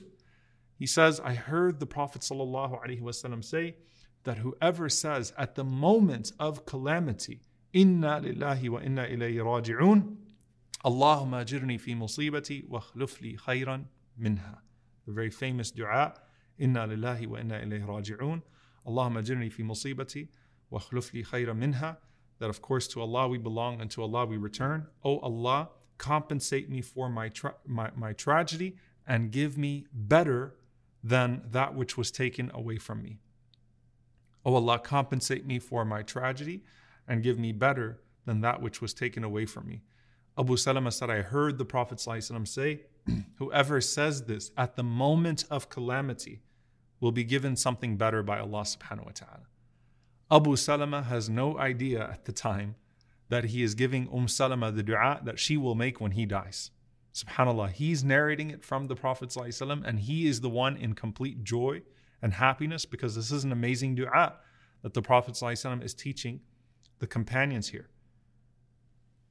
He 0.76 0.88
says, 0.88 1.20
I 1.20 1.34
heard 1.36 1.80
the 1.80 1.86
Prophet 1.86 2.22
ﷺ 2.22 3.44
say 3.44 3.76
that 4.24 4.40
whoever 4.40 4.90
says 4.90 5.34
at 5.38 5.56
the 5.56 5.64
moment 5.64 6.32
of 6.40 6.66
calamity, 6.66 7.42
Inna 7.72 8.20
lillahi 8.22 8.70
wa 8.70 8.80
inna 8.80 9.06
ilayhi 9.06 9.36
raji'un, 9.36 10.16
Allahumma 10.84 11.46
ajirni 11.46 11.80
fi 11.80 11.94
musibati 11.94 12.68
wa 12.68 12.82
khlufli 12.82 13.40
khayran 13.40 13.86
minha. 14.18 14.60
The 15.06 15.14
very 15.14 15.30
famous 15.30 15.70
dua, 15.70 16.16
Inna 16.58 16.88
lillahi 16.88 17.28
wa 17.28 17.38
inna 17.38 17.60
ilayhi 17.60 17.86
raji'un. 17.86 18.42
Allahumma 18.87 19.23
ajirni 19.23 19.51
fi 19.51 19.63
musibati 19.63 20.29
wa 20.71 20.81
khlufli 20.81 21.27
khayra 21.27 21.57
minha. 21.57 21.99
That 22.39 22.51
of 22.51 22.61
course 22.61 22.89
to 22.89 23.01
Allah 23.01 23.29
we 23.29 23.39
belong 23.39 23.81
and 23.81 23.91
to 23.93 24.03
Allah 24.03 24.27
we 24.27 24.37
return. 24.37 24.87
O 25.05 25.19
Allah, 25.21 25.71
compensate 25.99 26.69
me 26.69 26.81
for 26.81 27.09
my, 27.09 27.29
tra- 27.29 27.55
my, 27.67 27.91
my 27.95 28.13
tragedy 28.13 28.77
and 29.07 29.31
give 29.31 29.57
me 29.57 29.87
better 29.93 30.57
than 31.03 31.43
that 31.51 31.75
which 31.75 31.97
was 31.97 32.11
taken 32.11 32.51
away 32.53 32.77
from 32.77 33.03
me. 33.03 33.19
O 34.45 34.55
Allah, 34.55 34.79
compensate 34.79 35.47
me 35.47 35.59
for 35.59 35.85
my 35.85 36.03
tragedy 36.03 36.65
and 37.07 37.23
give 37.23 37.39
me 37.39 37.53
better 37.53 38.01
than 38.25 38.41
that 38.41 38.61
which 38.61 38.81
was 38.81 38.95
taken 38.95 39.23
away 39.23 39.47
from 39.47 39.67
me. 39.67 39.83
Abu 40.37 40.57
Salama 40.57 40.91
said, 40.91 41.11
I 41.11 41.23
heard 41.23 41.59
the 41.59 41.65
Prophet 41.65 42.01
say, 42.01 42.81
Whoever 43.37 43.81
says 43.81 44.25
this 44.25 44.51
at 44.57 44.77
the 44.77 44.83
moment 44.83 45.45
of 45.51 45.69
calamity 45.69 46.41
will 47.05 47.13
be 47.13 47.23
given 47.23 47.55
something 47.55 47.99
better 47.99 48.23
by 48.23 48.39
Allah 48.39 48.63
subhanahu 48.63 49.05
wa 49.05 49.13
ta'ala. 49.15 49.47
Abu 50.31 50.57
Salama 50.57 51.03
has 51.03 51.29
no 51.29 51.59
idea 51.59 52.03
at 52.03 52.25
the 52.25 52.33
time 52.33 52.77
that 53.29 53.45
he 53.45 53.63
is 53.63 53.75
giving 53.75 54.09
Umm 54.09 54.27
Salama 54.27 54.73
the 54.73 54.83
dua 54.83 55.21
that 55.23 55.39
she 55.39 55.59
will 55.59 55.75
make 55.75 56.01
when 56.01 56.13
he 56.13 56.25
dies. 56.25 56.71
Subhanallah, 57.13 57.73
he's 57.73 58.03
narrating 58.03 58.51
it 58.51 58.65
from 58.65 58.87
the 58.87 58.97
Prophet 58.97 59.29
ﷺ, 59.29 59.87
and 59.87 60.01
he 60.01 60.27
is 60.27 60.41
the 60.41 60.49
one 60.49 60.79
in 60.79 60.95
complete 60.95 61.45
joy 61.45 61.83
and 62.23 62.33
happiness 62.33 62.87
because 62.87 63.15
this 63.15 63.31
is 63.31 63.45
an 63.45 63.53
amazing 63.53 63.95
dua 63.95 64.37
that 64.81 64.95
the 64.95 65.03
Prophet 65.03 65.35
ﷺ 65.35 65.85
is 65.85 65.93
teaching 65.93 66.41
the 67.01 67.07
companions 67.07 67.69
here. 67.69 67.91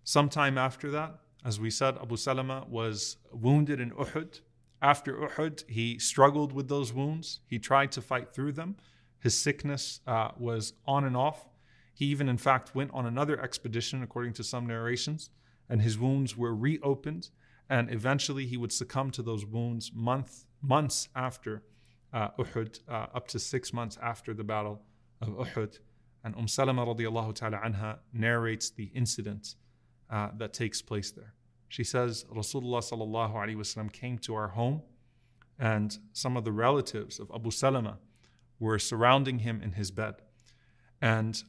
Sometime 0.03 0.59
after 0.59 0.91
that, 0.91 1.15
as 1.43 1.59
we 1.59 1.71
said, 1.71 1.97
Abu 1.97 2.17
Salama 2.17 2.67
was 2.69 3.17
wounded 3.31 3.79
in 3.79 3.89
Uhud. 3.89 4.41
After 4.83 5.15
Uhud, 5.15 5.63
he 5.69 5.97
struggled 5.97 6.51
with 6.51 6.67
those 6.67 6.91
wounds. 6.91 7.39
He 7.47 7.57
tried 7.57 7.93
to 7.93 8.01
fight 8.01 8.33
through 8.33 8.51
them. 8.51 8.75
His 9.17 9.39
sickness 9.39 10.01
uh, 10.05 10.31
was 10.37 10.73
on 10.85 11.05
and 11.05 11.15
off. 11.15 11.47
He 11.93 12.05
even, 12.07 12.27
in 12.27 12.37
fact, 12.37 12.75
went 12.75 12.91
on 12.93 13.05
another 13.05 13.39
expedition, 13.41 14.03
according 14.03 14.33
to 14.33 14.43
some 14.43 14.67
narrations, 14.67 15.29
and 15.69 15.81
his 15.81 15.97
wounds 15.97 16.35
were 16.35 16.53
reopened. 16.53 17.29
And 17.69 17.89
eventually, 17.91 18.45
he 18.45 18.57
would 18.57 18.73
succumb 18.73 19.09
to 19.11 19.23
those 19.23 19.45
wounds 19.45 19.93
month, 19.95 20.43
months 20.61 21.07
after 21.15 21.63
uh, 22.11 22.31
Uhud, 22.37 22.79
uh, 22.89 23.07
up 23.15 23.29
to 23.29 23.39
six 23.39 23.71
months 23.71 23.97
after 24.03 24.33
the 24.33 24.43
battle 24.43 24.81
of 25.21 25.29
Uhud. 25.29 25.79
And 26.25 26.35
Umm 26.35 26.49
Salama 26.49 26.83
ta'ala 26.85 27.33
anha 27.65 27.99
narrates 28.11 28.69
the 28.69 28.91
incident 28.93 29.55
uh, 30.09 30.31
that 30.37 30.51
takes 30.51 30.81
place 30.81 31.11
there. 31.11 31.33
She 31.73 31.83
says 31.83 32.23
Rasulullah 32.31 32.83
sallallahu 32.83 33.33
alaihi 33.33 33.55
wasallam 33.55 33.91
came 33.91 34.19
to 34.19 34.35
our 34.35 34.49
home, 34.49 34.83
and 35.57 35.97
some 36.11 36.37
of 36.37 36.43
the 36.43 36.51
relatives 36.51 37.19
of 37.19 37.31
Abu 37.33 37.49
Salama 37.49 37.97
were 38.59 38.77
surrounding 38.77 39.39
him 39.39 39.59
in 39.59 39.71
his 39.71 39.89
bed, 39.89 40.21
and 41.01 41.43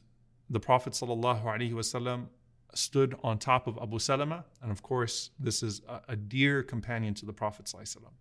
the 0.49 0.59
Prophet 0.59 0.93
sallallahu 0.93 1.43
alaihi 1.43 1.73
wasallam 1.73 2.29
stood 2.73 3.13
on 3.23 3.37
top 3.37 3.67
of 3.67 3.77
Abu 3.79 3.99
Salama, 3.99 4.45
and 4.63 4.71
of 4.71 4.81
course 4.81 5.29
this 5.39 5.61
is 5.61 5.83
a, 5.87 6.01
a 6.13 6.15
dear 6.15 6.63
companion 6.63 7.13
to 7.13 7.27
the 7.27 7.31
Prophet 7.31 7.67
sallallahu 7.67 8.17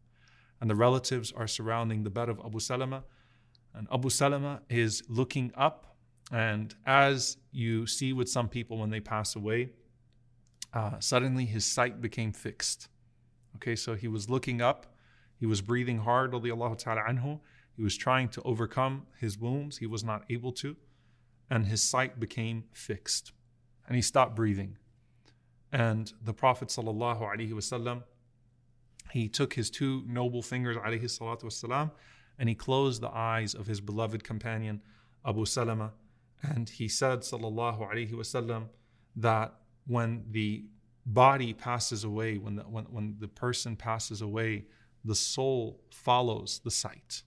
and 0.61 0.69
the 0.69 0.75
relatives 0.75 1.33
are 1.33 1.47
surrounding 1.47 2.03
the 2.03 2.11
bed 2.11 2.29
of 2.29 2.39
Abu 2.45 2.61
Salama, 2.61 3.03
and 3.73 3.89
Abu 3.91 4.11
Salama 4.11 4.61
is 4.69 5.03
looking 5.09 5.53
up, 5.57 5.97
and 6.31 6.75
as 6.85 7.39
you 7.51 7.87
see 7.87 8.13
with 8.13 8.29
some 8.29 8.47
people 8.47 8.77
when 8.77 8.91
they 8.91 9.01
pass 9.01 9.37
away 9.37 9.71
uh, 10.75 10.99
suddenly 10.99 11.47
his 11.47 11.65
sight 11.65 12.01
became 12.01 12.33
fixed. 12.33 12.89
Okay, 13.57 13.77
so 13.77 13.95
he 13.95 14.09
was 14.09 14.29
looking 14.29 14.61
up, 14.61 14.87
he 15.39 15.47
was 15.47 15.61
breathing 15.61 15.99
hard, 15.99 16.33
ta'ala 16.33 17.03
anhu. 17.09 17.41
He 17.77 17.83
was 17.83 17.97
trying 17.97 18.29
to 18.31 18.43
overcome 18.43 19.07
his 19.19 19.39
wounds, 19.39 19.79
he 19.79 19.87
was 19.87 20.05
not 20.05 20.25
able 20.31 20.53
to, 20.53 20.77
and 21.51 21.67
his 21.67 21.83
sight 21.83 22.21
became 22.21 22.65
fixed. 22.73 23.33
And 23.87 23.97
he 23.97 24.03
stopped 24.03 24.35
breathing. 24.37 24.77
And 25.73 26.13
the 26.23 26.33
Prophet 26.33 26.69
sallallahu 26.69 27.21
alaihi 27.21 27.53
wasallam, 27.53 28.05
he 29.11 29.29
took 29.29 29.55
his 29.55 29.71
two 29.71 30.03
noble 30.07 30.43
fingers, 30.43 30.77
wasalam, 30.77 31.91
and 32.39 32.49
he 32.49 32.55
closed 32.55 33.01
the 33.01 33.11
eyes 33.11 33.55
of 33.55 33.67
his 33.67 33.81
beloved 33.81 34.25
companion, 34.25 34.83
Abu 35.25 35.45
Salama. 35.45 35.93
And 36.43 36.69
he 36.69 36.89
said, 36.89 37.21
sallallahu 37.21 37.91
alaihi 37.91 38.13
wasallam, 38.13 38.69
that 39.17 39.55
when 39.87 40.25
the 40.31 40.65
body 41.07 41.53
passes 41.53 42.05
away, 42.05 42.39
when 42.39 42.57
the, 42.57 42.63
when, 42.63 42.85
when 42.85 43.17
the 43.19 43.29
person 43.29 43.77
passes 43.77 44.23
away, 44.23 44.65
the 45.05 45.15
soul 45.15 45.81
follows 45.91 46.61
the 46.65 46.71
sight. 46.71 47.23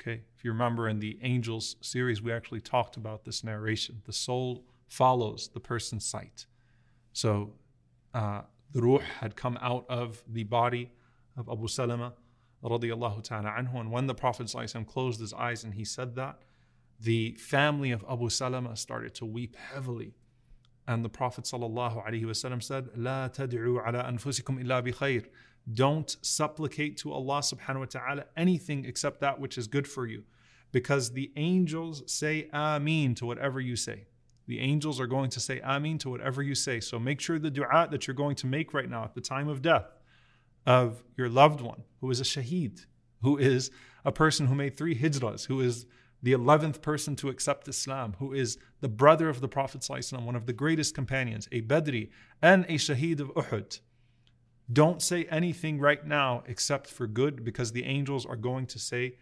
Okay, 0.00 0.20
if 0.36 0.44
you 0.44 0.52
remember 0.52 0.88
in 0.88 0.98
the 1.00 1.18
Angels 1.22 1.76
series, 1.80 2.22
we 2.22 2.32
actually 2.32 2.60
talked 2.60 2.96
about 2.96 3.24
this 3.24 3.42
narration. 3.42 4.02
The 4.04 4.12
soul 4.12 4.64
follows 4.88 5.50
the 5.52 5.60
person's 5.60 6.04
sight. 6.04 6.46
So 7.12 7.54
uh, 8.14 8.42
the 8.72 8.82
ruh 8.82 8.98
had 9.20 9.34
come 9.36 9.58
out 9.60 9.86
of 9.88 10.22
the 10.28 10.44
body 10.44 10.92
of 11.36 11.48
Abu 11.48 11.66
Salama 11.66 12.12
radiallahu 12.62 13.22
ta'ala 13.22 13.50
anhu. 13.50 13.80
And 13.80 13.90
when 13.90 14.06
the 14.06 14.14
Prophet 14.14 14.54
closed 14.86 15.20
his 15.20 15.32
eyes 15.32 15.64
and 15.64 15.74
he 15.74 15.84
said 15.84 16.14
that, 16.16 16.42
the 17.00 17.32
family 17.34 17.90
of 17.90 18.04
Abu 18.08 18.28
Salama 18.28 18.76
started 18.76 19.14
to 19.16 19.24
weep 19.24 19.56
heavily 19.56 20.14
and 20.87 21.05
the 21.05 21.09
Prophet 21.09 21.45
ﷺ 21.45 22.63
said, 22.63 22.89
لا 22.97 23.33
تدعوا 23.33 23.81
على 23.85 24.03
أنفسكم 24.09 24.63
إلا 24.63 24.81
بخير. 24.81 25.25
Don't 25.71 26.17
supplicate 26.21 26.97
to 26.97 27.13
Allah 27.13 27.39
subhanahu 27.39 27.79
wa 27.79 27.85
ta'ala 27.85 28.25
anything 28.35 28.85
except 28.85 29.21
that 29.21 29.39
which 29.39 29.57
is 29.57 29.67
good 29.67 29.87
for 29.87 30.07
you. 30.07 30.23
Because 30.71 31.11
the 31.11 31.31
angels 31.35 32.03
say 32.11 32.49
Ameen 32.51 33.13
to 33.15 33.25
whatever 33.25 33.59
you 33.59 33.75
say. 33.75 34.05
The 34.47 34.59
angels 34.59 34.99
are 34.99 35.07
going 35.07 35.29
to 35.31 35.39
say 35.39 35.59
Ameen 35.59 35.97
to 35.99 36.09
whatever 36.09 36.41
you 36.41 36.55
say. 36.55 36.79
So 36.79 36.97
make 36.97 37.21
sure 37.21 37.37
the 37.37 37.51
dua 37.51 37.87
that 37.91 38.07
you're 38.07 38.15
going 38.15 38.35
to 38.37 38.47
make 38.47 38.73
right 38.73 38.89
now 38.89 39.03
at 39.03 39.13
the 39.13 39.21
time 39.21 39.47
of 39.47 39.61
death 39.61 39.85
of 40.65 41.03
your 41.15 41.29
loved 41.29 41.61
one 41.61 41.83
who 41.99 42.09
is 42.09 42.19
a 42.19 42.23
shaheed, 42.23 42.85
who 43.21 43.37
is 43.37 43.69
a 44.03 44.11
person 44.11 44.47
who 44.47 44.55
made 44.55 44.75
three 44.77 44.95
hijras, 44.95 45.45
who 45.45 45.61
is 45.61 45.85
the 46.23 46.33
11th 46.33 46.81
person 46.81 47.15
to 47.17 47.29
accept 47.29 47.67
Islam, 47.67 48.15
who 48.19 48.33
is 48.33 48.57
the 48.79 48.87
brother 48.87 49.27
of 49.29 49.41
the 49.41 49.47
Prophet, 49.47 49.87
one 50.11 50.35
of 50.35 50.45
the 50.45 50.53
greatest 50.53 50.93
companions, 50.93 51.47
a 51.51 51.61
Badri 51.61 52.09
and 52.41 52.65
a 52.65 52.73
Shaheed 52.73 53.19
of 53.19 53.33
Uhud. 53.33 53.79
Don't 54.71 55.01
say 55.01 55.25
anything 55.25 55.79
right 55.79 56.05
now 56.05 56.43
except 56.47 56.87
for 56.87 57.07
good 57.07 57.43
because 57.43 57.71
the 57.71 57.83
angels 57.83 58.25
are 58.25 58.35
going 58.35 58.67
to 58.67 58.79
say 58.79 59.17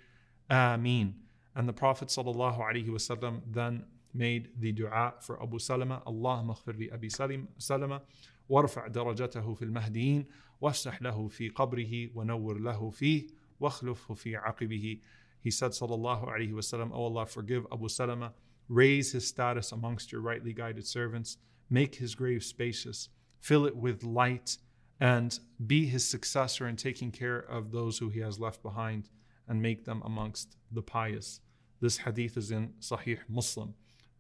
Ameen. 0.50 1.16
And 1.56 1.68
the 1.68 1.74
Prophet 1.74 2.10
ﷺ 2.10 3.42
then 3.48 3.86
made 4.14 4.50
the 4.60 4.72
dua 4.72 5.14
for 5.22 5.42
Abu 5.42 5.60
Salama, 5.60 6.02
Allahumma 6.06 6.58
khfir 6.58 6.78
li 6.78 6.92
Abi 6.92 7.10
Salama, 7.10 8.02
وارفع 8.50 8.88
درجته 8.88 9.54
في 9.54 9.66
المهديين 9.66 10.26
وافتح 10.62 11.02
له 11.02 11.28
في 11.28 11.50
قبره 11.50 12.10
ونور 12.16 12.60
له 12.60 12.90
فيه 12.90 13.28
واخلفه 13.60 14.14
في 14.14 14.36
عقبه 14.36 14.98
he 15.45 15.51
said, 15.51 15.73
Sallallahu 15.73 16.27
Alaihi 16.27 16.55
Wasallam, 16.55 16.91
O 16.93 17.05
Allah, 17.05 17.27
forgive 17.27 17.67
Abu 17.71 17.89
Salama, 17.91 18.33
raise 18.69 19.13
his 19.13 19.29
status 19.29 19.73
amongst 19.73 20.11
your 20.11 20.23
rightly 20.23 20.55
guided 20.55 20.87
servants, 20.87 21.37
make 21.69 21.95
his 21.97 22.15
grave 22.15 22.43
spacious, 22.43 23.11
fill 23.41 23.67
it 23.67 23.77
with 23.77 24.03
light, 24.03 24.57
and 25.01 25.39
be 25.67 25.85
his 25.85 26.09
successor 26.09 26.67
in 26.67 26.77
taking 26.77 27.11
care 27.11 27.41
of 27.41 27.73
those 27.73 27.99
who 27.99 28.09
he 28.09 28.21
has 28.21 28.41
left 28.41 28.63
behind 28.63 29.11
and 29.47 29.61
make 29.61 29.85
them 29.85 30.01
amongst 30.07 30.57
the 30.73 30.81
pious. 30.81 31.41
This 31.79 31.99
hadith 31.99 32.39
is 32.39 32.51
in 32.51 32.73
Sahih 32.81 33.19
Muslim, 33.29 33.75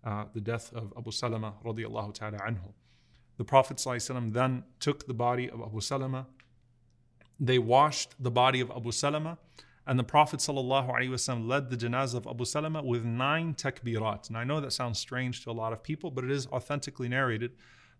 uh, 0.04 0.24
the 0.34 0.42
death 0.42 0.74
of 0.74 0.92
Abu 0.98 1.10
Salama 1.10 1.54
radiallahu 1.64 2.12
ta'ala 2.12 2.36
anhu. 2.40 2.74
The 3.38 3.44
Prophet 3.44 3.82
then 4.32 4.64
took 4.78 5.06
the 5.06 5.14
body 5.14 5.48
of 5.48 5.62
Abu 5.62 5.80
Salama. 5.80 6.26
They 7.40 7.58
washed 7.58 8.14
the 8.22 8.30
body 8.30 8.60
of 8.60 8.70
Abu 8.70 8.92
Salama 8.92 9.38
and 9.89 9.97
the 9.97 10.03
Prophet 10.03 10.39
ﷺ 10.39 11.47
led 11.47 11.71
the 11.71 11.75
janazah 11.75 12.17
of 12.17 12.27
Abu 12.27 12.45
Salama 12.45 12.83
with 12.83 13.03
nine 13.03 13.55
takbirat. 13.55 14.27
And 14.27 14.37
I 14.37 14.43
know 14.43 14.61
that 14.61 14.71
sounds 14.71 14.99
strange 14.99 15.43
to 15.43 15.49
a 15.49 15.51
lot 15.51 15.73
of 15.73 15.81
people, 15.81 16.11
but 16.11 16.23
it 16.23 16.29
is 16.29 16.45
authentically 16.47 17.09
narrated 17.09 17.53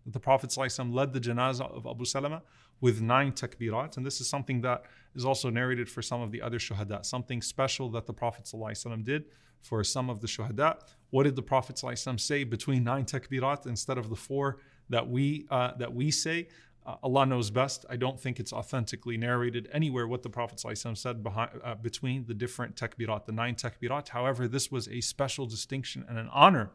that 0.04 0.12
the 0.12 0.20
Prophet 0.20 0.50
ﷺ 0.50 0.94
led 0.94 1.12
the 1.12 1.20
janazah 1.20 1.76
of 1.76 1.86
Abu 1.86 2.04
Salama 2.04 2.42
with 2.80 3.00
nine 3.00 3.32
takbirat. 3.32 3.96
And 3.96 4.06
this 4.06 4.20
is 4.20 4.28
something 4.28 4.60
that 4.60 4.84
is 5.16 5.24
also 5.24 5.50
narrated 5.50 5.88
for 5.90 6.00
some 6.00 6.20
of 6.22 6.30
the 6.30 6.40
other 6.40 6.60
shuhada, 6.60 7.04
something 7.04 7.42
special 7.42 7.90
that 7.90 8.06
the 8.06 8.14
Prophet 8.14 8.44
ﷺ 8.44 9.02
did 9.02 9.24
for 9.60 9.82
some 9.82 10.08
of 10.08 10.20
the 10.20 10.28
shuhada. 10.28 10.78
What 11.10 11.24
did 11.24 11.34
the 11.34 11.42
Prophet 11.42 11.74
ﷺ 11.74 12.20
say 12.20 12.44
between 12.44 12.84
nine 12.84 13.04
takbirat 13.04 13.66
instead 13.66 13.98
of 13.98 14.10
the 14.10 14.16
four 14.16 14.58
that 14.90 15.08
we, 15.08 15.46
uh, 15.50 15.72
that 15.78 15.92
we 15.92 16.12
say? 16.12 16.46
Uh, 16.85 16.95
Allah 17.01 17.25
knows 17.25 17.49
best. 17.49 17.85
I 17.89 17.95
don't 17.95 18.19
think 18.19 18.39
it's 18.39 18.53
authentically 18.53 19.17
narrated 19.17 19.67
anywhere 19.71 20.07
what 20.07 20.23
the 20.23 20.29
Prophet 20.29 20.59
ﷺ 20.59 20.97
said 20.97 21.23
behind, 21.23 21.49
uh, 21.63 21.75
between 21.75 22.25
the 22.25 22.33
different 22.33 22.75
takbirat, 22.75 23.25
the 23.25 23.31
nine 23.31 23.55
takbirat. 23.55 24.09
However, 24.09 24.47
this 24.47 24.71
was 24.71 24.87
a 24.87 25.01
special 25.01 25.45
distinction 25.45 26.05
and 26.07 26.17
an 26.17 26.29
honor 26.31 26.71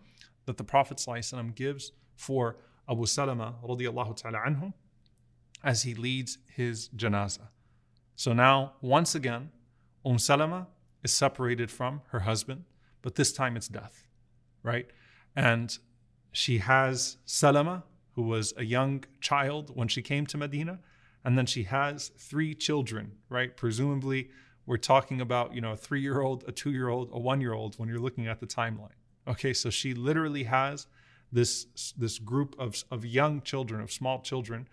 that 0.46 0.56
the 0.56 0.64
Prophet 0.64 0.98
ﷺ 0.98 1.54
gives 1.54 1.92
for 2.16 2.56
Abu 2.88 3.06
Salama 3.06 3.54
ta'ala 3.62 4.38
anhu 4.38 4.72
as 5.62 5.82
he 5.82 5.94
leads 5.94 6.38
his 6.54 6.88
janazah. 6.96 7.48
So 8.16 8.32
now, 8.32 8.72
once 8.80 9.14
again, 9.14 9.50
Umm 10.04 10.18
Salama 10.18 10.66
is 11.04 11.12
separated 11.12 11.70
from 11.70 12.02
her 12.08 12.20
husband, 12.20 12.64
but 13.02 13.14
this 13.14 13.32
time 13.32 13.56
it's 13.56 13.68
death, 13.68 14.06
right? 14.62 14.86
And 15.36 15.78
she 16.32 16.58
has 16.58 17.18
Salama, 17.24 17.84
who 18.20 18.26
was 18.26 18.52
a 18.58 18.64
young 18.64 19.02
child 19.22 19.74
when 19.74 19.88
she 19.88 20.02
came 20.02 20.26
to 20.26 20.36
Medina. 20.36 20.78
And 21.24 21.38
then 21.38 21.46
she 21.46 21.62
has 21.62 22.08
three 22.18 22.54
children, 22.54 23.12
right? 23.30 23.56
Presumably, 23.56 24.28
we're 24.66 24.76
talking 24.76 25.22
about, 25.22 25.54
you 25.54 25.62
know, 25.62 25.72
a 25.72 25.76
three 25.76 26.02
year 26.02 26.20
old, 26.20 26.44
a 26.46 26.52
two 26.52 26.70
year 26.70 26.88
old, 26.88 27.08
a 27.12 27.18
one 27.18 27.40
year 27.40 27.54
old 27.54 27.78
when 27.78 27.88
you're 27.88 27.98
looking 27.98 28.26
at 28.26 28.38
the 28.38 28.46
timeline. 28.46 28.98
Okay, 29.26 29.54
so 29.54 29.70
she 29.70 29.94
literally 29.94 30.44
has 30.44 30.86
this 31.32 31.66
this 31.96 32.18
group 32.18 32.54
of, 32.58 32.84
of 32.90 33.06
young 33.06 33.40
children, 33.40 33.80
of 33.80 33.90
small 33.90 34.20
children 34.20 34.68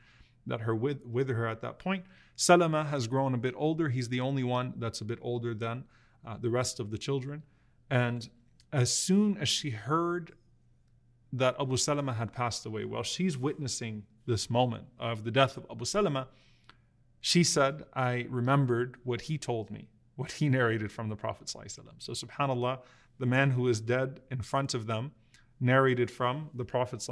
that 0.45 0.61
are 0.67 0.75
with, 0.75 1.05
with 1.05 1.29
her 1.29 1.47
at 1.47 1.61
that 1.61 1.79
point. 1.79 2.03
Salama 2.35 2.83
has 2.83 3.07
grown 3.07 3.33
a 3.33 3.37
bit 3.37 3.53
older. 3.55 3.87
He's 3.87 4.09
the 4.09 4.19
only 4.19 4.43
one 4.43 4.73
that's 4.77 4.99
a 4.99 5.05
bit 5.05 5.19
older 5.21 5.53
than 5.53 5.85
uh, 6.25 6.35
the 6.37 6.49
rest 6.49 6.81
of 6.81 6.91
the 6.91 6.97
children. 6.97 7.43
And 7.89 8.29
as 8.73 8.93
soon 8.93 9.37
as 9.37 9.47
she 9.47 9.69
heard 9.69 10.33
that 11.38 11.55
Abu 11.59 11.77
Salama 11.77 12.13
had 12.13 12.33
passed 12.33 12.65
away, 12.65 12.85
while 12.85 13.03
she's 13.03 13.38
witnessing 13.38 14.03
this 14.25 14.49
moment 14.49 14.85
of 14.99 15.23
the 15.23 15.31
death 15.31 15.57
of 15.57 15.65
Abu 15.69 15.85
Salama, 15.85 16.27
she 17.19 17.43
said, 17.43 17.83
I 17.93 18.27
remembered 18.29 18.97
what 19.03 19.21
he 19.21 19.38
told 19.38 19.71
me, 19.71 19.89
what 20.15 20.33
he 20.33 20.49
narrated 20.49 20.91
from 20.91 21.09
the 21.09 21.15
Prophet. 21.15 21.49
So, 21.49 21.61
subhanAllah, 22.11 22.79
the 23.19 23.25
man 23.25 23.51
who 23.51 23.67
is 23.67 23.79
dead 23.81 24.21
in 24.29 24.41
front 24.41 24.73
of 24.73 24.85
them 24.85 25.11
narrated 25.59 26.11
from 26.11 26.49
the 26.53 26.65
Prophet 26.65 27.03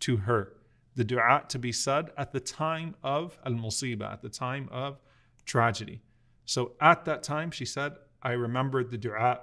to 0.00 0.16
her. 0.18 0.52
The 0.96 1.04
dua 1.04 1.44
to 1.48 1.58
be 1.58 1.72
said 1.72 2.10
at 2.16 2.32
the 2.32 2.40
time 2.40 2.94
of 3.02 3.38
al 3.44 3.54
musibah, 3.54 4.12
at 4.12 4.22
the 4.22 4.28
time 4.28 4.68
of 4.70 5.00
tragedy. 5.44 6.02
So 6.44 6.72
at 6.80 7.04
that 7.06 7.22
time, 7.22 7.50
she 7.50 7.64
said, 7.64 7.94
I 8.22 8.32
remembered 8.32 8.90
the 8.90 8.98
dua 8.98 9.40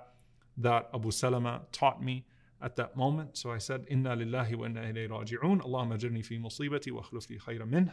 that 0.58 0.90
Abu 0.94 1.12
Salama 1.12 1.62
taught 1.72 2.04
me 2.04 2.26
at 2.62 2.76
that 2.76 2.96
moment. 2.96 3.38
So 3.38 3.52
I 3.52 3.58
said, 3.58 3.86
Inna 3.90 4.16
lillahi 4.16 4.56
wa 4.56 4.66
inna 4.66 4.82
ilayhi 4.82 5.10
raji'un. 5.10 5.62
Allahumma 5.62 5.98
ajirni 5.98 6.26
fi 6.26 6.38
musibati 6.38 6.92
wa 6.92 7.02
akhlif 7.02 7.30
li 7.30 7.40
khayra. 7.40 7.92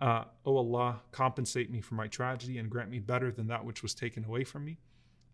Uh, 0.00 0.24
oh 0.44 0.56
Allah, 0.56 1.00
compensate 1.12 1.70
me 1.70 1.80
for 1.80 1.94
my 1.94 2.08
tragedy 2.08 2.58
and 2.58 2.68
grant 2.68 2.90
me 2.90 2.98
better 2.98 3.30
than 3.30 3.46
that 3.46 3.64
which 3.64 3.82
was 3.82 3.94
taken 3.94 4.24
away 4.24 4.42
from 4.42 4.64
me. 4.64 4.78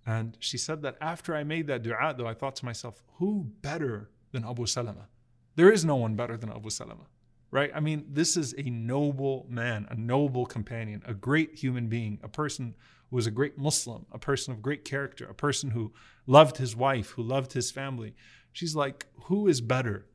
And 0.05 0.37
she 0.41 0.59
said 0.59 0.83
that 0.83 0.97
after 1.01 1.35
I 1.35 1.43
made 1.45 1.67
that 1.69 1.83
dua, 1.83 2.15
though, 2.17 2.27
I 2.27 2.35
thought 2.35 2.57
to 2.57 2.65
myself, 2.65 3.03
who 3.15 3.51
better 3.63 4.11
than 4.33 4.45
Abu 4.45 4.67
Salama? 4.67 5.09
There 5.57 5.73
is 5.73 5.85
no 5.85 5.97
one 5.97 6.15
better 6.17 6.37
than 6.37 6.51
Abu 6.51 6.71
Salama, 6.71 7.07
right? 7.51 7.71
I 7.75 7.81
mean, 7.81 8.07
this 8.11 8.37
is 8.37 8.55
a 8.57 8.71
noble 8.71 9.47
man, 9.49 9.87
a 9.91 9.97
noble 9.97 10.47
companion, 10.47 11.03
a 11.07 11.15
great 11.15 11.55
human 11.55 11.89
being, 11.89 12.21
a 12.23 12.29
person 12.29 12.75
who 13.11 13.17
was 13.17 13.27
a 13.27 13.31
great 13.31 13.59
Muslim, 13.59 14.07
a 14.13 14.19
person 14.19 14.53
of 14.53 14.63
great 14.63 14.85
character, 14.85 15.27
a 15.29 15.35
person 15.35 15.71
who 15.71 15.93
loved 16.27 16.59
his 16.59 16.77
wife, 16.77 17.11
who 17.11 17.23
loved 17.23 17.55
his 17.55 17.71
family. 17.71 18.15
She's 18.52 18.76
like, 18.76 19.08
who 19.24 19.48
is 19.48 19.62
better 19.62 20.06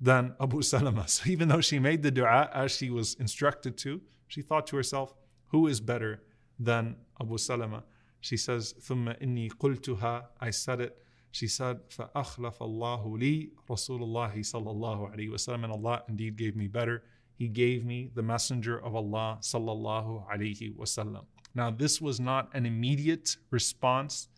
than 0.00 0.34
Abu 0.40 0.62
Salama? 0.62 1.08
So 1.08 1.28
even 1.30 1.48
though 1.48 1.60
she 1.60 1.78
made 1.78 2.02
the 2.02 2.10
dua 2.10 2.50
as 2.54 2.72
she 2.72 2.90
was 2.90 3.14
instructed 3.14 3.76
to, 3.78 4.00
she 4.28 4.42
thought 4.42 4.66
to 4.68 4.76
herself, 4.76 5.14
who 5.48 5.66
is 5.66 5.80
better 5.80 6.22
than 6.58 6.96
Abu 7.20 7.38
Salama? 7.38 7.84
She 8.20 8.36
says, 8.36 8.74
ثم 8.80 9.08
إني 9.20 9.50
قلتها, 9.52 10.24
I 10.40 10.50
said 10.50 10.80
it. 10.80 10.96
She 11.32 11.48
said, 11.48 11.80
فأخلف 11.90 12.62
الله 12.62 13.18
لي 13.18 13.50
رسول 13.68 14.02
الله 14.02 14.34
صلى 14.40 14.70
الله 14.70 15.16
عليه 15.16 15.30
وسلم. 15.30 15.64
And 15.64 15.72
Allah 15.72 16.02
indeed 16.08 16.36
gave 16.36 16.54
me 16.54 16.68
better. 16.68 17.02
He 17.34 17.48
gave 17.48 17.84
me 17.84 18.10
the 18.14 18.22
messenger 18.22 18.78
of 18.78 18.94
Allah 18.94 19.38
صلى 19.40 19.72
الله 19.72 20.30
عليه 20.30 20.76
وسلم. 20.76 21.24
Now 21.54 21.70
this 21.70 22.00
was 22.00 22.20
not 22.20 22.54
an 22.54 22.64
immediate 22.64 23.36
response 23.50 24.28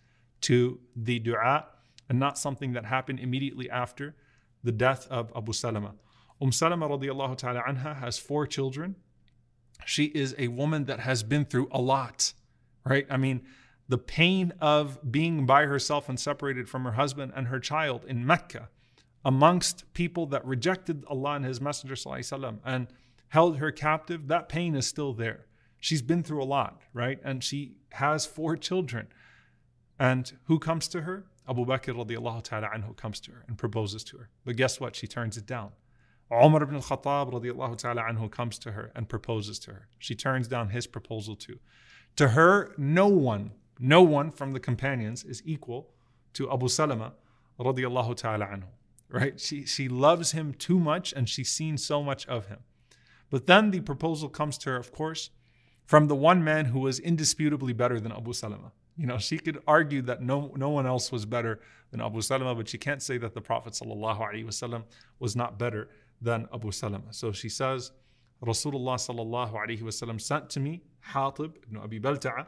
to 0.42 0.78
the 0.96 1.18
dua 1.18 1.66
and 2.08 2.18
not 2.18 2.38
something 2.38 2.72
that 2.72 2.84
happened 2.84 3.20
immediately 3.20 3.70
after 3.70 4.14
the 4.62 4.72
death 4.72 5.06
of 5.10 5.32
Abu 5.36 5.52
Salama. 5.52 5.94
Umm 6.40 6.52
Salama 6.52 6.88
radiallahu 6.88 7.36
ta'ala 7.36 7.62
anha 7.62 7.96
has 7.96 8.18
four 8.18 8.46
children. 8.46 8.96
She 9.84 10.04
is 10.06 10.34
a 10.38 10.48
woman 10.48 10.84
that 10.84 11.00
has 11.00 11.22
been 11.22 11.44
through 11.44 11.68
a 11.70 11.80
lot, 11.80 12.32
right? 12.84 13.06
I 13.10 13.16
mean, 13.16 13.42
the 13.88 13.98
pain 13.98 14.52
of 14.60 15.12
being 15.12 15.46
by 15.46 15.66
herself 15.66 16.08
and 16.08 16.18
separated 16.18 16.68
from 16.68 16.84
her 16.84 16.92
husband 16.92 17.32
and 17.36 17.48
her 17.48 17.60
child 17.60 18.04
in 18.06 18.26
Mecca 18.26 18.68
amongst 19.24 19.92
people 19.94 20.26
that 20.26 20.44
rejected 20.44 21.04
Allah 21.08 21.34
and 21.36 21.44
His 21.44 21.60
Messenger 21.60 21.94
وسلم, 21.94 22.58
and 22.64 22.88
held 23.28 23.58
her 23.58 23.70
captive, 23.70 24.28
that 24.28 24.48
pain 24.48 24.74
is 24.74 24.86
still 24.86 25.12
there. 25.12 25.46
She's 25.80 26.02
been 26.02 26.22
through 26.22 26.42
a 26.42 26.44
lot, 26.44 26.82
right? 26.92 27.18
And 27.24 27.42
she 27.42 27.76
has 27.92 28.26
four 28.26 28.56
children. 28.56 29.08
And 29.98 30.32
who 30.44 30.58
comes 30.58 30.88
to 30.88 31.02
her? 31.02 31.26
Abu 31.49 31.65
Bakr 31.65 31.95
radiallahu 31.95 32.43
ta'ala 32.43 32.69
anhu 32.69 32.95
comes 32.95 33.19
to 33.21 33.31
her 33.31 33.43
and 33.47 33.57
proposes 33.57 34.03
to 34.05 34.17
her. 34.17 34.29
But 34.45 34.55
guess 34.55 34.79
what? 34.79 34.95
She 34.95 35.07
turns 35.07 35.37
it 35.37 35.45
down. 35.45 35.71
Umar 36.31 36.61
ibn 36.61 36.75
al-Khattab 36.75 37.33
radiallahu 37.33 37.77
ta'ala 37.77 38.03
anhu 38.03 38.29
comes 38.29 38.59
to 38.59 38.71
her 38.73 38.91
and 38.95 39.09
proposes 39.09 39.57
to 39.59 39.71
her. 39.71 39.87
She 39.97 40.13
turns 40.13 40.47
down 40.47 40.69
his 40.69 40.85
proposal 40.85 41.35
too. 41.35 41.59
To 42.17 42.29
her, 42.29 42.73
no 42.77 43.07
one 43.07 43.51
no 43.79 44.01
one 44.01 44.29
from 44.29 44.51
the 44.51 44.59
companions 44.59 45.23
is 45.23 45.41
equal 45.45 45.89
to 46.33 46.51
Abu 46.51 46.67
Salama 46.67 47.13
radiallahu 47.59 48.15
ta'ala 48.15 48.45
anhu. 48.45 48.67
Right? 49.09 49.39
She, 49.39 49.65
she 49.65 49.87
loves 49.87 50.33
him 50.33 50.53
too 50.53 50.79
much 50.79 51.13
and 51.13 51.27
she's 51.27 51.49
seen 51.49 51.77
so 51.77 52.03
much 52.03 52.27
of 52.27 52.47
him. 52.47 52.59
But 53.31 53.47
then 53.47 53.71
the 53.71 53.79
proposal 53.79 54.29
comes 54.29 54.57
to 54.59 54.69
her, 54.71 54.75
of 54.75 54.91
course, 54.91 55.31
from 55.85 56.07
the 56.07 56.15
one 56.15 56.43
man 56.43 56.65
who 56.65 56.79
was 56.79 56.99
indisputably 56.99 57.73
better 57.73 57.99
than 57.99 58.11
Abu 58.11 58.33
Salama. 58.33 58.71
You 58.99 59.07
know, 59.07 59.17
she 59.17 59.37
could 59.37 59.59
argue 59.65 60.01
that 60.01 60.21
no, 60.21 60.51
no 60.57 60.69
one 60.71 60.85
else 60.85 61.09
was 61.09 61.25
better 61.25 61.61
than 61.89 62.01
Abu 62.01 62.21
Salama, 62.21 62.53
but 62.53 62.67
she 62.67 62.77
can't 62.77 63.01
say 63.01 63.17
that 63.17 63.33
the 63.33 63.39
Prophet 63.39 63.71
ﷺ 63.71 64.83
was 65.19 65.35
not 65.37 65.57
better 65.57 65.87
than 66.21 66.49
Abu 66.53 66.69
Salama. 66.71 67.11
So 67.11 67.31
she 67.31 67.47
says, 67.47 67.91
Rasulullah 68.43 68.95
sallallahu 68.95 69.53
alayhi 69.53 69.81
wasallam 69.81 70.19
sent 70.19 70.49
to 70.49 70.59
me 70.59 70.81
Hatib 71.13 71.53
ibn 71.63 71.77
Abi 71.77 71.97
Balta'a 71.97 72.47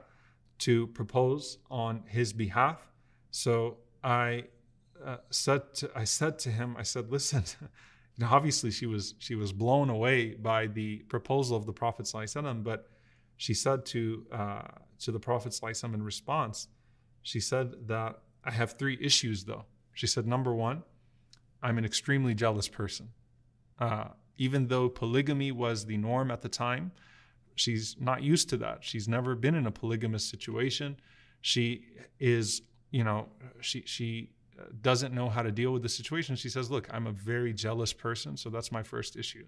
to 0.60 0.88
propose 0.88 1.58
on 1.70 2.04
his 2.06 2.34
behalf. 2.34 2.86
So 3.32 3.78
I 4.04 4.44
uh, 5.06 5.18
said 5.30 5.74
to, 5.76 5.92
I 5.96 6.04
said 6.04 6.38
to 6.40 6.50
him, 6.50 6.76
I 6.78 6.84
said, 6.84 7.10
listen, 7.12 7.46
you 7.62 8.26
know, 8.26 8.30
obviously 8.30 8.72
she 8.72 8.88
was 8.88 9.16
she 9.20 9.36
was 9.36 9.54
blown 9.54 9.90
away 9.90 10.36
by 10.36 10.68
the 10.68 10.98
proposal 11.08 11.56
of 11.56 11.66
the 11.66 11.74
Prophet 11.74 12.08
sallallahu 12.08 12.36
wasallam, 12.36 12.64
but 12.64 12.90
she 13.38 13.54
said 13.54 13.86
to 13.86 14.26
uh, 14.34 14.62
to 15.02 15.12
the 15.12 15.20
Prophet 15.20 15.58
in 15.84 16.04
response, 16.04 16.68
she 17.22 17.40
said 17.40 17.88
that 17.88 18.20
I 18.44 18.52
have 18.52 18.74
three 18.74 18.98
issues 19.02 19.44
though. 19.44 19.66
She 19.94 20.08
said, 20.08 20.26
number 20.26 20.54
one, 20.54 20.84
I'm 21.62 21.78
an 21.78 21.86
extremely 21.86 22.34
jealous 22.34 22.68
person. 22.68 23.10
Uh, 23.80 24.06
even 24.38 24.68
though 24.68 24.90
polygamy 24.90 25.52
was 25.52 25.86
the 25.86 25.98
norm 25.98 26.32
at 26.32 26.42
the 26.42 26.50
time, 26.50 26.92
She's 27.56 27.96
not 28.00 28.24
used 28.24 28.50
to 28.50 28.58
that. 28.58 28.84
She's 28.84 29.08
never 29.08 29.36
been 29.36 29.56
in 29.56 29.68
a 29.68 29.72
polygamous 29.72 30.24
situation. 30.24 30.98
She 31.42 31.86
is, 32.20 32.62
you 32.92 33.04
know, 33.04 33.28
she 33.60 33.84
she 33.86 34.32
doesn't 34.82 35.14
know 35.14 35.30
how 35.30 35.42
to 35.42 35.52
deal 35.52 35.72
with 35.72 35.84
the 35.84 35.90
situation. 35.90 36.36
She 36.36 36.50
says, 36.50 36.72
"Look, 36.72 36.88
I'm 36.92 37.08
a 37.08 37.12
very 37.12 37.54
jealous 37.54 37.94
person, 37.94 38.38
so 38.38 38.50
that's 38.50 38.72
my 38.72 38.84
first 38.84 39.16
issue." 39.16 39.46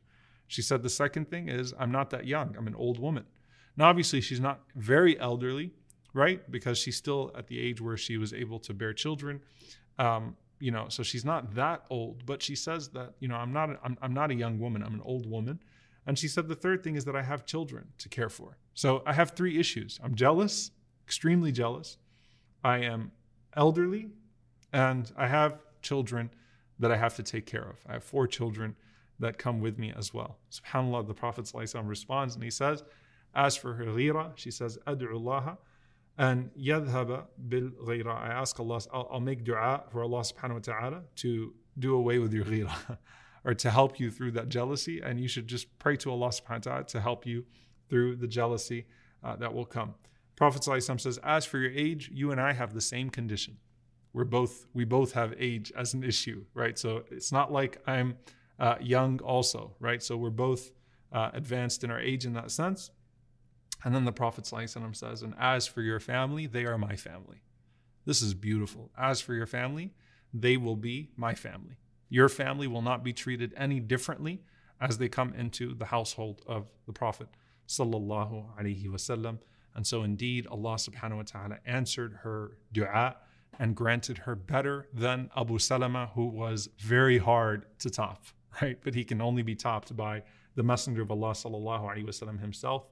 She 0.48 0.62
said 0.62 0.84
the 0.84 0.90
second 0.90 1.30
thing 1.30 1.50
is 1.50 1.74
I'm 1.80 1.92
not 1.92 2.10
that 2.12 2.28
young. 2.28 2.56
I'm 2.58 2.68
an 2.68 2.76
old 2.76 3.00
woman. 3.00 3.26
Now 3.78 3.90
obviously 3.90 4.22
she's 4.22 4.40
not 4.40 4.62
very 4.76 5.20
elderly, 5.20 5.72
right? 6.14 6.50
Because 6.52 6.78
she's 6.78 6.98
still 6.98 7.32
at 7.38 7.48
the 7.48 7.60
age 7.60 7.82
where 7.82 7.98
she 7.98 8.18
was 8.18 8.34
able 8.34 8.60
to 8.60 8.74
bear 8.74 8.94
children. 8.94 9.42
Um, 9.98 10.36
you 10.60 10.72
know, 10.72 10.86
so 10.90 11.04
she's 11.04 11.26
not 11.26 11.56
that 11.56 11.84
old, 11.90 12.26
but 12.26 12.42
she 12.42 12.56
says 12.56 12.90
that, 12.90 13.14
you 13.20 13.28
know, 13.28 13.36
I'm 13.36 13.52
not 13.52 13.70
I'm, 13.84 13.98
I'm 14.02 14.14
not 14.14 14.32
a 14.32 14.36
young 14.36 14.60
woman. 14.60 14.84
I'm 14.84 14.94
an 14.94 15.02
old 15.04 15.30
woman. 15.30 15.60
And 16.06 16.20
she 16.20 16.28
said 16.28 16.48
the 16.48 16.56
third 16.56 16.84
thing 16.84 16.96
is 16.96 17.06
that 17.06 17.16
I 17.16 17.22
have 17.22 17.46
children 17.46 17.88
to 17.98 18.10
care 18.10 18.30
for. 18.30 18.58
So 18.74 19.04
I 19.06 19.14
have 19.14 19.32
three 19.32 19.60
issues 19.60 20.00
I'm 20.04 20.16
jealous, 20.16 20.72
extremely 21.06 21.52
jealous. 21.52 21.98
I 22.64 22.78
am 22.78 23.12
elderly, 23.56 24.10
and 24.72 25.12
I 25.18 25.28
have 25.28 25.60
children 25.82 26.30
that 26.80 26.92
I 26.92 26.98
have 26.98 27.16
to 27.16 27.24
take 27.24 27.46
care 27.46 27.64
of. 27.64 27.78
I 27.88 27.94
have 27.94 28.04
four 28.04 28.28
children 28.28 28.76
that 29.20 29.38
come 29.38 29.60
with 29.60 29.78
me 29.78 29.94
as 29.96 30.14
well. 30.14 30.38
SubhanAllah, 30.52 31.08
the 31.08 31.14
Prophet 31.14 31.52
responds 31.86 32.36
and 32.36 32.44
he 32.44 32.50
says, 32.50 32.84
As 33.36 33.56
for 33.56 33.74
her 33.74 33.86
ghira, 33.86 34.32
she 34.36 34.52
says, 34.52 34.78
Ad'u 34.86 35.14
Allah 35.14 35.58
and 36.18 36.52
yadhaba 36.56 37.26
bil. 37.48 37.72
I 38.08 38.28
ask 38.28 38.60
Allah, 38.60 38.82
I'll, 38.94 39.10
I'll, 39.14 39.20
make 39.20 39.44
dua 39.44 39.84
for 39.92 40.04
Allah 40.04 40.22
subhanahu 40.22 40.54
wa 40.54 40.60
ta'ala 40.60 41.02
to 41.18 41.54
do 41.80 41.96
away 41.96 42.20
with 42.20 42.34
your 42.34 42.46
ghira. 42.46 42.98
or 43.46 43.54
to 43.54 43.70
help 43.70 44.00
you 44.00 44.10
through 44.10 44.32
that 44.32 44.50
jealousy. 44.50 45.02
And 45.02 45.20
you 45.20 45.28
should 45.28 45.48
just 45.48 45.78
pray 45.80 45.98
to 45.98 46.12
Allah 46.12 46.30
subhanahu 46.30 46.66
wa 46.66 46.72
ta'ala 46.72 46.84
to 46.86 47.02
help 47.02 47.26
you 47.26 47.46
through 47.90 48.16
the 48.18 48.28
jealousy 48.28 48.86
uh, 49.24 49.36
that 49.38 49.54
will 49.54 49.66
come. 49.66 49.96
Prophet 50.36 50.64
says, 50.64 51.20
As 51.24 51.46
for 51.46 51.58
your 51.58 51.72
age, 51.72 52.10
you 52.14 52.32
and 52.32 52.42
I 52.42 52.54
have 52.54 52.74
the 52.74 52.82
same 52.82 53.10
condition. 53.10 53.58
We're 54.14 54.24
both 54.26 54.68
we 54.74 54.86
both 54.86 55.14
have 55.14 55.34
age 55.40 55.72
as 55.76 55.94
an 55.94 56.04
issue, 56.04 56.46
right? 56.54 56.78
So 56.78 57.04
it's 57.10 57.32
not 57.32 57.52
like 57.52 57.82
I'm 57.88 58.18
uh, 58.60 58.76
young 58.80 59.20
also, 59.22 59.76
right? 59.80 60.04
So 60.04 60.18
we're 60.18 60.30
both 60.30 60.72
uh, 61.12 61.32
advanced 61.34 61.84
in 61.84 61.90
our 61.90 62.00
age 62.00 62.26
in 62.26 62.34
that 62.34 62.52
sense. 62.52 62.92
And 63.84 63.94
then 63.94 64.06
the 64.06 64.12
Prophet 64.12 64.46
says, 64.46 64.76
And 65.22 65.36
as 65.38 65.68
for 65.68 65.82
your 65.82 66.00
family, 66.00 66.48
they 66.48 66.66
are 66.66 66.78
my 66.78 66.96
family. 66.96 67.42
This 68.06 68.22
is 68.22 68.34
beautiful. 68.34 68.92
As 68.98 69.22
for 69.22 69.34
your 69.34 69.46
family, 69.46 69.94
they 70.34 70.58
will 70.58 70.76
be 70.76 71.10
my 71.16 71.34
family. 71.34 71.78
Your 72.10 72.30
family 72.30 72.68
will 72.68 72.82
not 72.82 73.04
be 73.04 73.14
treated 73.14 73.54
any 73.58 73.80
differently 73.80 74.42
as 74.80 74.98
they 74.98 75.08
come 75.10 75.34
into 75.34 75.74
the 75.74 75.86
household 75.86 76.42
of 76.48 76.70
the 76.86 76.94
Prophet. 76.94 77.28
And 79.76 79.88
so 79.88 80.04
indeed 80.04 80.48
Allah 80.48 80.76
subhanahu 80.76 81.16
wa 81.18 81.24
ta'ala 81.24 81.58
answered 81.66 82.20
her 82.24 82.58
dua 82.72 83.16
and 83.60 83.76
granted 83.76 84.20
her 84.20 84.36
better 84.36 84.88
than 84.94 85.30
Abu 85.36 85.60
Salama, 85.60 86.12
who 86.16 86.28
was 86.28 86.70
very 86.80 87.18
hard 87.18 87.66
to 87.80 87.90
top, 87.90 88.26
right? 88.62 88.78
But 88.84 88.96
he 88.96 89.04
can 89.04 89.22
only 89.22 89.44
be 89.44 89.56
topped 89.56 89.96
by 89.96 90.24
the 90.56 90.64
Messenger 90.64 91.02
of 91.04 91.12
Allah 91.12 91.32
sallallahu 91.32 92.40
himself. 92.40 92.88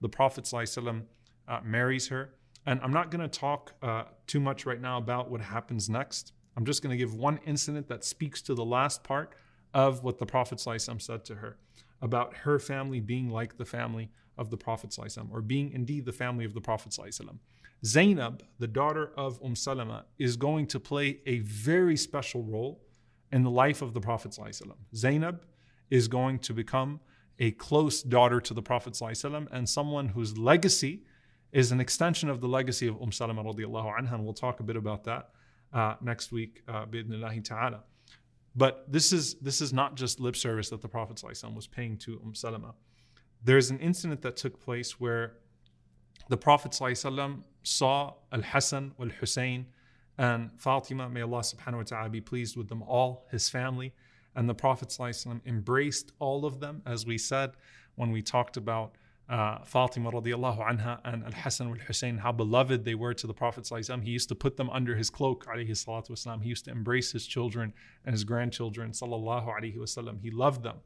The 0.00 0.08
Prophet 0.08 0.44
sallallahu 0.44 1.02
uh, 1.48 1.60
marries 1.64 2.08
her, 2.08 2.34
and 2.66 2.80
I'm 2.82 2.92
not 2.92 3.10
going 3.10 3.20
to 3.20 3.28
talk 3.28 3.74
uh, 3.82 4.04
too 4.26 4.40
much 4.40 4.66
right 4.66 4.80
now 4.80 4.98
about 4.98 5.30
what 5.30 5.40
happens 5.40 5.88
next. 5.88 6.32
I'm 6.56 6.64
just 6.64 6.82
going 6.82 6.90
to 6.90 6.96
give 6.96 7.14
one 7.14 7.40
incident 7.46 7.88
that 7.88 8.04
speaks 8.04 8.40
to 8.42 8.54
the 8.54 8.64
last 8.64 9.02
part 9.02 9.34
of 9.72 10.04
what 10.04 10.18
the 10.18 10.26
Prophet 10.26 10.58
sallallahu 10.58 11.02
said 11.02 11.24
to 11.26 11.36
her 11.36 11.56
about 12.00 12.34
her 12.34 12.58
family 12.58 13.00
being 13.00 13.30
like 13.30 13.56
the 13.56 13.64
family 13.64 14.10
of 14.36 14.50
the 14.50 14.56
Prophet 14.56 14.90
sallallahu 14.90 15.32
or 15.32 15.40
being 15.40 15.72
indeed 15.72 16.04
the 16.04 16.12
family 16.12 16.44
of 16.44 16.54
the 16.54 16.60
Prophet 16.60 16.92
sallallahu 16.92 17.38
Zainab, 17.84 18.42
the 18.58 18.66
daughter 18.66 19.12
of 19.16 19.38
Umm 19.44 19.54
Salama, 19.54 20.06
is 20.18 20.36
going 20.36 20.66
to 20.68 20.80
play 20.80 21.18
a 21.26 21.40
very 21.40 21.96
special 21.96 22.42
role 22.42 22.80
in 23.30 23.42
the 23.42 23.50
life 23.50 23.82
of 23.82 23.92
the 23.92 24.00
Prophet. 24.00 24.32
ﷺ. 24.32 24.72
Zainab 24.94 25.44
is 25.90 26.08
going 26.08 26.38
to 26.38 26.54
become 26.54 27.00
a 27.39 27.51
close 27.51 28.03
daughter 28.03 28.39
to 28.41 28.53
the 28.53 28.61
Prophet 28.61 28.93
ﷺ 28.93 29.47
and 29.51 29.67
someone 29.67 30.09
whose 30.09 30.37
legacy 30.37 31.03
is 31.51 31.71
an 31.71 31.79
extension 31.79 32.29
of 32.29 32.41
the 32.41 32.47
legacy 32.47 32.87
of 32.87 33.01
Umm 33.01 33.11
Salama 33.11 33.43
radiallahu 33.43 33.97
anha. 33.97 34.13
And 34.13 34.23
we'll 34.23 34.33
talk 34.33 34.59
a 34.59 34.63
bit 34.63 34.75
about 34.75 35.03
that 35.05 35.29
uh, 35.73 35.95
next 36.01 36.31
week, 36.31 36.61
uh, 36.67 36.85
ta'ala. 37.43 37.83
But 38.55 38.91
this 38.91 39.13
is, 39.13 39.35
this 39.35 39.61
is 39.61 39.71
not 39.71 39.95
just 39.95 40.19
lip 40.19 40.35
service 40.35 40.69
that 40.69 40.81
the 40.81 40.87
Prophet 40.89 41.17
ﷺ 41.17 41.55
was 41.55 41.67
paying 41.67 41.97
to 41.99 42.19
Umm 42.23 42.35
Salama. 42.35 42.73
There's 43.43 43.69
an 43.69 43.79
incident 43.79 44.21
that 44.23 44.35
took 44.35 44.59
place 44.59 44.99
where 44.99 45.37
the 46.27 46.37
Prophet 46.37 46.71
ﷺ 46.71 47.43
saw 47.63 48.13
Al 48.31 48.41
Hassan 48.41 48.93
Al 48.99 49.09
Hussein 49.09 49.67
and 50.17 50.51
Fatima, 50.57 51.09
may 51.09 51.21
Allah 51.21 51.39
subhanahu 51.39 51.77
wa 51.77 51.83
ta'ala 51.83 52.09
be 52.09 52.19
pleased 52.19 52.57
with 52.57 52.67
them 52.67 52.83
all, 52.83 53.25
his 53.31 53.47
family. 53.49 53.93
And 54.35 54.47
the 54.47 54.53
Prophet 54.53 54.89
ﷺ 54.89 55.41
embraced 55.45 56.11
all 56.19 56.45
of 56.45 56.59
them, 56.59 56.81
as 56.85 57.05
we 57.05 57.17
said 57.17 57.51
when 57.95 58.11
we 58.11 58.21
talked 58.21 58.57
about 58.57 58.95
uh, 59.27 59.59
Fatima 59.63 60.11
radiallahu 60.11 60.65
anha 60.67 60.99
and 61.03 61.23
Al 61.23 61.31
Hassan 61.31 61.67
Al 61.67 61.75
Hussein, 61.75 62.17
how 62.17 62.31
beloved 62.31 62.83
they 62.83 62.95
were 62.95 63.13
to 63.13 63.27
the 63.27 63.33
Prophet. 63.33 63.63
ﷺ. 63.65 64.03
He 64.03 64.11
used 64.11 64.29
to 64.29 64.35
put 64.35 64.57
them 64.57 64.69
under 64.69 64.95
his 64.95 65.09
cloak, 65.09 65.45
alayhi 65.45 65.71
salatu 65.71 66.11
wasalam. 66.11 66.41
He 66.41 66.49
used 66.49 66.65
to 66.65 66.71
embrace 66.71 67.11
his 67.11 67.27
children 67.27 67.73
and 68.05 68.13
his 68.13 68.23
grandchildren, 68.23 68.91
sallallahu 68.91 69.47
alayhi 69.47 69.77
wasallam. 69.77 70.21
He 70.21 70.31
loved 70.31 70.63
them. 70.63 70.77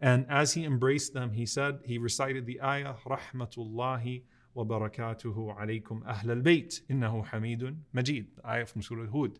And 0.00 0.26
as 0.28 0.54
he 0.54 0.64
embraced 0.64 1.14
them, 1.14 1.32
he 1.32 1.46
said, 1.46 1.78
he 1.84 1.98
recited 1.98 2.44
the 2.46 2.60
ayah, 2.60 2.94
Rahmatullahi 3.06 4.22
وبركاته 4.56 5.54
عليكم 5.54 6.02
أهل 6.06 6.30
البيت 6.30 6.84
إنه 6.90 7.24
حميد 7.24 7.76
مجيد 7.94 8.26
ayah 8.46 8.66
from 8.66 8.82
Surah 8.82 9.06
Hud 9.06 9.38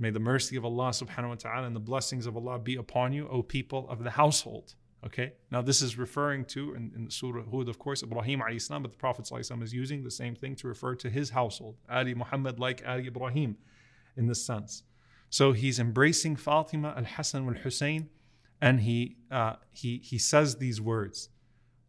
May 0.00 0.08
the 0.08 0.18
mercy 0.18 0.56
of 0.56 0.64
Allah 0.64 0.90
subhanahu 0.90 1.28
wa 1.28 1.34
ta'ala 1.34 1.66
and 1.66 1.76
the 1.76 1.80
blessings 1.80 2.24
of 2.24 2.34
Allah 2.34 2.58
be 2.58 2.76
upon 2.76 3.12
you, 3.12 3.28
O 3.28 3.42
people 3.42 3.86
of 3.90 4.02
the 4.02 4.10
household. 4.10 4.74
Okay, 5.04 5.34
now 5.50 5.60
this 5.60 5.82
is 5.82 5.98
referring 5.98 6.46
to 6.46 6.74
in, 6.74 6.90
in 6.96 7.10
Surah 7.10 7.44
Hud, 7.50 7.68
of 7.68 7.78
course, 7.78 8.02
Ibrahim 8.02 8.42
salam, 8.58 8.82
but 8.82 8.92
the 8.92 8.98
Prophet 8.98 9.30
is 9.30 9.74
using 9.74 10.02
the 10.02 10.10
same 10.10 10.34
thing 10.34 10.56
to 10.56 10.68
refer 10.68 10.94
to 10.96 11.10
his 11.10 11.30
household, 11.30 11.76
Ali 11.88 12.14
Muhammad, 12.14 12.58
like 12.58 12.82
Ali 12.86 13.08
Ibrahim, 13.08 13.58
in 14.16 14.26
this 14.26 14.44
sense. 14.44 14.84
So 15.28 15.52
he's 15.52 15.78
embracing 15.78 16.36
Fatima, 16.36 16.94
Al 16.96 17.04
Hassan, 17.04 17.46
Al 17.46 17.54
Hussein, 17.54 18.08
and 18.58 18.80
he, 18.80 19.18
uh, 19.30 19.56
he, 19.70 19.98
he 19.98 20.16
says 20.16 20.56
these 20.56 20.80
words. 20.80 21.28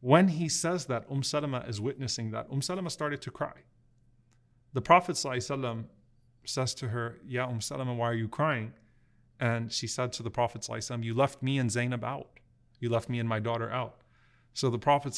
When 0.01 0.28
he 0.28 0.49
says 0.49 0.86
that, 0.88 1.05
Umm 1.09 1.24
Salama 1.24 1.64
is 1.66 1.80
witnessing 1.80 2.32
that. 2.32 2.47
Umm 2.51 2.62
Salama 2.62 2.89
started 2.89 3.22
to 3.22 3.32
cry. 3.32 3.64
The 4.74 4.82
Prophet 4.82 5.16
ﷺ 5.16 5.86
says 6.50 6.74
to 6.76 6.89
her, 6.89 7.18
Ya 7.28 7.48
Umm 7.48 7.62
Salama, 7.62 7.94
why 7.94 8.10
are 8.10 8.16
you 8.16 8.28
crying? 8.28 8.74
And 9.39 9.72
she 9.72 9.88
said 9.88 10.14
to 10.14 10.24
the 10.24 10.30
Prophet, 10.30 10.68
You 11.02 11.14
left 11.14 11.42
me 11.42 11.58
and 11.58 11.72
Zainab 11.72 12.04
out. 12.04 12.39
You 12.80 12.89
left 12.89 13.10
me 13.10 13.20
and 13.20 13.28
my 13.28 13.39
daughter 13.39 13.72
out. 13.72 14.02
So 14.54 14.70
the 14.70 14.80
Prophet 14.80 15.18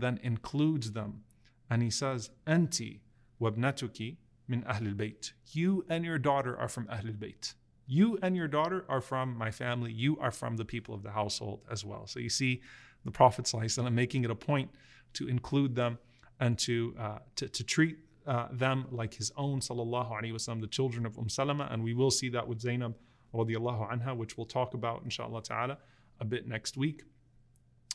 then 0.00 0.20
includes 0.22 0.92
them 0.92 1.22
and 1.70 1.82
he 1.82 1.90
says, 1.90 2.30
Anti 2.46 3.00
wabnatuki 3.40 4.16
min 4.48 4.62
Ahlul 4.62 4.94
Bayt. 4.94 5.32
You 5.52 5.84
and 5.88 6.04
your 6.04 6.18
daughter 6.18 6.58
are 6.58 6.68
from 6.68 6.86
Ahlul 6.86 7.16
Bayt. 7.16 7.54
You 7.86 8.18
and 8.22 8.36
your 8.36 8.48
daughter 8.48 8.84
are 8.88 9.00
from 9.00 9.36
my 9.36 9.50
family. 9.50 9.92
You 9.92 10.18
are 10.18 10.30
from 10.30 10.56
the 10.56 10.64
people 10.64 10.94
of 10.94 11.02
the 11.02 11.10
household 11.10 11.60
as 11.70 11.84
well. 11.84 12.06
So 12.06 12.20
you 12.20 12.28
see 12.28 12.62
the 13.04 13.10
Prophet 13.10 13.50
making 13.90 14.24
it 14.24 14.30
a 14.30 14.34
point 14.34 14.70
to 15.14 15.28
include 15.28 15.74
them 15.74 15.98
and 16.40 16.58
to, 16.60 16.94
uh, 16.98 17.18
to, 17.36 17.48
to 17.48 17.64
treat 17.64 17.96
uh, 18.26 18.48
them 18.52 18.86
like 18.90 19.14
his 19.14 19.32
own, 19.36 19.60
sallallahu 19.60 20.10
alaihi 20.10 20.32
wasallam, 20.32 20.60
the 20.60 20.66
children 20.66 21.06
of 21.06 21.18
Umm 21.18 21.28
Salama. 21.28 21.68
And 21.70 21.82
we 21.82 21.94
will 21.94 22.10
see 22.10 22.28
that 22.30 22.46
with 22.46 22.60
Zainab 22.60 22.96
radiallahu 23.34 23.90
anha, 23.92 24.16
which 24.16 24.36
we'll 24.36 24.46
talk 24.46 24.74
about, 24.74 25.02
inshallah 25.04 25.42
ta'ala, 25.42 25.78
a 26.20 26.24
bit 26.24 26.46
next 26.46 26.76
week. 26.76 27.04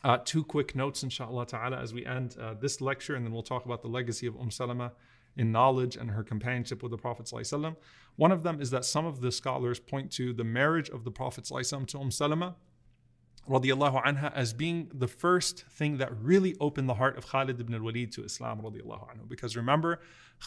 Uh, 0.03 0.17
two 0.23 0.43
quick 0.43 0.75
notes, 0.75 1.03
inshallah 1.03 1.45
ta'ala, 1.45 1.77
as 1.77 1.93
we 1.93 2.05
end 2.05 2.35
uh, 2.39 2.53
this 2.53 2.81
lecture, 2.81 3.15
and 3.15 3.25
then 3.25 3.33
we'll 3.33 3.43
talk 3.43 3.65
about 3.65 3.81
the 3.81 3.87
legacy 3.87 4.27
of 4.27 4.35
Umm 4.35 4.51
Salama 4.51 4.91
in 5.35 5.51
knowledge 5.51 5.95
and 5.95 6.11
her 6.11 6.23
companionship 6.23 6.81
with 6.81 6.91
the 6.91 6.97
Prophet. 6.97 7.31
One 8.15 8.31
of 8.31 8.43
them 8.43 8.59
is 8.59 8.71
that 8.71 8.85
some 8.85 9.05
of 9.05 9.21
the 9.21 9.31
scholars 9.31 9.79
point 9.79 10.11
to 10.13 10.33
the 10.33 10.43
marriage 10.43 10.89
of 10.89 11.03
the 11.03 11.11
Prophet 11.11 11.45
to 11.45 11.99
Umm 11.99 12.11
Salama 12.11 12.55
radiallahu 13.49 14.03
anha 14.03 14.31
as 14.33 14.53
being 14.53 14.89
the 14.93 15.07
first 15.07 15.65
thing 15.69 15.97
that 15.97 16.15
really 16.21 16.55
opened 16.59 16.89
the 16.89 16.93
heart 16.93 17.17
of 17.17 17.27
Khalid 17.27 17.59
ibn 17.59 17.73
al-Walid 17.73 18.11
to 18.13 18.23
Islam 18.23 18.61
radiallahu 18.61 19.07
anhu. 19.11 19.27
Because 19.27 19.55
remember, 19.55 19.99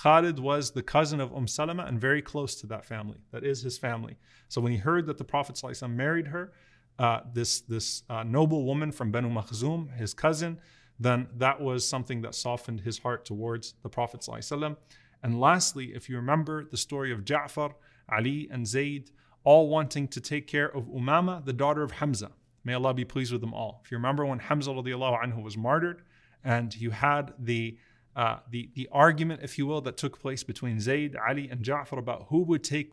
Khalid 0.02 0.38
was 0.38 0.70
the 0.70 0.82
cousin 0.82 1.20
of 1.20 1.34
Umm 1.34 1.48
Salama 1.48 1.84
and 1.84 2.00
very 2.00 2.22
close 2.22 2.54
to 2.56 2.66
that 2.68 2.84
family. 2.84 3.18
That 3.32 3.44
is 3.44 3.62
his 3.62 3.78
family. 3.78 4.16
So 4.48 4.60
when 4.60 4.72
he 4.72 4.78
heard 4.78 5.06
that 5.06 5.18
the 5.18 5.24
Prophet 5.24 5.56
ﷺ 5.56 5.90
married 5.90 6.28
her, 6.28 6.52
uh, 6.98 7.20
this, 7.32 7.60
this 7.60 8.02
uh, 8.08 8.22
noble 8.22 8.64
woman 8.64 8.92
from 8.92 9.10
Banu 9.10 9.30
Makhzum, 9.30 9.96
his 9.96 10.14
cousin, 10.14 10.60
then 10.98 11.28
that 11.38 11.60
was 11.60 11.88
something 11.88 12.20
that 12.22 12.34
softened 12.34 12.80
his 12.80 12.98
heart 12.98 13.24
towards 13.24 13.74
the 13.82 13.88
Prophet 13.88 14.20
ﷺ. 14.20 14.76
And 15.22 15.40
lastly, 15.40 15.92
if 15.94 16.08
you 16.08 16.16
remember 16.16 16.64
the 16.64 16.76
story 16.76 17.12
of 17.12 17.24
Ja'far, 17.24 17.72
Ali, 18.12 18.48
and 18.50 18.66
Zayd, 18.66 19.10
all 19.44 19.68
wanting 19.68 20.08
to 20.08 20.20
take 20.20 20.46
care 20.46 20.68
of 20.74 20.84
Umama, 20.88 21.44
the 21.44 21.52
daughter 21.52 21.82
of 21.82 21.92
Hamza. 21.92 22.32
May 22.64 22.74
Allah 22.74 22.94
be 22.94 23.04
pleased 23.04 23.32
with 23.32 23.40
them 23.40 23.54
all. 23.54 23.80
If 23.84 23.90
you 23.90 23.96
remember 23.96 24.24
when 24.26 24.38
Hamza 24.38 24.70
radiallahu 24.70 25.22
anhu 25.22 25.42
was 25.42 25.56
martyred, 25.56 26.02
and 26.44 26.74
you 26.74 26.90
had 26.90 27.32
the 27.38 27.78
uh, 28.16 28.38
the 28.50 28.70
the 28.74 28.88
argument, 28.92 29.40
if 29.42 29.56
you 29.56 29.66
will, 29.66 29.80
that 29.82 29.96
took 29.96 30.20
place 30.20 30.42
between 30.42 30.80
Zayd, 30.80 31.16
Ali, 31.28 31.48
and 31.48 31.64
Ja'far 31.64 31.98
about 31.98 32.26
who 32.28 32.42
would 32.42 32.64
take 32.64 32.92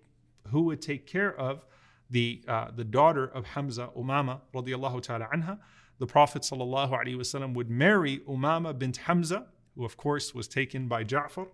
who 0.52 0.62
would 0.64 0.82
take 0.82 1.06
care 1.06 1.38
of 1.38 1.66
the 2.10 2.44
uh, 2.48 2.72
the 2.76 2.84
daughter 2.84 3.26
of 3.26 3.46
Hamza, 3.46 3.90
Umama 3.98 4.42
radiallahu 4.54 5.02
ta'ala 5.02 5.28
anha. 5.34 5.58
The 6.00 6.06
Prophet 6.08 6.44
sallallahu 6.44 6.92
alaihi 6.92 7.18
wasallam 7.18 7.54
would 7.56 7.70
marry 7.70 8.20
Umama 8.20 8.78
bint 8.78 8.98
Hamza, 8.98 9.48
who 9.76 9.84
of 9.84 9.98
course 9.98 10.34
was 10.34 10.48
taken 10.48 10.88
by 10.88 11.04
Ja'far, 11.04 11.48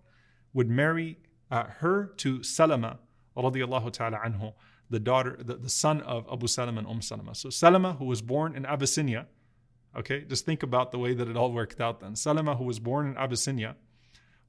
would 0.53 0.69
marry 0.69 1.17
uh, 1.49 1.63
her 1.63 2.07
to 2.17 2.43
Salama 2.43 2.99
radiallahu 3.37 3.91
ta'ala 3.91 4.19
anhu 4.25 4.53
the 4.89 4.99
daughter, 4.99 5.37
the, 5.39 5.55
the 5.55 5.69
son 5.69 6.01
of 6.01 6.27
Abu 6.31 6.47
Salama 6.47 6.79
and 6.79 6.87
Umm 6.87 7.01
Salama. 7.01 7.35
So 7.35 7.49
Salama, 7.49 7.93
who 7.93 8.05
was 8.05 8.21
born 8.21 8.55
in 8.55 8.65
Abyssinia, 8.65 9.27
okay, 9.97 10.21
just 10.21 10.45
think 10.45 10.63
about 10.63 10.91
the 10.91 10.99
way 10.99 11.13
that 11.13 11.27
it 11.27 11.37
all 11.37 11.51
worked 11.51 11.81
out 11.81 11.99
then. 11.99 12.15
Salama, 12.15 12.55
who 12.55 12.63
was 12.65 12.79
born 12.79 13.07
in 13.07 13.17
Abyssinia, 13.17 13.75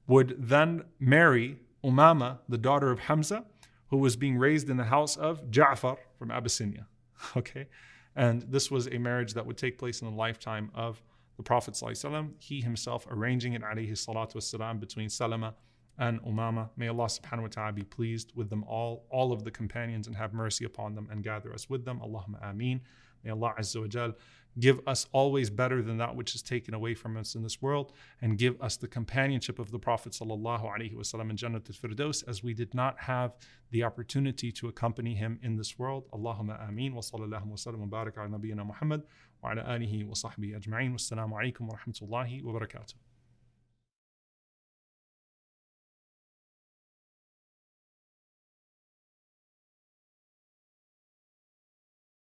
would 0.07 0.35
then 0.37 0.83
marry 0.99 1.57
Umama, 1.83 2.39
the 2.49 2.57
daughter 2.57 2.91
of 2.91 2.99
Hamza, 2.99 3.45
who 3.89 3.97
was 3.97 4.15
being 4.15 4.37
raised 4.37 4.69
in 4.69 4.77
the 4.77 4.85
house 4.85 5.15
of 5.15 5.49
Ja'far 5.49 5.97
from 6.17 6.31
Abyssinia. 6.31 6.87
Okay? 7.37 7.67
And 8.15 8.43
this 8.43 8.69
was 8.69 8.87
a 8.87 8.97
marriage 8.97 9.33
that 9.33 9.45
would 9.45 9.57
take 9.57 9.77
place 9.77 10.01
in 10.01 10.09
the 10.09 10.15
lifetime 10.15 10.69
of 10.73 11.01
the 11.37 11.43
Prophet. 11.43 11.73
ﷺ, 11.73 12.31
he 12.39 12.61
himself 12.61 13.05
arranging 13.09 13.53
it 13.53 13.61
alayhi 13.61 13.91
salatu 13.91 14.35
wasalam, 14.35 14.79
between 14.79 15.09
Salama 15.09 15.53
and 15.97 16.21
Umama. 16.23 16.69
May 16.77 16.87
Allah 16.87 17.05
subhanahu 17.05 17.43
wa 17.43 17.47
ta'ala 17.47 17.73
be 17.73 17.83
pleased 17.83 18.31
with 18.35 18.49
them 18.49 18.63
all, 18.63 19.05
all 19.09 19.31
of 19.31 19.43
the 19.43 19.51
companions, 19.51 20.07
and 20.07 20.15
have 20.15 20.33
mercy 20.33 20.65
upon 20.65 20.95
them 20.95 21.07
and 21.11 21.23
gather 21.23 21.53
us 21.53 21.69
with 21.69 21.85
them. 21.85 21.99
Allahumma 21.99 22.49
ameen. 22.49 22.81
May 23.23 23.31
Allah 23.31 23.53
Azza 23.57 23.81
wa 23.81 23.87
Jal 23.87 24.13
give 24.57 24.79
us 24.87 25.07
always 25.11 25.49
better 25.49 25.81
than 25.81 25.97
that 25.97 26.15
which 26.15 26.33
is 26.33 26.41
taken 26.41 26.73
away 26.73 26.93
from 26.93 27.17
us 27.17 27.35
in 27.35 27.43
this 27.43 27.61
world, 27.61 27.91
and 28.21 28.37
give 28.37 28.61
us 28.61 28.77
the 28.77 28.87
companionship 28.87 29.59
of 29.59 29.69
the 29.71 29.79
Prophet 29.79 30.13
sallallahu 30.13 30.63
alaihi 30.63 30.95
wasallam 30.95 31.29
in 31.29 31.35
Jannat 31.35 31.69
al-Firdaus, 31.69 32.23
as 32.27 32.41
we 32.43 32.53
did 32.53 32.73
not 32.73 32.97
have 32.99 33.35
the 33.71 33.83
opportunity 33.83 34.51
to 34.53 34.67
accompany 34.67 35.13
him 35.13 35.39
in 35.43 35.57
this 35.57 35.77
world. 35.77 36.05
Allahumma 36.11 36.69
ameen. 36.69 36.93
Wa 36.93 37.01
sallallahu 37.01 37.47
wa 37.47 37.55
sallam 37.55 37.89
wa 37.89 38.01
ala 38.01 38.11
nabiyyina 38.11 38.65
Muhammad 38.65 39.03
wa 39.43 39.51
ala 39.51 39.63
alihi 39.63 40.05
wa 40.05 40.13
sahbihi 40.13 40.55
ajma'in. 40.57 40.93
Wassalamu 40.93 41.33
alaikum 41.33 41.61
wa 41.61 41.75
rahmatullahi 41.75 42.43
wa 42.43 42.53
barakatuh. 42.59 42.93